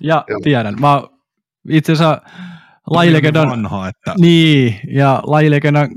[0.00, 0.40] Ja Joo.
[0.42, 0.76] tiedän.
[0.80, 1.02] Mä
[1.68, 2.22] itse asiassa
[2.90, 5.88] lajilegendan, Vanha, että niin, ja lajilegendan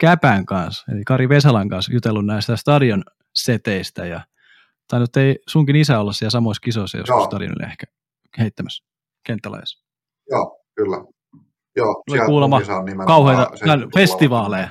[0.00, 3.04] Käpän kanssa, eli Kari Vesalan kanssa jutellut näistä stadion
[3.34, 4.20] seteistä ja
[4.92, 7.24] tai nyt ei sunkin isä olla siellä samoissa kisoissa joskus Joo.
[7.24, 7.86] stadionille ehkä
[8.38, 8.84] heittämässä
[9.26, 9.84] kenttälajissa.
[10.30, 10.96] Joo, kyllä.
[11.76, 12.60] Joo, sieltä kuulemma
[13.06, 13.50] kauheita
[13.94, 14.68] festivaaleja.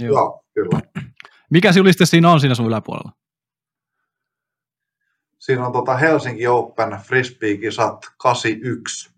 [0.00, 0.12] Joo.
[0.12, 0.80] Joo, kyllä.
[1.50, 3.12] Mikä juliste siinä on siinä sun yläpuolella?
[5.38, 9.10] Siinä on tota Helsinki Open Frisbee-kisat 81.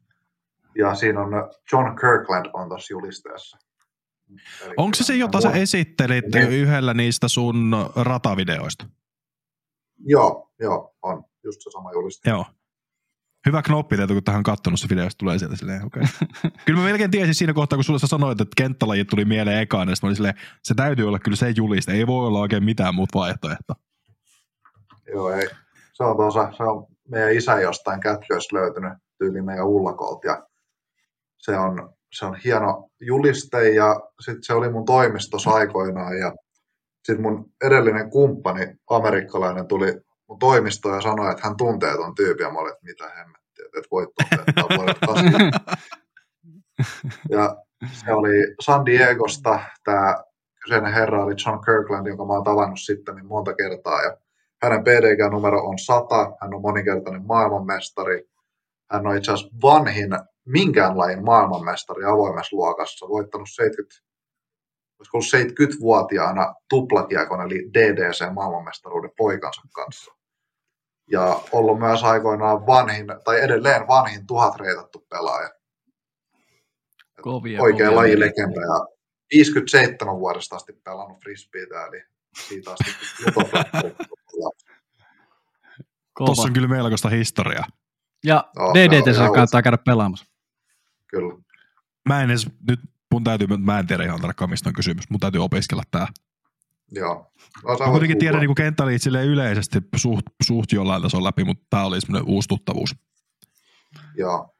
[0.74, 1.30] Ja siinä on
[1.72, 3.59] John Kirkland on tuossa julisteessa.
[4.76, 6.50] Onko se se, jota sä esittelit Niin.
[6.50, 8.86] yhdellä niistä sun ratavideoista?
[9.98, 12.30] Joo, joo, on just se sama juliste.
[12.30, 12.44] Joo.
[13.46, 16.02] Hyvä knoppi tieto, kun tähän kattonut se videosta tulee sieltä silleen, okei.
[16.02, 16.50] Okay.
[16.66, 19.88] kyllä mä melkein tiesin siinä kohtaa, kun sulle sä sanoit, että kenttälajit tuli mieleen ekaan,
[19.88, 22.64] ja sitten mä olin silleen, se täytyy olla kyllä se juliste, ei voi olla oikein
[22.64, 23.76] mitään muuta vaihtoehtoa.
[25.14, 25.48] Joo, ei.
[25.92, 30.46] Se on, tuossa, se on meidän isä jostain kätköistä löytynyt tyyli meidän ullakolta ja
[31.38, 36.32] se on, se on hieno juliste ja sitten se oli mun toimistossa aikoinaan ja
[37.05, 42.44] sitten mun edellinen kumppani, amerikkalainen, tuli mun toimistoon ja sanoi, että hän tuntee ton tyypin
[42.44, 45.59] ja mä olin, että mitä hemmettiä, että et voi tuntea, että on vuodet 80.
[47.30, 47.56] Ja
[47.93, 50.16] se oli San Diegosta, tämä
[50.62, 54.16] kyseinen herra oli John Kirkland, jonka mä oon tavannut sitten niin monta kertaa ja
[54.62, 58.22] hänen PDG-numero on 100, hän on moninkertainen maailmanmestari.
[58.90, 60.10] Hän on itse asiassa vanhin
[60.49, 64.09] minkään lajin maailmanmestari avoimessa luokassa, voittanut 70,
[64.99, 70.12] olisiko ollut 70-vuotiaana tuplakiekon eli DDC maailmanmestaruuden poikansa kanssa.
[71.11, 75.51] Ja ollut myös aikoinaan vanhin, tai edelleen vanhin tuhat reitattu pelaaja.
[77.23, 78.87] Kovia, Oikea kovia lajilegenda ja
[79.35, 82.03] 57 vuodesta asti pelannut frisbeetä, eli
[82.49, 82.91] siitä asti.
[86.19, 87.65] Tossa on kyllä melkoista historiaa.
[88.25, 90.38] Ja se DDT kannattaa käydä pelaamassa.
[91.09, 91.35] Kyllä.
[92.09, 92.80] Mä en edes nyt
[93.12, 96.06] mun täytyy, mä en tiedä ihan tarkkaan mistä on kysymys, mun täytyy opiskella tää.
[96.90, 97.32] Joo.
[97.64, 102.01] No, Mä kuitenkin tiedän niin kenttäliit yleisesti suht, suht jollain tasolla läpi, mutta tää oli
[102.01, 102.97] semmoinen uusi tuttavuus.
[104.16, 104.55] Joo.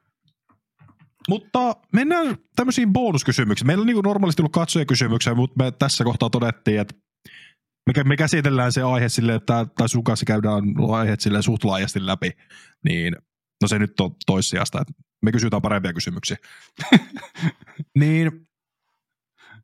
[1.29, 3.67] Mutta mennään tämmöisiin bonuskysymyksiin.
[3.67, 6.95] Meillä on niin normaalisti ollut katsojakysymyksiä, mutta me tässä kohtaa todettiin, että
[7.87, 12.05] me, me käsitellään se aihe sille, että, tai sun kanssa käydään aiheet sille suht laajasti
[12.05, 12.31] läpi,
[12.83, 13.15] niin
[13.61, 16.37] no se nyt on toissijasta, että me kysytään parempia kysymyksiä.
[17.99, 18.47] niin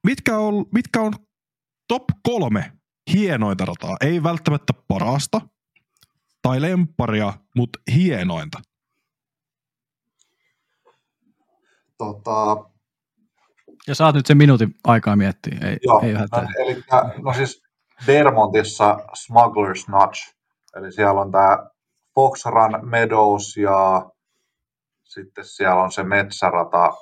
[0.04, 1.14] mitkä on, mitkä on
[1.88, 2.72] top kolme
[3.14, 3.98] hienointa rataa?
[4.02, 5.42] Ei välttämättä parasta
[6.42, 8.62] tai lemparia, mutta hienointa.
[11.98, 12.70] Tota,
[13.88, 15.58] ja saat nyt sen minuutin aikaa miettiä.
[15.62, 16.16] Ei, joo, ei
[16.66, 16.84] eli,
[17.24, 17.64] no siis
[18.08, 20.36] Vermontissa Smuggler's Notch,
[20.76, 21.70] eli siellä on tämä
[22.16, 24.10] Fox Run Meadows ja
[25.06, 26.94] sitten siellä on se metsärata,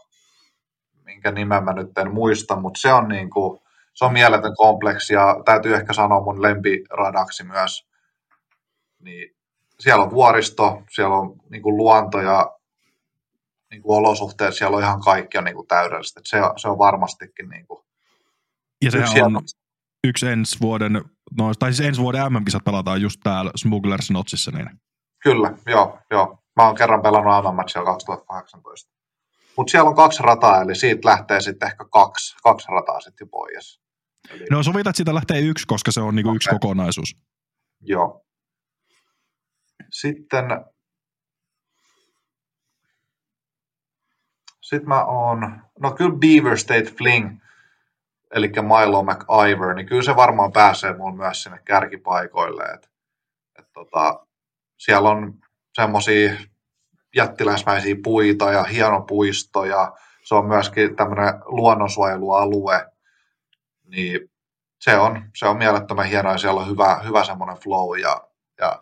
[1.04, 3.60] minkä nimen mä nyt en muista, mutta se on, niin kuin,
[3.94, 7.88] se on mieletön kompleksi ja täytyy ehkä sanoa mun lempiradaksi myös.
[9.00, 9.36] Niin
[9.80, 12.52] siellä on vuoristo, siellä on niin kuin luonto ja
[13.72, 16.22] niin kuin olosuhteet, siellä on ihan kaikki on niin kuin täydellistä.
[16.24, 17.84] Se, se on varmastikin niin kuin
[18.84, 19.42] ja se on
[20.04, 21.02] yksi ensi vuoden,
[21.38, 24.70] no, tai siis ensi vuoden MM-kisat pelataan just täällä Smugglers Notsissa, niin
[25.24, 26.43] Kyllä, joo, joo.
[26.56, 28.92] Mä oon kerran pelannut MM-matsia 2018.
[29.58, 33.82] Mutta siellä on kaksi rataa, eli siitä lähtee sitten ehkä kaksi, kaksi rataa sitten pois.
[34.30, 34.46] Eli...
[34.52, 36.36] No sovitaan, että siitä lähtee yksi, koska se on niinku okay.
[36.36, 37.18] yksi kokonaisuus.
[37.82, 38.26] Joo.
[39.90, 40.46] Sitten
[44.64, 47.40] sitten mä oon, no kyllä Beaver State Fling,
[48.36, 52.64] eli Milo McIver, niin kyllä se varmaan pääsee mulle myös sinne kärkipaikoille.
[52.64, 52.92] Et,
[53.60, 54.26] et tota,
[54.78, 55.40] siellä on
[55.74, 56.34] semmoisia
[57.16, 59.94] jättiläismäisiä puita ja hieno puisto ja
[60.24, 62.92] se on myöskin tämmöinen luonnonsuojelualue,
[63.84, 64.32] niin
[64.80, 68.28] se on, se on mielettömän hieno ja siellä on hyvä, hyvä semmoinen flow ja,
[68.60, 68.82] ja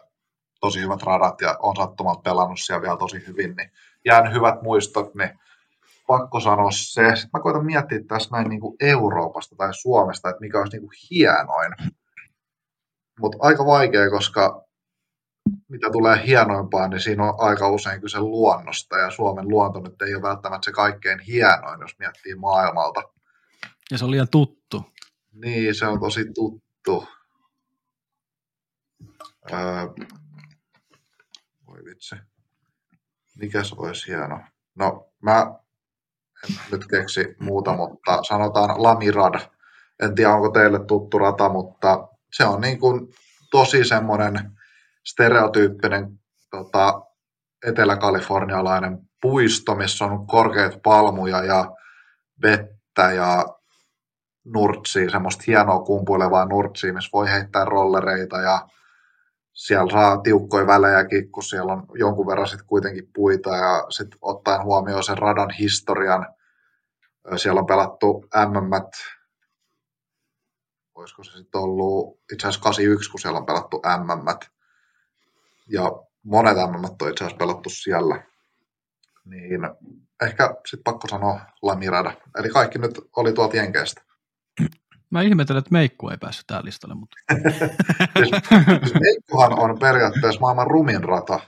[0.61, 3.71] tosi hyvät radat ja on sattumalta pelannut siellä vielä tosi hyvin, niin
[4.05, 5.39] jään hyvät muistot, niin
[6.07, 7.15] pakko sanoa se.
[7.15, 10.81] Sitten mä koitan miettiä tässä näin niin kuin Euroopasta tai Suomesta, että mikä olisi niin
[10.81, 11.73] kuin hienoin.
[13.19, 14.63] Mutta aika vaikea, koska
[15.71, 20.15] mitä tulee hienoimpaan, niin siinä on aika usein kyse luonnosta, ja Suomen luonto nyt ei
[20.15, 23.03] ole välttämättä se kaikkein hienoin, jos miettii maailmalta.
[23.91, 24.85] Ja se on liian tuttu.
[25.31, 27.07] Niin, se on tosi tuttu.
[29.51, 29.87] Öö,
[31.67, 32.15] voi vitsi.
[33.37, 34.39] Mikä se olisi hieno?
[34.75, 35.41] No, mä
[36.49, 39.39] en nyt keksi muuta, mutta sanotaan Lamirad.
[39.99, 43.13] En tiedä, onko teille tuttu rata, mutta se on niin kuin
[43.51, 44.60] tosi semmoinen
[45.05, 46.19] stereotyyppinen
[46.51, 47.01] tota,
[47.67, 51.71] etelä-kalifornialainen puisto, missä on korkeat palmuja ja
[52.43, 53.45] vettä ja
[54.45, 58.67] nurtsia, semmoista hienoa kumpuilevaa nurtsia, missä voi heittää rollereita ja
[59.53, 64.63] siellä saa tiukkoja välejäkin, kun siellä on jonkun verran sitten kuitenkin puita ja sitten ottaen
[64.63, 66.27] huomioon sen radan historian,
[67.35, 68.71] siellä on pelattu MM,
[70.95, 74.51] olisiko se sitten ollut itse asiassa 81, kun siellä on pelattu MM,
[75.71, 75.91] ja
[76.23, 78.23] monet MM on itse asiassa pelattu siellä.
[79.25, 79.61] Niin
[80.21, 82.13] ehkä sitten pakko sanoa Lamirada.
[82.37, 84.01] Eli kaikki nyt oli tuolta Jenkeistä.
[85.09, 86.95] Mä ihmettelen, että Meikku ei päässyt tähän listalle.
[86.95, 87.15] Mutta...
[88.17, 88.29] siis,
[88.83, 91.39] siis Meikkuhan on periaatteessa maailman rumin rata.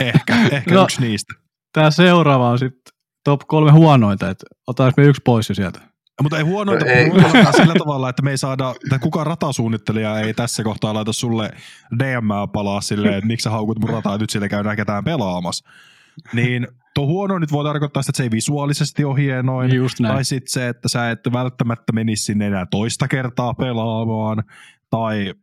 [0.00, 1.34] ehkä ehkä no, yksi niistä.
[1.72, 2.92] Tämä seuraava on sitten
[3.24, 5.80] top kolme huonointa, että otaisimme yksi pois jo sieltä.
[6.22, 7.10] Mutta ei huonointa no, ei.
[7.56, 11.50] sillä tavalla, että me ei saada, että kukaan ratasuunnittelija ei tässä kohtaa laita sulle
[11.98, 15.68] DM palaa silleen, että miksi sä haukut mun rataa, nyt sille käydään ketään pelaamassa.
[16.32, 19.74] Niin tuo huono nyt voi tarkoittaa sitä, että se ei visuaalisesti ole hienoin.
[19.74, 20.14] Just näin.
[20.14, 24.42] Tai sitten se, että sä et välttämättä menisi sinne enää toista kertaa pelaamaan.
[24.90, 25.34] Tai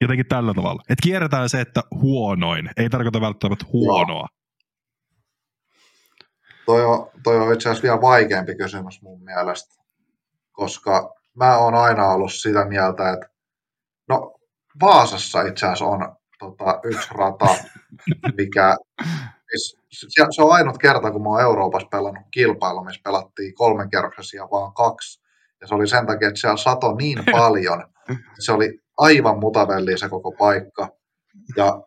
[0.00, 0.82] jotenkin tällä tavalla.
[0.88, 2.70] Että kierretään se, että huonoin.
[2.76, 4.28] Ei tarkoita välttämättä huonoa.
[6.70, 9.74] Toi on, toi on itse asiassa vielä vaikeampi kysymys mun mielestä,
[10.52, 13.28] koska mä oon aina ollut sitä mieltä, että
[14.08, 14.34] no
[14.80, 17.46] Vaasassa itse asiassa on tota, yksi rata,
[18.38, 18.76] mikä
[20.30, 24.72] se on ainut kerta, kun mä oon Euroopassa pelannut kilpailu, missä pelattiin kolmen kerroksessa vaan
[24.72, 25.22] kaksi.
[25.60, 29.98] Ja se oli sen takia, että siellä sato niin paljon, että se oli aivan mutavelli
[29.98, 30.88] se koko paikka.
[31.56, 31.82] Ja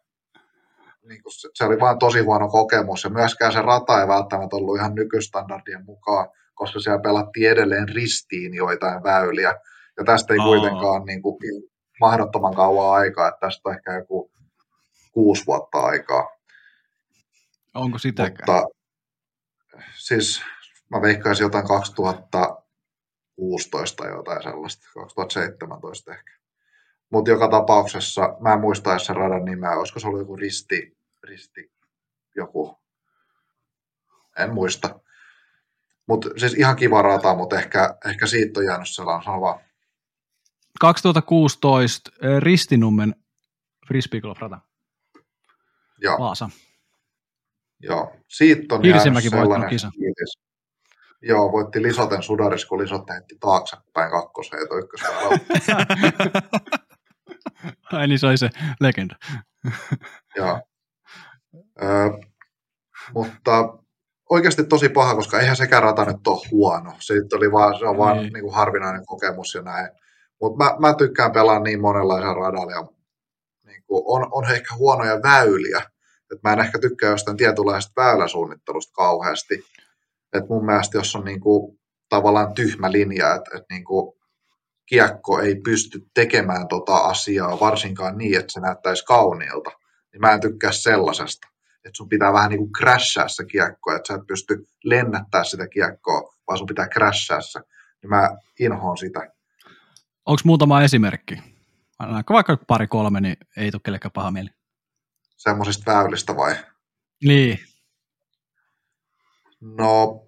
[1.04, 4.56] niin kuin se, se oli vain tosi huono kokemus ja myöskään se rata ei välttämättä
[4.56, 9.56] ollut ihan nykystandardien mukaan, koska siellä pelattiin edelleen ristiin joitain väyliä
[9.98, 10.46] ja tästä ei Aa.
[10.46, 11.38] kuitenkaan niin kuin,
[12.00, 14.32] mahdottoman kauan aikaa, että tästä on ehkä joku
[15.12, 16.30] kuusi vuotta aikaa.
[17.74, 18.46] Onko sitäkään?
[18.48, 18.64] Mutta
[19.98, 20.42] siis
[20.90, 26.43] mä veikkaisin jotain 2016 jotain sellaista, 2017 ehkä.
[27.14, 30.98] Mutta joka tapauksessa, mä en muista edes sen radan nimeä, olisiko se ollut joku risti,
[31.24, 31.72] risti
[32.36, 32.80] joku,
[34.40, 35.00] en muista.
[36.08, 39.60] Mutta siis ihan kiva rata, mutta ehkä, ehkä siitä on jäänyt sellainen sanova.
[40.80, 43.16] 2016 Ristinummen
[43.88, 44.60] frisbeegolf-rata.
[46.02, 46.20] Joo.
[46.20, 46.50] Vaasa.
[47.80, 49.92] Joo, siitä on Hirsimäki jäänyt sellainen kisa.
[51.22, 55.14] Joo, voitti Lisoten sudaris, kun Lisot heitti taaksepäin kakkoseen ja ykköseen.
[58.00, 58.50] Ai niin, se oli se
[58.80, 59.16] legenda.
[60.38, 60.62] Joo.
[61.82, 61.86] Ö,
[63.14, 63.78] mutta
[64.30, 66.94] oikeasti tosi paha, koska eihän sekään rata nyt ole huono.
[67.00, 68.34] Siitä oli vaan, se on vaan Niin.
[68.34, 69.90] niin kuin harvinainen kokemus ja näin.
[70.42, 72.88] Mutta mä, mä, tykkään pelaa niin monenlaisen radalla ja
[73.66, 75.82] niin kuin on, on ehkä huonoja väyliä.
[76.32, 79.64] Et mä en ehkä tykkää jostain tietynlaisesta väyläsuunnittelusta kauheasti.
[80.34, 81.80] Et mun mielestä jos on niin kuin,
[82.10, 84.16] tavallaan tyhmä linja, että et niin kuin,
[84.86, 89.72] kiekko ei pysty tekemään tota asiaa varsinkaan niin, että se näyttäisi kauniilta,
[90.14, 91.48] niin mä en tykkää sellaisesta.
[91.76, 95.68] Että sun pitää vähän niin kuin crashaa se kiekko, että sä et pysty lennättää sitä
[95.68, 97.60] kiekkoa, vaan sun pitää crashaa se.
[98.02, 98.30] Niin mä
[98.60, 99.20] inhoon sitä.
[100.26, 101.38] Onko muutama esimerkki?
[102.00, 104.50] Annaanko vaikka pari kolme, niin ei tule kellekään paha mieli.
[105.38, 106.56] Semmoisista väylistä vai?
[107.24, 107.60] Niin,
[109.64, 110.24] No,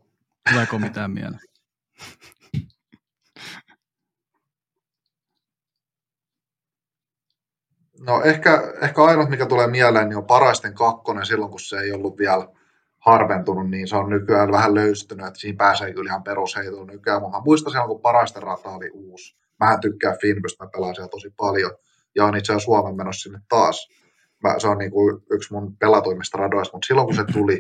[0.49, 1.40] tuleeko mitään mieleen?
[8.06, 11.91] No ehkä, ehkä ainut, mikä tulee mieleen, niin on paraisten kakkonen silloin, kun se ei
[11.91, 12.48] ollut vielä
[12.99, 17.22] harventunut, niin se on nykyään vähän löystynyt, että siinä pääsee kyllä ihan perusheitolla nykyään.
[17.22, 19.36] Mä muistan silloin, kun paraisten rata oli uusi.
[19.60, 21.72] Mähän tykkään Finbystä, mä pelaan siellä tosi paljon.
[22.15, 23.90] Ja on itse asiassa Suomen menossa sinne taas.
[24.44, 27.60] Mä, se on niin kuin yksi mun pelatuimmista radoista, mutta silloin kun se tuli,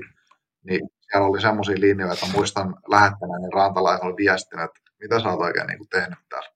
[0.63, 5.67] niin siellä oli semmoisia linjoja, että muistan lähettäneeni rantalaiselle viestin, että mitä sä oot oikein
[5.67, 6.54] niin kuin tehnyt täällä.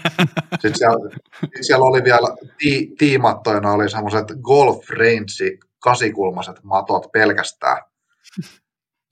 [0.60, 1.10] Sitten siellä,
[1.60, 7.82] siellä oli vielä ti, tiimattoina oli semmoiset golf range kasikulmaiset matot pelkästään.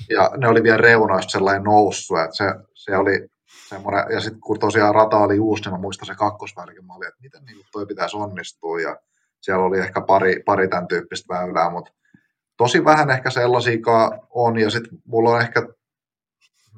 [0.09, 2.45] Ja ne oli vielä reunoista sellainen noussut, että se,
[2.75, 3.29] se oli
[3.69, 7.09] semmoinen, ja sitten kun tosiaan rata oli uusi, niin mä muistan se kakkosvälikin, mä olin,
[7.09, 8.97] että miten niin toi pitäisi onnistua, ja
[9.41, 11.93] siellä oli ehkä pari, pari tämän tyyppistä väylää, mutta
[12.57, 15.69] tosi vähän ehkä sellaisiakaan on, ja sitten mulla on ehkä,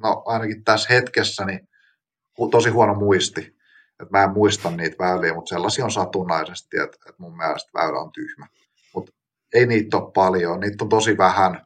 [0.03, 1.69] no ainakin tässä hetkessä, niin
[2.51, 3.55] tosi huono muisti,
[4.01, 7.99] että mä en muista niitä väyliä, mutta sellaisia on satunnaisesti, että, että mun mielestä väylä
[7.99, 8.47] on tyhmä.
[8.95, 9.11] Mutta
[9.53, 11.65] ei niitä ole paljon, niitä on tosi vähän,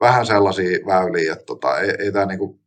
[0.00, 2.60] vähän sellaisia väyliä, että tota, ei, ei tämä niinku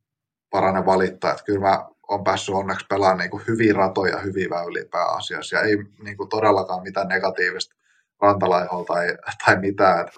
[0.50, 5.56] parane valittaa, että kyllä mä oon päässyt onneksi pelaamaan niinku hyviä ratoja, hyviä väyliä pääasiassa,
[5.56, 7.76] ja ei niinku todellakaan mitään negatiivista
[8.22, 10.00] rantalaiholta tai, tai mitään.
[10.00, 10.14] Et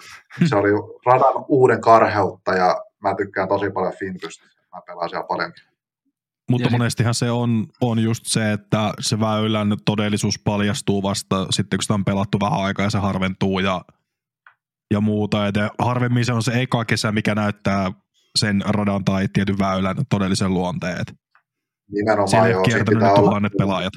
[0.49, 0.69] se oli
[1.05, 5.53] radan uuden karheutta, ja mä tykkään tosi paljon Finbystä, mä pelaan siellä paljon.
[6.51, 11.77] Mutta Ja monestihan se on, on just se, että se väylän todellisuus paljastuu vasta sitten,
[11.77, 13.81] kun sitä on pelattu vähän aikaa ja se harventuu ja,
[14.93, 15.47] ja muuta.
[15.47, 17.91] Et harvemmin se on se eka kesä, mikä näyttää
[18.35, 21.01] sen radan tai tietyn väylän todellisen luonteen.
[21.01, 21.13] Et
[21.91, 23.93] Nimenomaan Siellä joo, kiertänyt pitää olla, tuhannet pelaajat.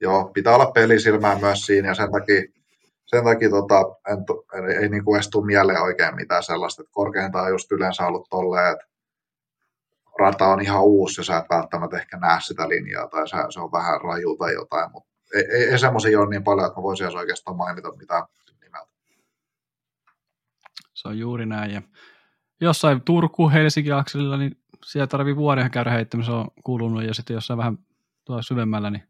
[0.00, 2.42] joo, pitää olla pelisilmää myös siinä, ja sen takia,
[3.06, 4.18] sen takia tota, en,
[4.54, 8.26] ei, ei niinku edes tule mieleen oikein mitään sellaista, että korkeintaan on just yleensä ollut
[8.30, 8.84] tolleen, että
[10.18, 13.60] rata on ihan uusi ja sä et välttämättä ehkä näe sitä linjaa tai se, se
[13.60, 16.82] on vähän raju tai jotain, mutta ei, ei, ei semmoisia ole niin paljon, että mä
[16.82, 18.22] voisin edes oikeastaan mainita mitään
[18.62, 18.92] nimeltä.
[20.94, 21.70] Se on juuri näin.
[21.70, 21.82] Ja
[22.60, 27.78] jossain Turku-Helsinki-akselilla, niin siellä tarvii vuoden käydä heittämässä, se on kulunut, ja sitten jossain vähän
[28.24, 29.02] tuolla syvemmällä, niin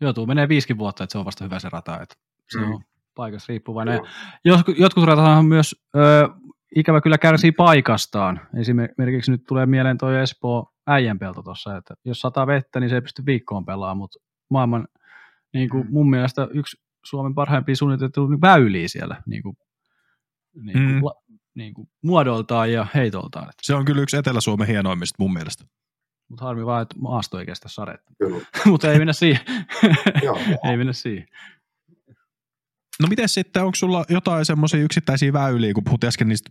[0.00, 2.00] joutuu menee viisikin vuotta, että se on vasta hyvä se rata.
[2.00, 2.14] Että
[2.50, 2.72] se Mm.
[2.74, 2.84] on
[3.14, 4.00] paikassa riippuvainen.
[4.44, 6.28] Jotkut, jotkut ratathan myös ö,
[6.76, 8.40] ikävä kyllä kärsii paikastaan.
[8.60, 13.00] Esimerkiksi nyt tulee mieleen tuo Espoo äijänpelto tuossa, että jos sataa vettä, niin se ei
[13.02, 14.18] pysty viikkoon pelaamaan, mutta
[14.50, 14.88] maailman
[15.54, 15.92] niin kuin Mm.
[15.92, 19.56] mun mielestä yksi Suomen parhaimpia suunniteltu väyliä siellä niin kuin,
[20.54, 21.04] niin kuin, Mm.
[21.04, 21.14] la,
[21.54, 23.48] niin kuin muodoltaan ja heitoltaan.
[23.62, 25.64] Se on kyllä yksi Etelä-Suomen hienoimmista mun mielestä.
[26.28, 28.12] Mutta harmi vaan, että maasto ei kestä sadetta.
[28.70, 29.40] Mutta ei mennä siihen.
[30.24, 30.38] Joo.
[30.70, 31.26] ei mennä siihen.
[33.02, 36.50] No miten sitten, onko sulla jotain semmoisia yksittäisiä väyliä, kun puhut äsken niistä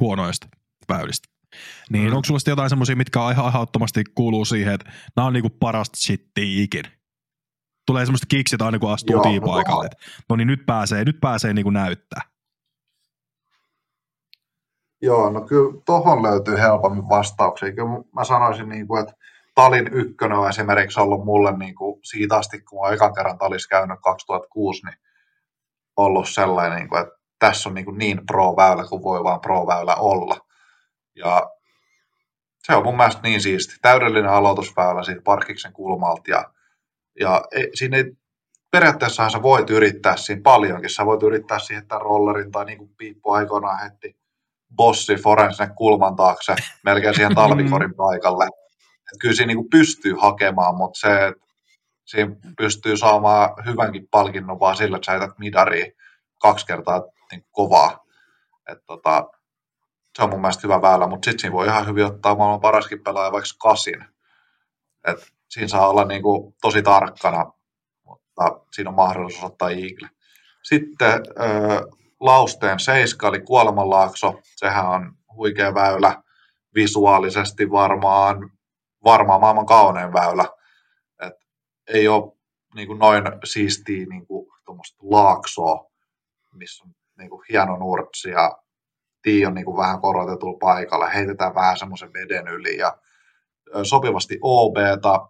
[0.00, 0.48] huonoista
[0.88, 1.28] väylistä?
[1.90, 2.16] Niin Mm.
[2.16, 5.96] onko sulla sitten jotain semmoisia, mitkä ihan aiheuttomasti kuuluu siihen, että nämä on niinku parasta
[5.98, 6.90] shittiä ikinä?
[7.86, 9.86] Tulee semmoista kiksit aina kun astuu Joo, no tiipaikalle.
[9.86, 9.96] että
[10.28, 12.20] No niin nyt pääsee, nyt pääsee niinku näyttää.
[15.02, 17.72] Joo, no kyllä tohon löytyy helpommin vastauksia.
[17.72, 19.14] Kyllä mä sanoisin, niin kuin, että
[19.60, 23.66] Talin ykkönen on esimerkiksi ollut mulle niin kuin siitä asti, kun mä ekan kerran Talis
[23.66, 24.96] käynyt 2006, niin
[25.96, 29.94] ollut sellainen, niin kuin, että tässä on niin, kuin niin pro-väylä kuin voi vaan pro-väylä
[29.94, 30.36] olla.
[31.16, 31.50] Ja
[32.66, 33.74] se on mun mielestä niin siisti.
[33.82, 36.44] Täydellinen aloitusväylä siitä parkiksen kulmalta ja,
[37.20, 38.04] ja ei, siinä ei,
[38.70, 40.90] periaatteessahan sä voit yrittää siinä paljonkin.
[40.90, 44.16] Sä voit yrittää siihen tämän rollerin tai niin kuin Piippu aikoinaan heti
[44.76, 46.54] bossi Foren sinne kulman taakse,
[46.84, 48.46] melkein siihen talvikorin paikalle.
[49.12, 51.46] Et kyllä siinä niin pystyy hakemaan, mutta se, että
[52.04, 55.92] siinä pystyy saamaan hyvänkin palkinnon vaan sillä, että sä jätät midariin
[56.38, 58.04] kaksi kertaa niin kovaa.
[58.68, 59.30] Et tota,
[60.16, 63.02] se on mun mielestä hyvä väylä, mutta sitten siinä voi ihan hyvin ottaa maailman paraskin
[63.02, 64.04] pelaaja vaikka kasin.
[65.06, 65.18] Et
[65.48, 67.52] siinä saa olla niin kuin tosi tarkkana,
[68.04, 70.08] mutta siinä on mahdollisuus ottaa Eagle.
[70.62, 76.22] Sitten äh, Lausteen seiska, eli Kuolemanlaakso, sehän on huikea väylä,
[76.74, 78.50] visuaalisesti varmaan,
[79.04, 80.44] varmaan maailman kaunein väylä.
[81.26, 81.34] Et
[81.86, 82.32] ei ole
[82.74, 84.46] niin kuin noin siistiä niin kuin,
[85.02, 85.90] laaksoa,
[86.54, 88.58] missä on niin kuin hieno nurtsi ja
[89.22, 92.98] tii on niin kuin vähän korotetulla paikalla, heitetään vähän semmoisen veden yli ja
[93.82, 95.28] sopivasti OBta,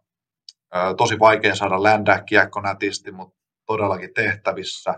[0.97, 4.95] tosi vaikea saada ländää kiekko nätisti, mutta todellakin tehtävissä.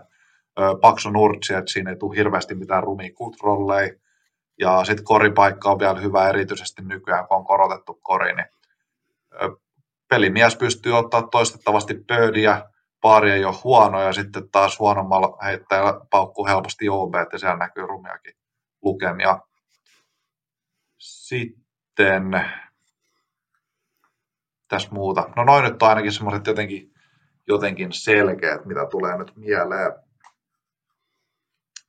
[0.81, 3.93] Paksu nurtsi, että siinä ei tule hirveästi mitään rumia kutrolleja.
[4.59, 8.45] Ja sitten koripaikka on vielä hyvä, erityisesti nykyään, kun on korotettu kori, niin
[10.09, 12.65] pelimies pystyy ottaa toistettavasti pöydiä,
[13.01, 17.87] pari ei ole huono, ja sitten taas huonommalla heittäjällä paukkuu helposti OB, että siellä näkyy
[17.87, 18.33] rumiakin
[18.81, 19.39] lukemia.
[20.97, 22.31] Sitten
[24.67, 25.29] tässä muuta.
[25.35, 26.93] No noin nyt on ainakin semmoiset jotenkin,
[27.47, 29.91] jotenkin selkeät, mitä tulee nyt mieleen.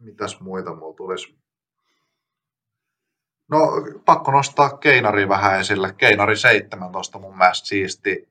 [0.01, 1.44] Mitäs muita mulla tulisi?
[3.55, 3.61] No
[4.05, 5.93] pakko nostaa Keinari vähän esille.
[5.93, 8.29] Keinari 17 mun mielestä siisti.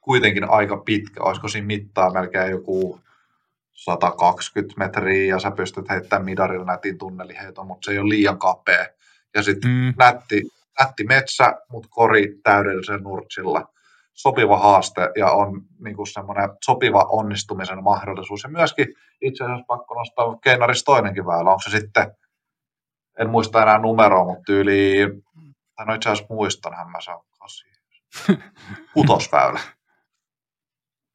[0.00, 1.22] Kuitenkin aika pitkä.
[1.22, 3.00] Olisiko siinä mittaa melkein joku
[3.72, 8.86] 120 metriä ja sä pystyt heittämään midarilla nätin tunneliheiton, mutta se ei ole liian kapea.
[9.34, 9.94] Ja sitten mm.
[9.98, 10.42] nätti,
[10.80, 13.68] nätti metsä, mutta kori täydellisen nurtsilla.
[14.14, 18.42] Sopiva haaste ja on niin semmoinen sopiva onnistumisen mahdollisuus.
[18.42, 21.50] Ja myöskin itse asiassa pakko nostaa Keinaris toinenkin väylä.
[21.50, 22.06] Onko se sitten,
[23.20, 25.06] en muista enää numeroa, mutta yli,
[25.76, 27.20] tai no itse asiassa muistan, mä saan
[28.94, 29.60] Kutosväylä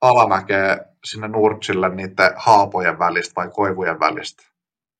[0.03, 4.43] alamäkeä sinne Nurtsille niiden haapojen välistä vai koivujen välistä.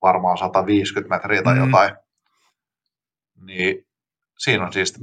[0.01, 1.65] Varmaan 150 metriä tai mm.
[1.65, 1.95] jotain.
[3.41, 3.87] Niin
[4.37, 4.99] siinä on siis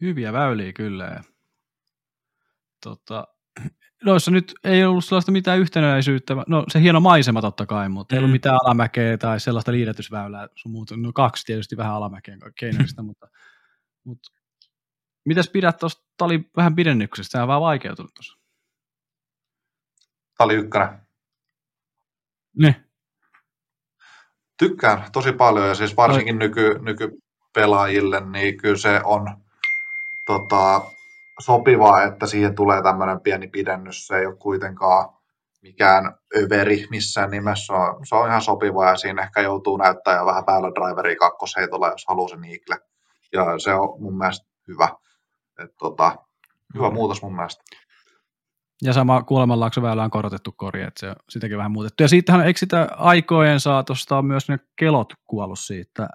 [0.00, 1.22] Hyviä väyliä kyllä.
[2.80, 3.26] Tota,
[4.04, 6.34] noissa nyt ei ollut sellaista mitään yhtenäisyyttä.
[6.46, 8.16] No se hieno maisema totta kai, mutta mm.
[8.16, 8.32] ei ollut mm.
[8.32, 10.48] mitään alamäkeä tai sellaista liidetysväylää.
[10.54, 10.96] Sun muuta.
[10.96, 13.28] No kaksi tietysti vähän alamäkeen keinoista, mutta,
[14.04, 14.30] mutta
[15.24, 18.38] Mitäs pidät tuosta, oli vähän pidennyksestä, tämä on vähän vaikeutunut tuossa.
[20.38, 20.88] Oli ykkönen.
[22.58, 22.84] Ne.
[24.58, 29.36] Tykkään tosi paljon ja siis varsinkin nyky, nykypelaajille, niin kyllä se on
[30.26, 30.82] tota,
[31.40, 34.06] sopivaa, että siihen tulee tämmöinen pieni pidennys.
[34.06, 35.08] Se ei ole kuitenkaan
[35.62, 37.66] mikään överi missään nimessä.
[37.66, 41.16] Se on, se on ihan sopivaa ja siinä ehkä joutuu näyttää jo vähän päällä driveri
[41.16, 42.76] kakkosheitolla, jos haluaa sen iikle.
[43.32, 44.88] Ja se on mun mielestä hyvä.
[45.64, 46.16] Et tota,
[46.74, 46.94] hyvä mm.
[46.94, 47.64] muutos mun mielestä.
[48.82, 52.02] Ja sama kuolemanlaaksoväylä on korotettu kori, että se sitäkin vähän muutettu.
[52.02, 56.08] Ja siitähän, eikö sitä aikojen saatosta on myös ne kelot kuollut siitä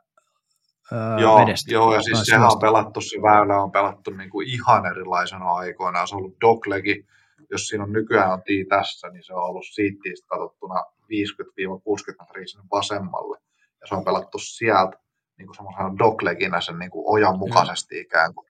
[0.91, 1.73] öö, joo, vedestä?
[1.73, 6.05] Joo, ja siis sehän on pelattu, se väylä on pelattu niin kuin ihan erilaisena aikoina.
[6.05, 7.05] Se on ollut doglegi,
[7.49, 12.47] jos siinä on nykyään on tii tässä, niin se on ollut siittiistä katsottuna 50-60 metriä
[12.47, 13.37] sinne vasemmalle.
[13.81, 14.97] Ja se on pelattu sieltä
[15.37, 18.49] niin kuin semmoisena dogleginä sen niin kuin ojan mukaisesti ikään kuin.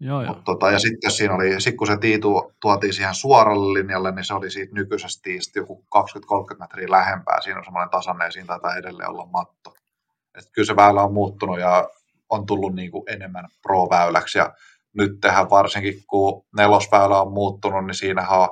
[0.00, 0.34] Joo, joo.
[0.34, 4.24] Mut, tota, ja sitten siinä oli, sit kun se tiitu tuotiin siihen suoralle linjalle, niin
[4.24, 7.40] se oli siitä nykyisestä tiistä joku 20-30 metriä lähempää.
[7.40, 9.75] Siinä on semmoinen tasanne ja siinä taitaa edelleen olla matto.
[10.36, 11.88] Et kyllä se väylä on muuttunut ja
[12.30, 14.38] on tullut niin kuin enemmän pro-väyläksi.
[14.38, 14.54] Ja
[14.96, 18.48] nyt tehdään varsinkin, kun nelosväylä on muuttunut, niin siinähän on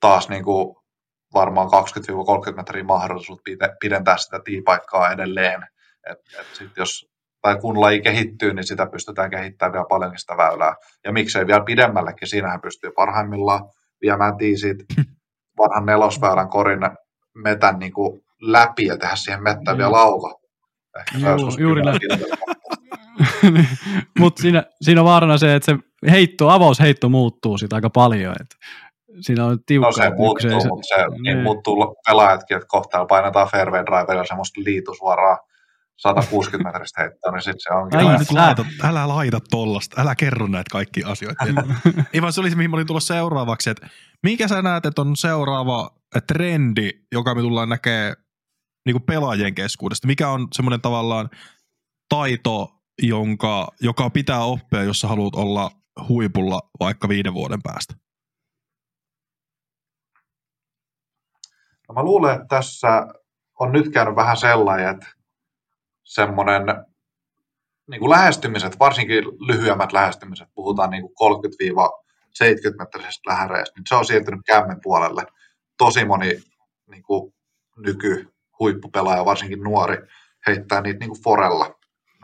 [0.00, 0.76] taas niin kuin
[1.34, 1.68] varmaan
[2.52, 3.40] 20-30 metriä mahdollisuus
[3.80, 5.66] pidentää sitä tiipaikkaa edelleen.
[6.10, 10.36] Et, et sit jos tai kun laji kehittyy, niin sitä pystytään kehittämään vielä paljonkin sitä
[10.36, 10.74] väylää.
[11.04, 13.64] Ja miksei vielä pidemmällekin, siinähän pystyy parhaimmillaan
[14.02, 14.76] viemään tiisit
[15.58, 16.80] vanhan nelosväylän korin
[17.34, 20.41] metän niin kuin läpi ja tehdä siihen mettään vielä lauka.
[21.18, 21.98] Joo, juuri näin.
[24.18, 25.78] Mutta siinä, siinä on vaarana se, että se
[26.10, 28.34] heitto, avausheitto muuttuu siitä aika paljon.
[28.40, 28.56] Että
[29.20, 29.90] siinä on tiukkaa.
[29.90, 31.42] No se muuttuu, se, mutta se niin.
[31.42, 35.38] muuttuu pelaajatkin, että kohta painetaan fairway driverilla semmoista liitusuoraa
[35.96, 37.98] 160 metristä heittoa, niin sitten se onkin.
[37.98, 41.44] Ai, Ai, nyt laita, älä laita tollasta, älä kerro näitä kaikki asioita.
[42.12, 43.88] Ei vaan se oli se, mihin mä olin tullut seuraavaksi, että
[44.22, 45.90] minkä sä näet, että on seuraava
[46.26, 48.14] trendi, joka me tullaan näkee
[48.86, 50.06] niin kuin pelaajien keskuudesta?
[50.06, 51.30] Mikä on semmoinen tavallaan
[52.08, 55.70] taito, jonka, joka pitää oppia, jos sä haluat olla
[56.08, 57.94] huipulla vaikka viiden vuoden päästä?
[61.88, 63.06] No mä luulen, että tässä
[63.60, 65.06] on nyt käynyt vähän sellainen, että
[66.04, 66.62] semmoinen
[67.90, 74.04] niin kuin lähestymiset, varsinkin lyhyemmät lähestymiset, puhutaan niin kuin 30-70 metrisestä lähäreistä, niin se on
[74.04, 75.26] siirtynyt kämmen puolelle.
[75.78, 76.42] Tosi moni
[76.86, 77.34] niin kuin
[77.76, 78.31] nyky
[78.62, 79.96] huippupelaaja, varsinkin nuori,
[80.46, 81.74] heittää niitä niin kuin forella.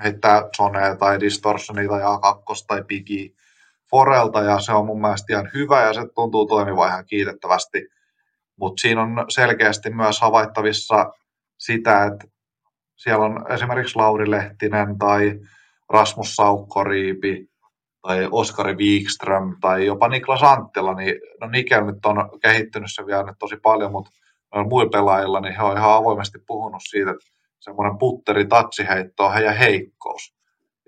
[0.05, 3.35] Heittää zonea tai distortionia tai A2 tai pigi
[3.91, 7.89] forelta ja se on mun mielestä ihan hyvä ja se tuntuu toimivan ihan kiitettävästi.
[8.57, 11.13] Mutta siinä on selkeästi myös havaittavissa
[11.59, 12.27] sitä, että
[12.97, 15.41] siellä on esimerkiksi Lauri Lehtinen tai
[15.89, 17.47] Rasmus Saukkoriipi
[18.03, 23.23] tai Oskari Wikström tai jopa Niklas Anttila, niin no Nikel nyt on kehittynyt se vielä
[23.23, 24.11] nyt tosi paljon, mutta
[24.69, 27.25] muilla pelaajilla, niin he on ihan avoimesti puhunut siitä, että
[27.61, 30.35] semmoinen putteri tatsiheitto on heidän heikkous.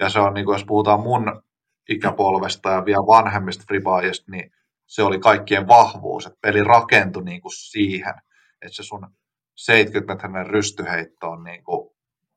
[0.01, 1.43] Ja se on, niin kuin jos puhutaan mun
[1.89, 4.53] ikäpolvesta ja vielä vanhemmista fribaajista, niin
[4.87, 8.15] se oli kaikkien vahvuus, että peli rakentui niin kuin siihen,
[8.63, 9.07] että se sun
[9.55, 11.91] 70 metrinen rystyheitto on niin kuin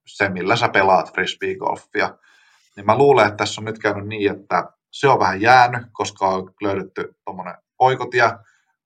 [0.07, 2.17] se, millä sä pelaat frisbeegolfia.
[2.75, 6.27] Niin mä luulen, että tässä on nyt käynyt niin, että se on vähän jäänyt, koska
[6.27, 8.31] on löydetty tuommoinen oikotie,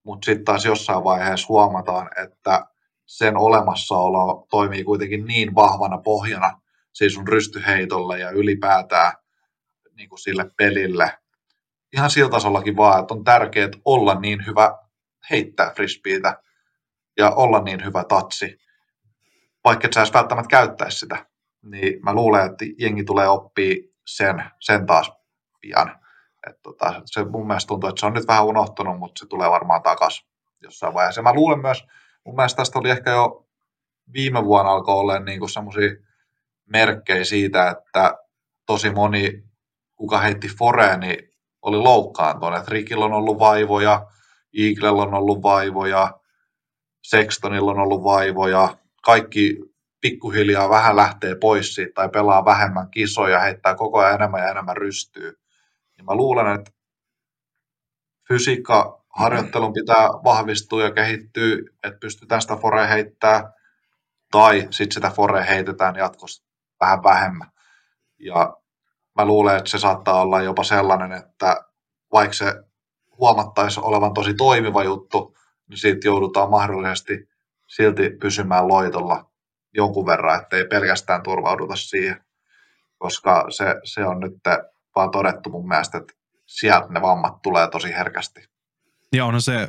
[0.07, 2.65] mutta sitten taas jossain vaiheessa huomataan, että
[3.05, 6.61] sen olemassaolo toimii kuitenkin niin vahvana pohjana
[6.93, 9.13] siis sun rystyheitolle ja ylipäätään
[9.95, 11.17] niin kuin sille pelille.
[11.93, 14.77] Ihan sillä tasollakin vaan, että on tärkeää olla niin hyvä
[15.29, 16.41] heittää frisbeitä
[17.17, 18.57] ja olla niin hyvä tatsi,
[19.63, 21.25] vaikka et sä välttämättä käyttäisi sitä.
[21.61, 23.75] Niin mä luulen, että jengi tulee oppia
[24.05, 25.11] sen, sen taas
[25.61, 26.06] pian.
[26.49, 29.49] Et tota, se mun mielestä tuntuu, että se on nyt vähän unohtunut, mutta se tulee
[29.49, 30.27] varmaan takaisin
[30.63, 31.19] jossain vaiheessa.
[31.19, 31.83] Ja mä luulen myös,
[32.25, 33.47] mun mielestä tästä oli ehkä jo
[34.13, 35.89] viime vuonna alkoi olla niin semmoisia
[36.65, 38.17] merkkejä siitä, että
[38.65, 39.43] tosi moni,
[39.95, 41.29] kuka heitti Foreen, niin
[41.61, 42.67] oli loukkaantunut.
[42.67, 44.07] Rikillä on ollut vaivoja,
[44.57, 46.19] Eaglella on ollut vaivoja,
[47.03, 49.57] Sextonilla on ollut vaivoja, kaikki
[50.01, 54.77] pikkuhiljaa vähän lähtee pois siitä tai pelaa vähemmän kisoja, heittää koko ajan enemmän ja enemmän
[54.77, 55.39] rystyy.
[55.97, 56.71] Ja mä luulen, että
[58.27, 63.51] fysiikka harjoittelun pitää vahvistua ja kehittyä, että pystytään sitä fore heittää,
[64.31, 66.43] tai sitten sitä fore heitetään jatkossa
[66.79, 67.51] vähän vähemmän.
[68.19, 68.57] Ja
[69.15, 71.65] mä luulen, että se saattaa olla jopa sellainen, että
[72.11, 72.63] vaikka se
[73.17, 75.37] huomattaisi olevan tosi toimiva juttu,
[75.69, 77.29] niin siitä joudutaan mahdollisesti
[77.67, 79.31] silti pysymään loitolla
[79.73, 82.25] jonkun verran, ettei pelkästään turvauduta siihen,
[82.97, 84.33] koska se, se on nyt
[84.97, 86.13] vaan todettu mun mielestä, että
[86.45, 88.39] sieltä ne vammat tulee tosi herkästi.
[89.13, 89.67] Ja onhan se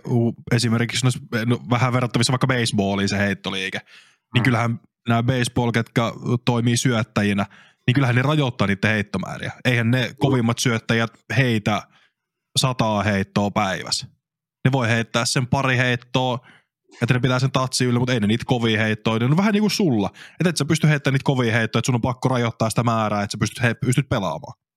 [0.53, 1.07] esimerkiksi
[1.47, 3.89] no, vähän verrattavissa vaikka baseballiin se heittoliike, niin
[4.37, 4.43] hmm.
[4.43, 6.03] kyllähän nämä baseball, ketkä
[6.45, 7.47] toimii syöttäjinä,
[7.87, 9.53] niin kyllähän ne rajoittaa niiden heittomääriä.
[9.65, 11.83] Eihän ne kovimmat syöttäjät heitä
[12.59, 14.07] sataa heittoa päivässä.
[14.65, 16.39] Ne voi heittää sen pari heittoa,
[17.03, 19.19] että ne pitää sen tatsi yllä, mutta ei ne niitä kovia heittoja.
[19.19, 20.11] Ne on vähän niin kuin sulla.
[20.41, 23.23] Että et sä pysty heittämään niitä kovia heittoja, että sun on pakko rajoittaa sitä määrää,
[23.23, 24.68] että sä pystyt, he, pystyt pelaamaan.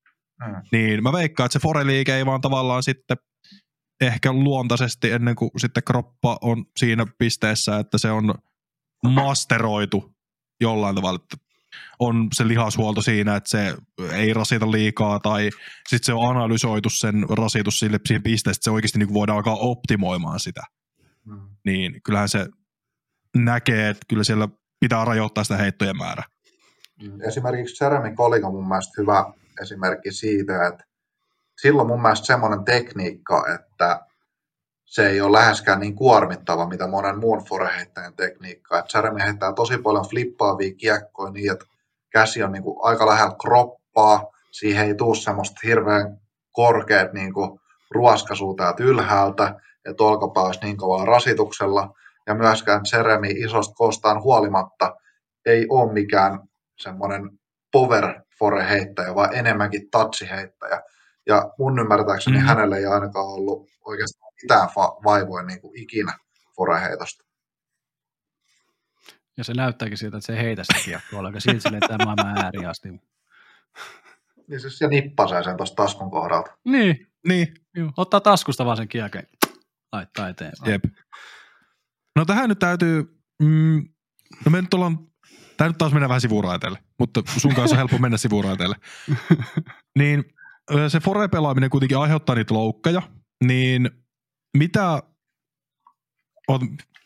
[0.45, 0.61] Hmm.
[0.71, 3.17] Niin mä veikkaan, että se foreliike ei vaan tavallaan sitten
[4.01, 8.33] ehkä luontaisesti ennen kuin sitten kroppa on siinä pisteessä, että se on
[9.03, 10.15] masteroitu
[10.61, 11.37] jollain tavalla, että
[11.99, 13.75] on se lihashuolto siinä, että se
[14.13, 15.49] ei rasita liikaa tai
[15.89, 19.55] sitten se on analysoitu sen rasitus sille siihen pisteeseen, että se oikeasti niin voidaan alkaa
[19.55, 20.61] optimoimaan sitä.
[21.25, 21.49] Hmm.
[21.65, 22.47] Niin kyllähän se
[23.35, 24.47] näkee, että kyllä siellä
[24.79, 26.25] pitää rajoittaa sitä heittojen määrää.
[27.03, 27.21] Mm.
[27.21, 30.83] Esimerkiksi Jeremy on mun mielestä hyvä esimerkki siitä, että
[31.61, 34.05] silloin mun mielestä semmoinen tekniikka, että
[34.85, 38.79] se ei ole läheskään niin kuormittava, mitä monen muun foreheittäjän tekniikka.
[38.79, 41.65] Että Jeremy heittää tosi paljon flippaavia kiekkoja niin, että
[42.09, 46.21] käsi on niin kuin aika lähellä kroppaa, siihen ei tule semmoista hirveän
[46.51, 47.59] korkeat niin kuin
[47.91, 49.55] ruoskaisua täältä ylhäältä,
[49.85, 51.93] että olkapää olisi niin kovalla rasituksella,
[52.27, 54.95] ja myöskään Jeremy isosta koostaan huolimatta
[55.45, 56.39] ei ole mikään
[56.77, 57.39] semmoinen
[57.71, 60.81] power fore heittäjä, vaan enemmänkin touch-heittäjä.
[61.25, 62.43] Ja mun ymmärtääkseni mm.
[62.43, 66.17] hänelle ei ainakaan ollut oikeastaan mitään fa- vaivoja niin kuin ikinä
[66.55, 67.23] foreheitosta.
[69.37, 72.69] Ja se näyttääkin siltä, että se ei heitä sitä kiekkoa, eikä silti lentää maailman ääriin
[72.69, 72.89] asti.
[74.47, 76.51] Niin siis se nippasee sen tuosta taskun kohdalta.
[76.65, 77.53] Niin, niin.
[77.75, 77.91] Joo.
[77.97, 79.23] Ottaa taskusta vaan sen kiekon
[79.91, 80.71] laittaa eteenpäin.
[80.71, 80.83] Jep.
[82.15, 83.89] No tähän nyt täytyy, mm,
[84.45, 85.10] no me nyt ollaan
[85.61, 88.75] Tämä nyt taas menee vähän sivuraiteelle, mutta sun kanssa on helppo mennä sivuraiteelle.
[89.99, 90.23] niin
[90.87, 93.01] se fore-pelaaminen kuitenkin aiheuttaa niitä loukkeja,
[93.43, 93.89] niin
[94.57, 95.03] mitä...
[96.47, 96.61] Oot,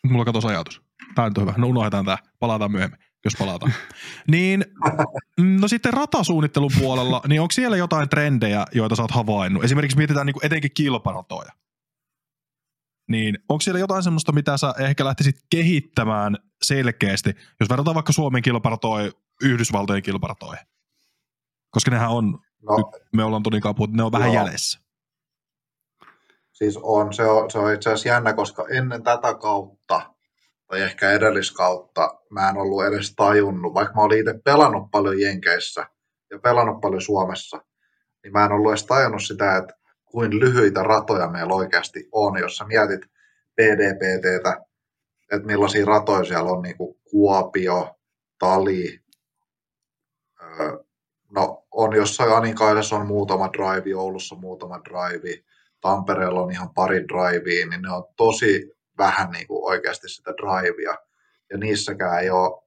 [0.10, 0.82] mulla katos ajatus.
[1.16, 1.54] Tämä on hyvä.
[1.58, 2.18] No unohdetaan tämä.
[2.40, 3.74] Palataan myöhemmin, jos palataan.
[4.32, 4.66] niin,
[5.60, 9.64] no sitten ratasuunnittelun puolella, niin onko siellä jotain trendejä, joita sä oot havainnut?
[9.64, 11.52] Esimerkiksi mietitään niin etenkin kilparatoja.
[13.08, 17.30] Niin onko siellä jotain semmoista, mitä sä ehkä lähtisit kehittämään selkeästi,
[17.60, 19.12] jos verrataan vaikka Suomen kilparatoja
[19.44, 20.60] Yhdysvaltojen kilparatoja?
[21.72, 24.44] Koska nehän on, no, me ollaan todinkaan puhuttu, ne on vähän joo.
[24.44, 24.80] jäljessä.
[26.52, 30.02] Siis on, se on, se on itse asiassa jännä, koska ennen tätä kautta,
[30.68, 35.88] tai ehkä edelliskautta, mä en ollut edes tajunnut, vaikka mä olin itse pelannut paljon Jenkeissä
[36.32, 37.62] ja pelannut paljon Suomessa,
[38.24, 39.74] niin mä en ollut edes tajunnut sitä, että
[40.16, 43.02] kuin lyhyitä ratoja meillä oikeasti on, jos sä mietit
[43.56, 44.66] PDPTtä,
[45.32, 47.96] että millaisia ratoja siellä on, niin kuin Kuopio,
[48.40, 49.00] Tali,
[51.32, 55.44] no on jossain Aninkaidessa on muutama drive, Oulussa muutama drive,
[55.82, 60.98] Tampereella on ihan pari drivea, niin ne on tosi vähän niin kuin oikeasti sitä drivea.
[61.52, 62.64] Ja niissäkään ei ole,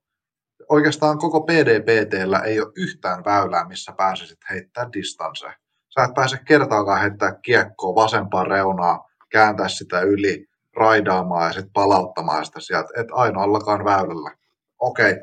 [0.68, 5.46] oikeastaan koko PDPTllä ei ole yhtään väylää, missä pääsisit heittämään distanse.
[5.88, 10.46] Sä et pääse kertaakaan heittää kiekkoa vasempaan reunaa, kääntää sitä yli,
[10.76, 14.30] raidaamaan ja sitten palauttamaan sitä sieltä, et ainoallakaan väylällä.
[14.78, 15.14] Okei,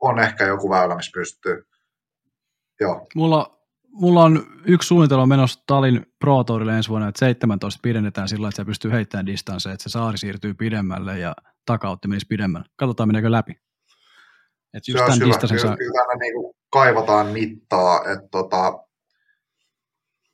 [0.00, 1.66] on ehkä joku väylä, missä pystyy.
[2.80, 3.06] Joo.
[3.14, 8.48] Mulla, mulla on yksi suunnitelma menossa Talin Pro Tourille ensi vuonna, että 17 pidennetään sillä,
[8.48, 11.34] että se pystyy heittämään distansseja, että se saari siirtyy pidemmälle ja
[11.66, 12.66] takautti menisi pidemmälle.
[12.76, 13.52] Katsotaan, meneekö läpi.
[14.74, 15.18] Että just se tämän
[15.48, 15.76] Kyllä, saa...
[15.76, 18.84] kyllä niin kaivataan mittaa, että tota,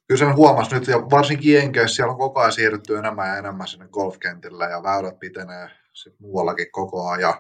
[0.09, 3.67] kyllä sen huomasi nyt, ja varsinkin Jenkeissä siellä on koko ajan siirrytty enemmän ja enemmän
[3.67, 7.35] sinne golfkentille, ja väylät pitenee sit muuallakin koko ajan.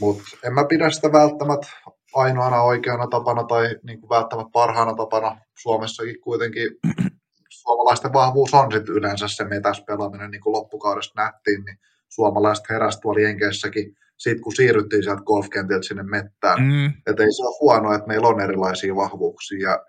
[0.00, 1.66] Mutta en mä pidä sitä välttämättä
[2.14, 5.40] ainoana oikeana tapana tai niin kuin välttämättä parhaana tapana.
[5.58, 6.68] Suomessakin kuitenkin
[7.62, 13.00] suomalaisten vahvuus on sit yleensä se metäs pelaaminen, niin kuin loppukaudesta nähtiin, niin suomalaiset heräsi
[13.00, 16.62] tuolla Jenkeissäkin siitä, kun siirryttiin sieltä golfkentiltä sinne mettään.
[16.62, 16.86] Mm.
[17.06, 19.70] Että ei se ole huono, että meillä on erilaisia vahvuuksia.
[19.70, 19.84] Ja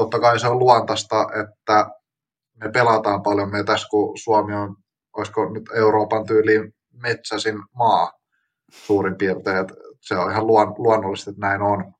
[0.00, 1.90] totta kai se on luontaista, että
[2.60, 4.76] me pelataan paljon metäs, kun Suomi on,
[5.16, 8.12] olisiko nyt Euroopan tyyliin metsäsin maa
[8.70, 9.56] suurin piirtein.
[9.56, 11.92] Että se on ihan luon, luonnollista, että näin on.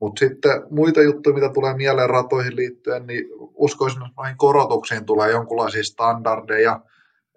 [0.00, 3.24] Mutta sitten muita juttuja, mitä tulee mieleen ratoihin liittyen, niin
[3.54, 6.80] uskoisin, että noihin korotuksiin tulee jonkinlaisia standardeja.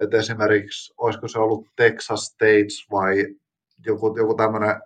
[0.01, 3.35] Että esimerkiksi, olisiko se ollut Texas States vai
[3.85, 4.81] joku, joku tämmöinen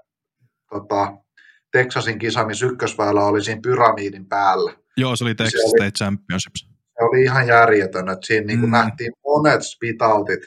[0.69, 1.13] tota,
[1.71, 4.73] Texasin kisa, missä ykkösväylä oli siinä pyramidin päällä.
[4.97, 6.67] Joo, se oli Texas se State oli, Championships.
[6.69, 8.71] Se oli ihan järjetön, että siinä niin mm.
[8.71, 10.39] nähtiin monet spitautit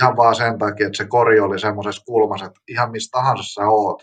[0.00, 3.68] ihan vaan sen takia, että se kori oli semmoisessa kulmassa, että ihan mistä tahansa sä
[3.68, 4.02] oot,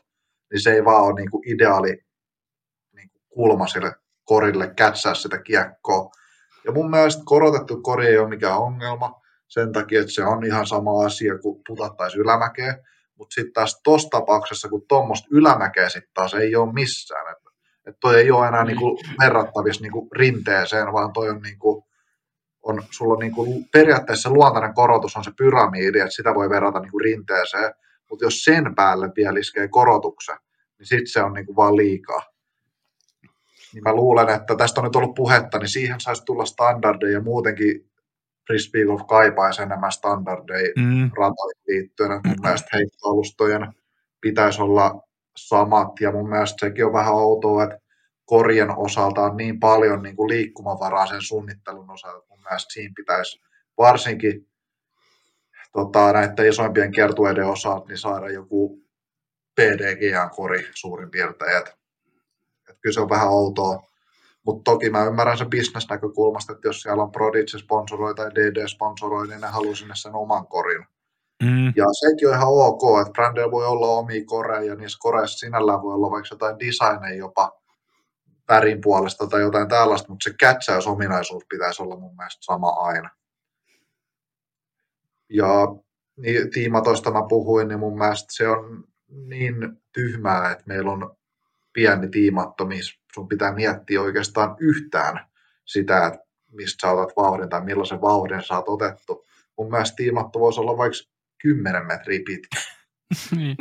[0.51, 1.97] niin se ei vaan ole niin kuin ideaali
[2.95, 3.93] niin kuin kulma sille
[4.23, 6.11] korille kätsää sitä kiekkoa.
[6.65, 10.67] Ja mun mielestä korotettu kori ei ole mikään ongelma sen takia, että se on ihan
[10.67, 12.77] sama asia kuin putattaisi ylämäkeä.
[13.21, 17.31] Mutta sitten taas tuossa tapauksessa, kun tuommoista ylämäkeä sitten taas ei ole missään.
[17.31, 17.49] Että
[17.85, 21.87] et toi ei ole enää niinku verrattavissa niinku rinteeseen, vaan toi on niinku,
[22.61, 26.99] on, sulla on niinku, periaatteessa luontainen korotus on se pyramidi, että sitä voi verrata niinku
[26.99, 27.73] rinteeseen,
[28.09, 30.37] mutta jos sen päälle vielä iskee korotuksen,
[30.79, 32.21] niin sitten se on niinku vaan liikaa.
[33.73, 37.90] Niin mä luulen, että tästä on nyt ollut puhetta, niin siihen saisi tulla standardeja muutenkin
[38.51, 41.11] Frisbee Golf kaipaisi enemmän standardeja mm.
[41.17, 42.21] ratoihin liittyen.
[42.25, 43.73] Mun mielestä heittoalustojen
[44.21, 45.07] pitäisi olla
[45.37, 47.77] samat, ja mun mielestä sekin on vähän outoa, että
[48.25, 53.41] korjen osalta on niin paljon niin kuin liikkumavaraa sen suunnittelun osalta, mun mielestä siinä pitäisi
[53.77, 54.47] varsinkin
[55.73, 58.83] tota, näiden isoimpien kertueiden osalta niin saada joku
[59.55, 61.57] PDGA-kori suurin piirtein.
[61.57, 61.67] Et,
[62.69, 63.83] et kyllä se on vähän outoa,
[64.45, 69.27] mutta toki mä ymmärrän sen bisnesnäkökulmasta, että jos siellä on Prodigy sponsoroi tai DD sponsoroi,
[69.27, 70.85] niin ne haluaa sinne sen oman korin.
[71.43, 71.73] Mm.
[71.75, 75.81] Ja sekin on ihan ok, että brändeillä voi olla omia koreja, ja niissä koreissa sinällään
[75.81, 77.61] voi olla vaikka jotain designeja jopa
[78.47, 83.09] värin puolesta tai jotain tällaista, mutta se kätsäysominaisuus pitäisi olla mun mielestä sama aina.
[85.29, 85.75] Ja
[86.17, 89.55] niin, tiimatoista mä puhuin, niin mun mielestä se on niin
[89.91, 91.15] tyhmää, että meillä on
[91.73, 95.25] pieni tiimatto, missä sun pitää miettiä oikeastaan yhtään
[95.65, 96.19] sitä, että
[96.51, 99.25] mistä sä otat vauhdin tai millaisen vauhdin sä oot otettu.
[99.57, 100.97] Mun mielestä tiimatto voisi olla vaikka
[101.41, 102.57] 10 metriä pitkä.
[103.37, 103.57] niin.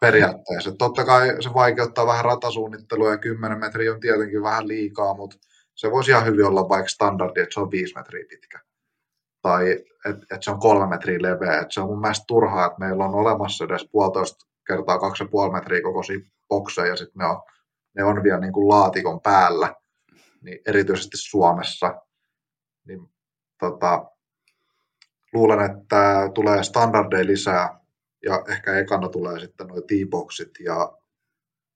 [0.00, 0.72] Periaatteessa.
[0.72, 5.36] Totta kai se vaikeuttaa vähän ratasuunnittelua ja 10 metriä on tietenkin vähän liikaa, mutta
[5.74, 8.60] se voisi ihan hyvin olla vaikka standardi, että se on 5 metriä pitkä.
[9.42, 9.70] Tai
[10.04, 11.60] että et se on kolme metriä leveä.
[11.60, 15.82] Et se on mun mielestä turhaa, että meillä on olemassa edes puolitoista kertaa 2,5 metriä
[15.82, 16.18] kokoisia
[16.50, 17.42] bokseja ja sitten ne on,
[17.94, 19.74] ne on vielä niin kuin laatikon päällä,
[20.42, 21.94] niin erityisesti Suomessa,
[22.84, 23.10] niin
[23.58, 24.10] tota,
[25.32, 27.80] luulen, että tulee standardeja lisää
[28.24, 30.92] ja ehkä ekana tulee sitten nuo T-boxit ja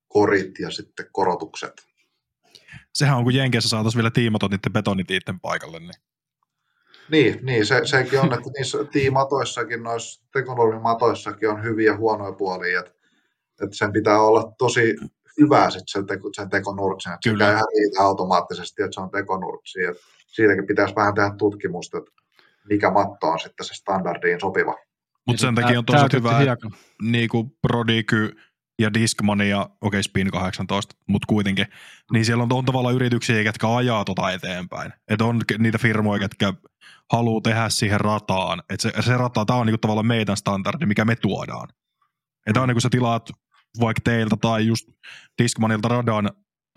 [0.09, 1.73] korit ja sitten korotukset.
[2.95, 5.81] Sehän on, kun Jenkeissä saataisiin vielä tiimatot niiden betonitiitten paikalle.
[5.81, 5.91] Niin.
[7.11, 12.81] Niin, niin se, sekin on, että niissä tiimatoissakin, noissa tekonormimatoissakin on hyviä ja huonoja puolia,
[12.81, 12.93] että,
[13.63, 14.97] että sen pitää olla tosi
[15.41, 17.45] hyvää sit sen, teko, sen tekonurksin, että Kyllä.
[17.45, 22.11] se ihan riitä automaattisesti, että se on tekonurksi, että siitäkin pitäisi vähän tehdä tutkimusta, että
[22.69, 24.75] mikä matto on sitten se standardiin sopiva.
[25.27, 26.69] Mutta sen takia on tosi hyvä, että
[27.03, 28.37] niin kuin Prodigy
[28.79, 31.67] ja Discman ja okei okay, Spin 18, mutta kuitenkin,
[32.13, 34.93] niin siellä on, on tavallaan yrityksiä, jotka ajaa tota eteenpäin.
[35.09, 36.55] Että on niitä firmoja, jotka
[37.13, 38.63] haluaa tehdä siihen rataan.
[38.71, 41.69] Että se, se rata, tämä on niinku tavallaan meidän standardi, mikä me tuodaan.
[42.47, 43.31] Että on niin kuin sä tilaat
[43.81, 44.89] vaikka teiltä tai just
[45.43, 46.31] Discmanilta radan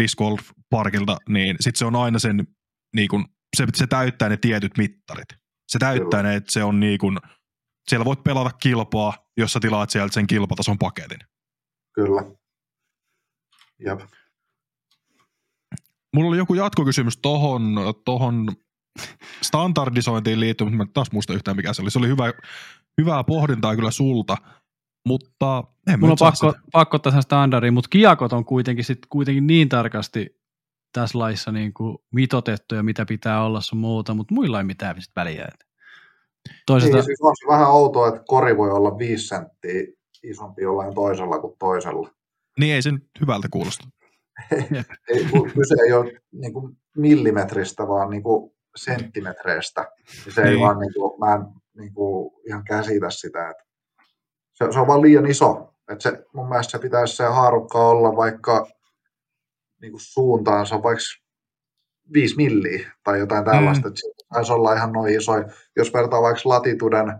[0.03, 2.47] Disc Golf Parkilta, niin sitten se on aina sen,
[2.95, 3.25] niin kuin,
[3.57, 5.29] se, se täyttää ne tietyt mittarit.
[5.67, 6.23] Se täyttää Kyllä.
[6.23, 7.17] ne, että se on niin kuin,
[7.87, 11.19] siellä voit pelata kilpaa, jos sä tilaat sieltä sen kilpatason paketin.
[11.95, 12.21] Kyllä.
[13.79, 13.99] Jep.
[16.15, 17.75] Mulla oli joku jatkokysymys tohon,
[18.05, 18.55] tohon
[19.41, 21.91] standardisointiin liittyen, mutta mä taas muista yhtään mikä se oli.
[21.91, 22.33] Se oli hyvä,
[23.01, 24.37] hyvää pohdintaa kyllä sulta,
[25.07, 29.47] mutta en Mulla on pakko, pakko ottaa sen standardiin, mutta kiakot on kuitenkin, sit, kuitenkin
[29.47, 30.41] niin tarkasti
[30.93, 35.01] tässä laissa niin kuin mitotettu ja mitä pitää olla sun muuta, mutta muilla ei mitään
[35.01, 35.47] sit väliä.
[36.65, 36.97] Toisaalta...
[36.97, 39.81] Niin, siis on se vähän outoa, että kori voi olla viisi senttiä
[40.23, 42.09] isompi jollain toisella kuin toisella.
[42.59, 43.87] Niin ei se nyt hyvältä kuulosta.
[45.09, 49.91] ei, kyse ei ole niin kuin millimetristä, vaan niin kuin senttimetreistä.
[50.25, 50.53] Niin se niin.
[50.53, 51.41] ei vaan, niin kuin, mä en
[51.77, 53.63] niin kuin, ihan käsitä sitä, että
[54.57, 55.73] se, se on vaan liian iso.
[55.91, 58.67] Että se, mun mielestä se pitäisi se haarukka olla vaikka
[59.81, 61.03] niin kuin suuntaansa vaikka
[62.13, 63.89] 5 milliä tai jotain tällaista.
[63.89, 63.95] Mm.
[63.95, 65.31] Se taisi olla ihan noin iso.
[65.75, 67.13] Jos vertaa vaikka latituden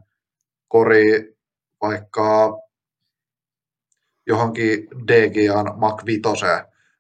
[0.67, 1.35] kori
[1.81, 2.57] vaikka
[4.27, 6.21] johonkin DGAn Mac 5,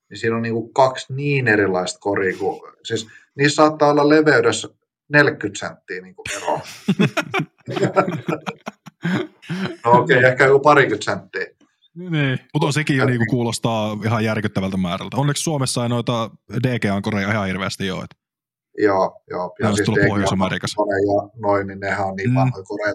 [0.09, 2.37] niin siinä on niin kuin kaksi niin erilaista koria.
[2.37, 4.67] Kuin, siis niissä saattaa olla leveydessä
[5.09, 6.59] 40 senttiä niin kuin ero.
[9.85, 11.45] no okei, okay, ehkä joku parikymmentä senttiä.
[11.95, 12.39] Niin.
[12.53, 15.17] Mutta sekin jo niinku kuulostaa ihan järkyttävältä määrältä.
[15.17, 16.29] Onneksi Suomessa ei noita
[16.63, 18.05] DGA-koreja ihan hirveästi ole.
[18.77, 19.55] Joo, joo.
[19.59, 20.81] Ja, ja siis Pohjois-Amerikassa.
[20.81, 22.35] Ja noin, niin nehän on niin mm.
[22.35, 22.93] vanhoja koreja.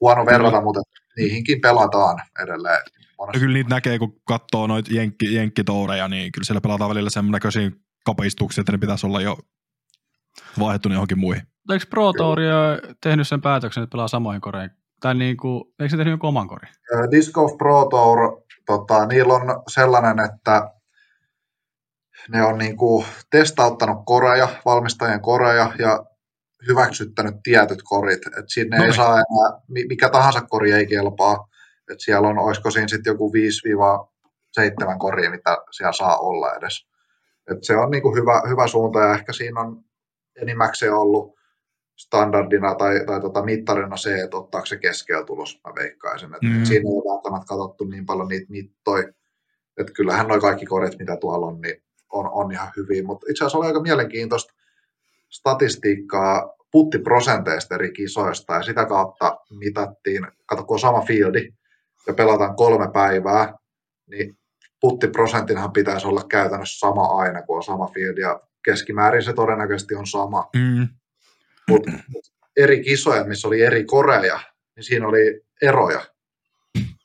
[0.00, 0.80] Huono verrata, mutta
[1.16, 2.80] niihinkin pelataan edelleen.
[3.18, 7.30] No kyllä niitä näkee, kun katsoo noita jenkki, jenkkitoureja, niin kyllä siellä pelataan välillä sen
[7.30, 7.70] näköisiä
[8.04, 9.38] kapeistuksia, että ne pitäisi olla jo
[10.58, 11.42] vaihdettu johonkin muihin.
[11.72, 12.38] Eikö Pro Tour
[13.02, 14.70] tehnyt sen päätöksen, että pelaa samoin koreihin?
[15.04, 16.68] Tai niin kuin, eikö se tehnyt jonkun oman korin?
[17.10, 20.70] Disc Golf Pro Tour, tota, niillä on sellainen, että
[22.28, 26.04] ne on niin kuin testauttanut koreja, valmistajien koreja ja
[26.68, 28.26] hyväksyttänyt tietyt korit.
[28.38, 31.48] Et sinne no ei saa enää, mikä tahansa kori ei kelpaa.
[31.92, 33.32] Et siellä on, olisiko siinä sitten joku
[34.92, 36.86] 5-7 koria, mitä siellä saa olla edes.
[37.50, 39.84] Et se on niinku hyvä, hyvä suunta ja ehkä siinä on
[40.42, 41.34] enimmäkseen ollut
[41.96, 46.34] standardina tai, tai tota mittarina se, että ottaako se keskeltulos, mä veikkaisin.
[46.34, 46.64] Et mm.
[46.64, 49.08] Siinä ei ole välttämättä katsottu niin paljon niitä mittoja.
[49.76, 53.02] Että kyllähän noin kaikki korit, mitä tuolla on, niin on, on ihan hyviä.
[53.02, 54.54] Mutta itse asiassa oli aika mielenkiintoista
[55.30, 61.52] statistiikkaa puttiprosenteista eri kisoista ja sitä kautta mitattiin, kato kun on sama fieldi
[62.06, 63.54] ja pelataan kolme päivää,
[64.06, 64.38] niin
[64.80, 70.06] puttiprosentinhan pitäisi olla käytännössä sama aina, kun on sama field, ja keskimäärin se todennäköisesti on
[70.06, 70.48] sama.
[70.56, 70.88] Mm.
[71.68, 71.90] Mutta
[72.56, 74.40] eri kisoja, missä oli eri koreja,
[74.76, 76.00] niin siinä oli eroja.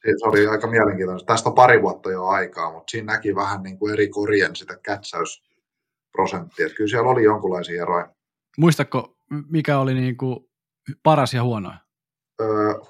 [0.03, 1.34] Se oli aika mielenkiintoista.
[1.34, 4.77] Tästä on pari vuotta jo aikaa, mutta siinä näki vähän niin kuin eri korien sitä
[4.84, 6.69] kätsäysprosenttia.
[6.69, 8.10] kyllä siellä oli jonkinlaisia eroja.
[8.57, 9.18] Muistatko,
[9.49, 10.49] mikä oli niin kuin
[11.03, 11.73] paras ja huono?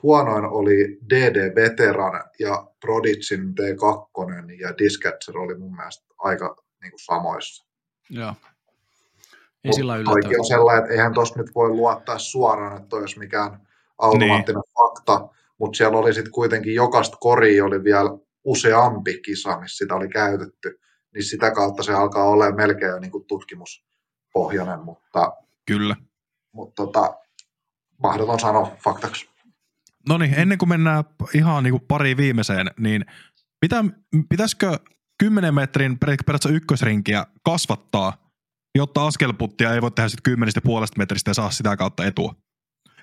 [0.03, 6.99] huonoin oli DD Veteran ja Prodigin D2 ja Discatcher oli mun mielestä aika niin kuin
[6.99, 7.65] samoissa.
[8.09, 8.33] Joo.
[9.63, 13.67] Ei sillä on sellainen, että eihän tuossa nyt voi luottaa suoraan, että olisi mikään
[13.97, 14.73] automaattinen niin.
[14.79, 18.09] fakta, mutta siellä oli sitten kuitenkin jokaista koria oli vielä
[18.43, 20.79] useampi kisa, missä sitä oli käytetty,
[21.13, 25.33] niin sitä kautta se alkaa olla melkein jo niin kuin tutkimuspohjainen, mutta,
[25.65, 25.95] Kyllä.
[26.51, 27.17] mutta tota,
[28.03, 29.29] mahdoton sanoa faktaksi.
[30.09, 31.03] No niin, ennen kuin mennään
[31.33, 33.05] ihan niin kuin pari viimeiseen, niin
[33.61, 33.83] mitä,
[34.29, 34.79] pitäisikö
[35.19, 38.28] 10 metrin periaatteessa ykkösrinkiä kasvattaa,
[38.75, 42.33] jotta askelputtia ei voi tehdä sitten 10 puolesta metristä ja saa sitä kautta etua?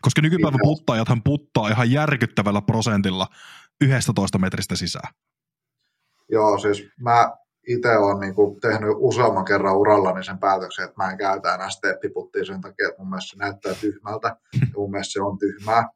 [0.00, 3.26] Koska nykypäivän puttaajathan puttaa ihan järkyttävällä prosentilla
[3.80, 5.14] 11 metristä sisään.
[6.28, 7.32] Joo, siis mä
[7.66, 12.44] itse olen niinku tehnyt useamman kerran urallani sen päätöksen, että mä en käytä enää steppiputtia
[12.44, 15.88] sen takia, että mun mielestä se näyttää tyhmältä ja mun mielestä se on tyhmää.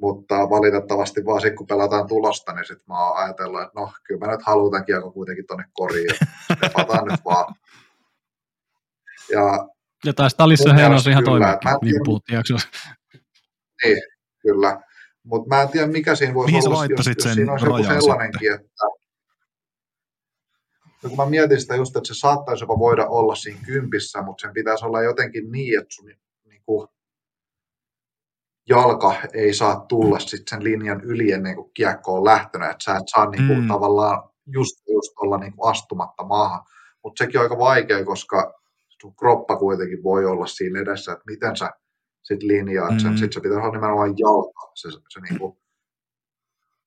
[0.00, 4.26] Mutta valitettavasti vaan sitten kun pelataan tulosta, niin sitten mä oon ajatellut, että no kyllä
[4.26, 6.14] mä nyt haluan tämän kiekon kuitenkin tonne koriin,
[6.56, 7.54] stepataan nyt vaan.
[9.30, 9.68] Ja,
[10.04, 12.68] ja taisi Talissa Heinos ihan toimia, niin puhuttiin jaksossa.
[13.84, 14.02] Niin,
[14.42, 14.80] kyllä.
[15.24, 17.82] Mutta mä en tiedä, mikä siinä voisi Mihin olla, jos, jos sen siinä olisi joku
[17.82, 18.60] sellainenkin, sitten?
[18.60, 18.84] että
[21.02, 24.42] no kun mä mietin sitä just, että se saattaisi jopa voida olla siinä kympissä, mutta
[24.42, 26.06] sen pitäisi olla jotenkin niin, että sun
[26.44, 26.88] niin kuin,
[28.68, 32.96] jalka ei saa tulla sit sen linjan yli ennen kuin kiekko on lähtönyt, että sä
[32.96, 33.68] et saa niin kuin, mm.
[33.68, 36.64] tavallaan just, just olla niin kuin astumatta maahan.
[37.04, 38.59] Mutta sekin on aika vaikea, koska
[39.18, 41.70] kroppa kuitenkin voi olla siinä edessä, että miten sä
[42.22, 43.10] sit linjaat sen.
[43.10, 43.16] Mm.
[43.16, 45.58] Sitten se pitää olla nimenomaan jalka, se, se niin kuin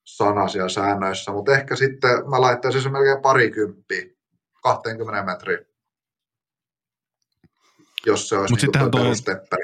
[0.04, 1.32] sana siellä säännöissä.
[1.32, 4.06] Mutta ehkä sitten mä laittaisin se melkein parikymppiä,
[4.64, 5.60] 20 metriä,
[8.06, 9.60] jos se olisi Mut niin toi...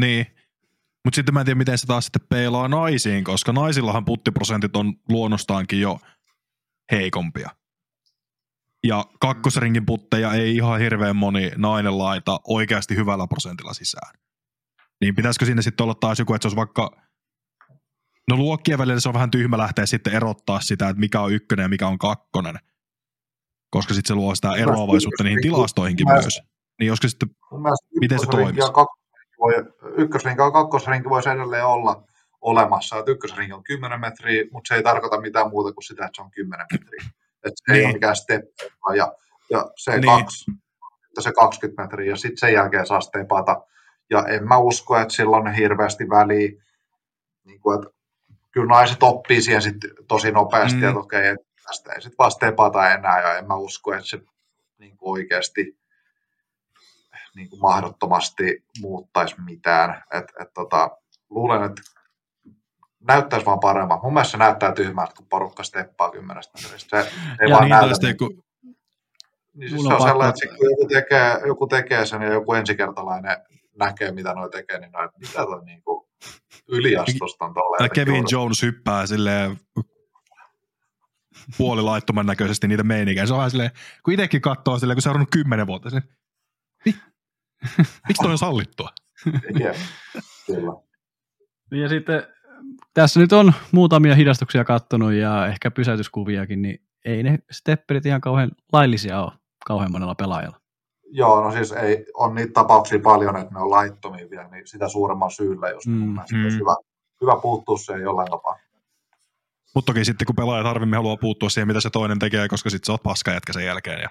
[0.00, 0.26] Niin,
[1.04, 4.94] mutta sitten mä en tiedä, miten se taas sitten peilaa naisiin, koska naisillahan puttiprosentit on
[5.08, 5.98] luonnostaankin jo
[6.92, 7.50] heikompia.
[8.86, 14.14] Ja kakkosringin putteja ei ihan hirveän moni nainen laita oikeasti hyvällä prosentilla sisään.
[15.00, 16.90] Niin pitäisikö sinne sitten olla taas joku, että se olisi vaikka,
[18.30, 21.64] no luokkien välillä se on vähän tyhmä lähteä sitten erottaa sitä, että mikä on ykkönen
[21.64, 22.58] ja mikä on kakkonen.
[23.70, 26.40] Koska sitten se luo sitä eroavaisuutta niihin tilastoihinkin myös.
[26.78, 27.28] Niin joskus sitten,
[28.00, 28.62] miten se toimii?
[29.96, 32.02] Ykkösrinki ja kakkosrinki voisi edelleen olla
[32.40, 32.98] olemassa.
[32.98, 36.22] Että ykkösrinki on 10 metriä, mutta se ei tarkoita mitään muuta kuin sitä, että se
[36.22, 37.10] on 10 metriä.
[37.44, 37.80] Että se niin.
[37.80, 38.44] ei ole mikään step.
[38.96, 39.14] Ja,
[39.50, 40.02] ja se niin.
[40.02, 40.50] kaksi,
[41.20, 43.62] se 20 metriä ja sitten sen jälkeen saa stepata.
[44.10, 46.62] Ja en mä usko, että sillä on hirveästi väliä.
[47.44, 47.90] Niin kuin, että
[48.50, 49.76] kyllä naiset oppii siihen sit
[50.08, 50.88] tosi nopeasti, mm.
[50.88, 54.20] että okei, että tästä ei sitten vaan stepata enää, ja en mä usko, että se
[54.78, 55.80] niin kuin oikeasti
[57.34, 60.02] niin kuin mahdottomasti muuttaisi mitään.
[60.12, 60.90] Et, et tota,
[61.30, 61.82] luulen, että
[63.08, 63.98] näyttäisi vaan paremmin.
[64.02, 67.02] Mun mielestä se näyttää tyhmältä, kun porukka steppaa kymmenestä metristä.
[67.02, 67.10] Se
[67.40, 67.94] ei ja vaan niin näytä.
[68.02, 68.44] Niin, kun...
[69.54, 73.36] niin siis se on sellainen, että kun joku tekee, joku tekee sen ja joku ensikertalainen
[73.78, 76.06] näkee, mitä noi tekee, niin noi, mitä toi niin kuin
[76.68, 77.90] yliastosta on tolleen.
[77.90, 78.28] Kevin juuri.
[78.32, 79.60] Jones hyppää silleen
[81.58, 83.26] puolilaittoman näköisesti niitä meininkiä.
[83.26, 83.70] Se on vähän silleen,
[84.04, 86.08] kun itsekin katsoo silleen, kun se on ollut kymmenen vuotta, silleen,
[88.08, 88.88] miksi toi on sallittua?
[90.46, 90.72] Kyllä.
[91.70, 92.26] Ja sitten
[92.94, 98.50] tässä nyt on muutamia hidastuksia kattonut ja ehkä pysäytyskuviakin, niin ei ne stepperit ihan kauhean
[98.72, 99.32] laillisia ole
[99.66, 100.60] kauhean monella pelaajalla.
[101.12, 104.88] Joo, no siis ei, on niitä tapauksia paljon, että ne on laittomia vielä, niin sitä
[104.88, 106.18] suuremman syyllä, jos mm, mm.
[106.32, 106.76] hyvä,
[107.20, 108.58] hyvä puuttua se jollain tapaa.
[109.74, 112.86] Mutta toki sitten kun pelaajat harvemmin haluaa puuttua siihen, mitä se toinen tekee, koska sitten
[112.86, 114.00] sä oot paska jätkä sen jälkeen.
[114.00, 114.08] Ja...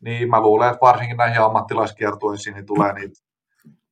[0.00, 3.22] Niin, mä luulen, että varsinkin näihin ammattilaiskiertueisiin niin tulee niitä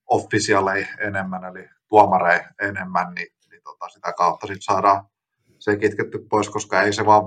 [0.06, 3.33] officialeja enemmän, eli tuomareja enemmän, niin
[3.64, 5.06] tota, sitä kautta sitten saadaan
[5.58, 7.22] se kitketty pois, koska ei se vaan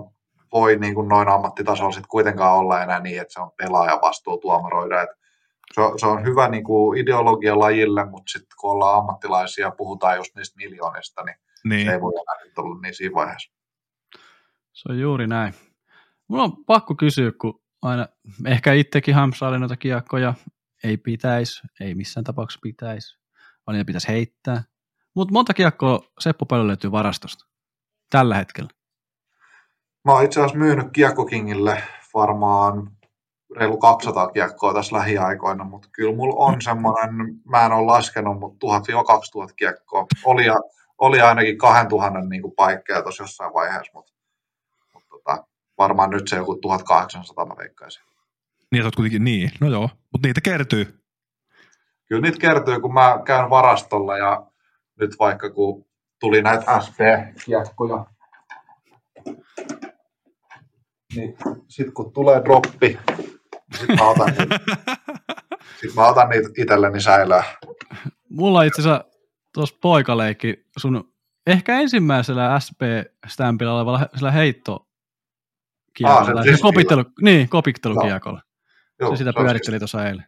[0.54, 4.38] voi niin kuin noin ammattitasolla sitten kuitenkaan olla enää niin, että se on pelaaja vastuu
[4.38, 5.02] tuomaroida.
[5.02, 5.10] Et
[5.74, 9.72] se, on, se on hyvä niin kuin ideologia lajille, mutta sitten kun ollaan ammattilaisia ja
[9.72, 11.86] puhutaan just niistä miljoonista, niin, niin.
[11.86, 13.52] se ei voi enää nyt olla niin siinä vaiheessa.
[14.74, 15.54] Se on juuri näin.
[16.28, 18.08] Mulla on pakko kysyä, kun aina
[18.46, 20.34] ehkä itsekin hamsailen noita kiekkoja,
[20.84, 23.18] ei pitäisi, ei missään tapauksessa pitäisi,
[23.68, 24.64] vaan niitä pitäisi heittää.
[25.18, 27.46] Mutta monta kiekkoa Seppo paljon löytyy varastosta
[28.10, 28.70] tällä hetkellä.
[30.06, 31.84] Mä oon itse asiassa myynyt Kiekkokingille
[32.14, 32.92] varmaan
[33.56, 37.10] reilu 200 kiekkoa tässä lähiaikoina, mutta kyllä mulla on semmoinen,
[37.46, 40.06] mä en ole laskenut, mutta 1000-2000 kiekkoa.
[40.26, 40.44] Oli,
[40.98, 44.14] oli ainakin 2000 niin kuin paikkeja tuossa jossain vaiheessa, mutta,
[44.94, 48.04] mutta tota, varmaan nyt se joku 1800 mä veikkaisin.
[48.72, 49.52] Niin, että kuitenkin niin.
[49.62, 51.00] No joo, mutta niitä kertyy.
[52.06, 54.48] Kyllä niitä kertyy, kun mä käyn varastolla ja
[55.00, 55.86] nyt vaikka kun
[56.20, 58.06] tuli näitä SP-kiekkoja,
[61.16, 61.38] niin
[61.68, 64.60] sitten kun tulee droppi, niin sitten mä otan niitä,
[65.82, 67.44] sit mä otan niitä itselleni säilöä.
[68.30, 69.06] Mulla itse asiassa
[69.54, 71.14] tuossa poikaleikki sun
[71.48, 74.88] ehkä ensimmäisellä SP-stämpillä olevalla sillä heitto
[75.94, 76.20] kiekolla.
[76.20, 78.42] Ah, se, siis kopittelu, niin, kopittelukiekolla.
[79.00, 80.26] Joo, se sitä se pyöritteli siis- tuossa eilen.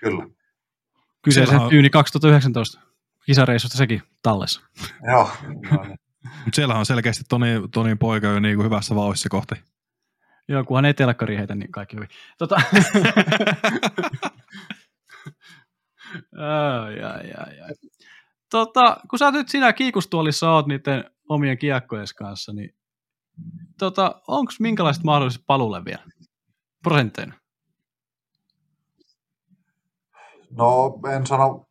[0.00, 0.26] Kyllä.
[1.22, 2.80] Kyseisen tyyni 2019
[3.26, 4.60] kisareissusta sekin tallessa.
[5.06, 5.30] Joo.
[6.24, 9.54] Mutta siellä on selkeästi Toni, Tonin poika jo niin kuin hyvässä vauhissa kohti.
[10.48, 12.08] Joo, kunhan ei telkkari heitä, niin kaikki hyvin.
[12.38, 12.56] Tota...
[16.36, 17.74] ai, ai, ai, ai.
[18.50, 22.74] Tota, kun sä nyt siinä kiikustuolissa oot niiden omien kiekkojen kanssa, niin
[23.78, 26.02] tota, onko minkälaiset mahdolliset palulle vielä?
[26.82, 27.34] Prosentteina.
[30.50, 31.68] No en sano,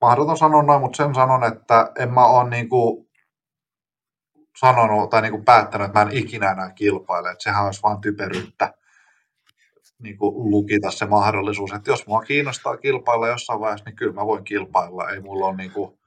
[0.00, 3.10] mahdoton sanoa noin, mutta sen sanon, että en mä ole niinku
[4.60, 7.30] sanonut tai niinku päättänyt, että mä en ikinä enää kilpaile.
[7.30, 8.74] Että sehän olisi vain typeryyttä
[10.02, 14.44] niinku lukita se mahdollisuus, että jos mua kiinnostaa kilpailla jossain vaiheessa, niin kyllä mä voin
[14.44, 15.10] kilpailla.
[15.10, 15.98] Ei mulla ole niinku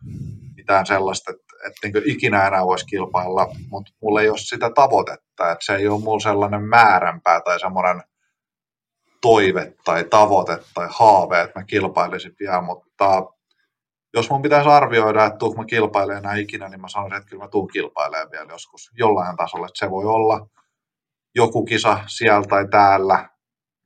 [0.56, 5.52] mitään sellaista, että, että niinku ikinä enää voisi kilpailla, mutta mulla ei ole sitä tavoitetta,
[5.52, 8.04] että se ei ole mulla sellainen määränpää tai semmoinen
[9.22, 13.33] toive tai tavoite tai haave, että mä kilpailisin vielä, mutta
[14.14, 17.44] jos mun pitäisi arvioida, että tuunko mä kilpailemaan enää ikinä, niin mä sanoisin, että kyllä
[17.44, 19.68] mä tuun kilpailemaan vielä joskus jollain tasolla.
[19.68, 20.48] Että se voi olla
[21.36, 23.30] joku kisa siellä tai täällä,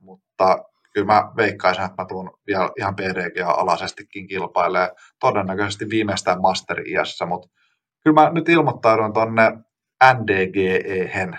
[0.00, 0.58] mutta
[0.92, 4.90] kyllä mä veikkaisin, että mä tuun vielä ihan PDG-alaisestikin kilpailemaan.
[5.20, 7.48] Todennäköisesti viimeistään master-iässä, mutta
[8.04, 9.52] kyllä mä nyt ilmoittaudun tonne
[10.14, 11.38] NDGE-hen.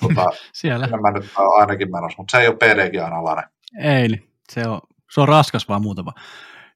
[0.00, 0.86] tota, Siellä.
[0.86, 3.44] mä nyt ainakin menossa, mutta se ei ole PDG-alainen.
[3.82, 4.30] Ei, niin.
[4.48, 6.12] se on, se on raskas vaan muutama.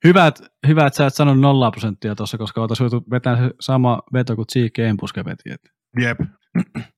[0.04, 3.50] Hyvä, että, hyvä, että sä et sanonut nolla prosenttia tuossa, koska oltaisiin voitu vetää se
[3.60, 5.50] sama veto kuin Cheek Empuske veti.
[5.50, 5.70] että-
[6.00, 6.18] Jep.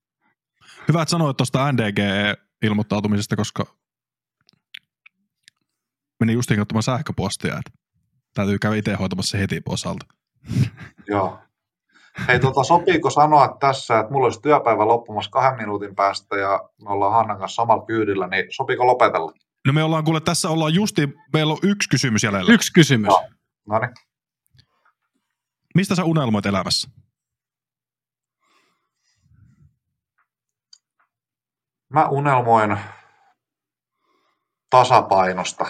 [0.89, 3.65] Hyvä, että sanoit tuosta NDG-ilmoittautumisesta, koska
[6.21, 7.71] meni justiin katsomaan sähköpostia, että
[8.35, 10.07] täytyy käydä itse hoitamassa se heti osalta.
[11.09, 11.39] Joo.
[12.29, 16.91] Hei, tota, sopiiko sanoa tässä, että mulla olisi työpäivä loppumassa kahden minuutin päästä ja me
[16.91, 19.33] ollaan Hannan kanssa samalla kyydillä, niin sopiiko lopetella?
[19.67, 22.53] No me ollaan kuule, tässä ollaan justi, meillä on yksi kysymys jäljellä.
[22.53, 23.09] Yksi kysymys.
[23.09, 23.29] Joo.
[23.67, 23.91] No niin.
[25.75, 26.91] Mistä sä unelmoit elämässä?
[31.89, 32.79] Mä unelmoin
[34.71, 35.67] tasapainosta.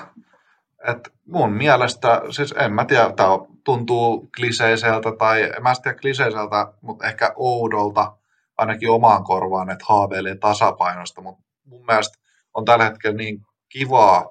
[0.88, 3.28] Et mun mielestä, siis en mä tiedä, tämä
[3.64, 8.16] tuntuu kliseiseltä tai en mä tiedä kliseiseltä, mutta ehkä oudolta
[8.58, 12.18] ainakin omaan korvaan, että haaveilee tasapainosta, mutta mun mielestä
[12.54, 14.30] on tällä hetkellä niin kivaa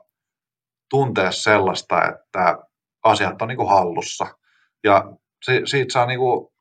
[0.90, 2.58] tuntea sellaista, että
[3.04, 4.28] asiat on niin kuin hallussa.
[4.84, 5.12] Ja
[5.44, 6.52] si- siitä saa niin kuin,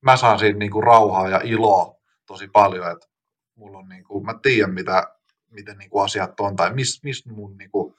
[0.00, 1.94] mä saan siitä niin kuin rauhaa ja iloa
[2.26, 3.06] tosi paljon, että
[3.54, 5.02] mulla on niin kuin, mä tiedän mitä,
[5.50, 7.94] miten niin kuin asiat on tai missä mis mun niin kuin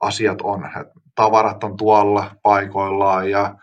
[0.00, 0.64] asiat on.
[0.80, 3.54] Et tavarat on tuolla paikoillaan ja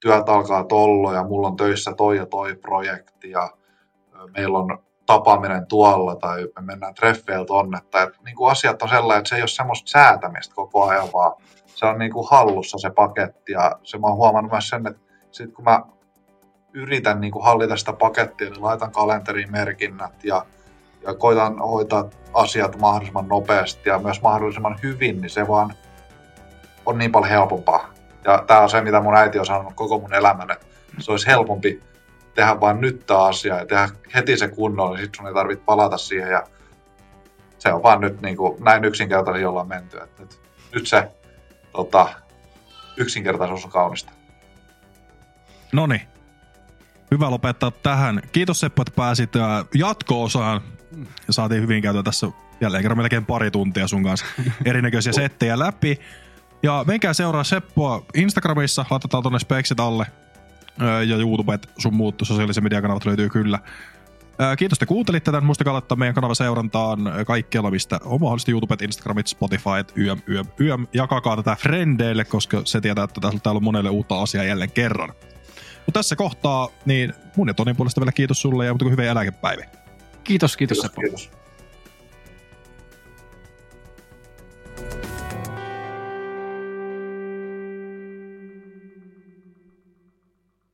[0.00, 3.50] työt alkaa tollo ja mulla on töissä toi ja toi projekti ja
[4.36, 7.78] meillä on tapaaminen tuolla tai me mennään treffeillä tonne.
[7.90, 11.08] Tai, et, niin kuin asiat on sellainen, että se ei ole semmoista säätämistä koko ajan,
[11.12, 11.32] vaan
[11.66, 15.00] se on niin kuin hallussa se paketti ja se mä oon huomannut myös sen, että
[15.30, 15.82] sit kun mä
[16.72, 20.46] yritän niin kuin hallita sitä pakettia, niin laitan kalenteriin merkinnät ja,
[21.02, 22.04] ja koitan hoitaa
[22.34, 25.74] asiat mahdollisimman nopeasti ja myös mahdollisimman hyvin, niin se vaan
[26.86, 27.90] on niin paljon helpompaa.
[28.24, 30.66] Ja tämä on se, mitä mun äiti on sanonut koko mun elämän, että
[30.98, 31.82] se olisi helpompi
[32.34, 35.64] tehdä vain nyt tämä asia ja tehdä heti se kunnolla, niin sitten sun ei tarvitse
[35.64, 36.46] palata siihen ja
[37.58, 39.96] se on vaan nyt niin kuin, näin yksinkertaisesti ollaan menty.
[39.96, 40.40] Että nyt,
[40.74, 41.10] nyt se
[41.72, 42.08] tota,
[42.96, 44.12] yksinkertaisuus on kaunista.
[45.72, 46.02] No niin.
[47.10, 48.22] Hyvä lopettaa tähän.
[48.32, 50.60] Kiitos Seppo, että pääsit ää, jatko-osaan.
[51.26, 52.26] Ja saatiin hyvin käytyä tässä
[52.60, 54.26] jälleen kerran melkein pari tuntia sun kanssa
[54.64, 56.00] erinäköisiä settejä läpi.
[56.62, 60.06] Ja menkää seuraa Seppoa Instagramissa, laitetaan tonne speksit alle.
[60.78, 63.58] Ää, Ja YouTubet, sun muut sosiaalisen mediakanavat löytyy kyllä.
[64.58, 65.44] Kiitos, että kuuntelitte tämän.
[65.44, 70.86] Muistakaa laittaa meidän kanava seurantaan kaikkialla, mistä on mahdollisesti YouTubet, Instagramit, Spotifyt, YM, YM, YM.
[70.92, 75.08] Jakakaa tätä frendeille, koska se tietää, että täällä on monelle uutta asiaa jälleen kerran.
[75.86, 79.68] Mutta tässä kohtaa, niin mun ja Tonin puolesta vielä kiitos sulle ja mutta hyviä eläkepäiviä.
[80.24, 81.00] Kiitos, kiitos Kiitos, Seppo.
[81.00, 81.30] kiitos.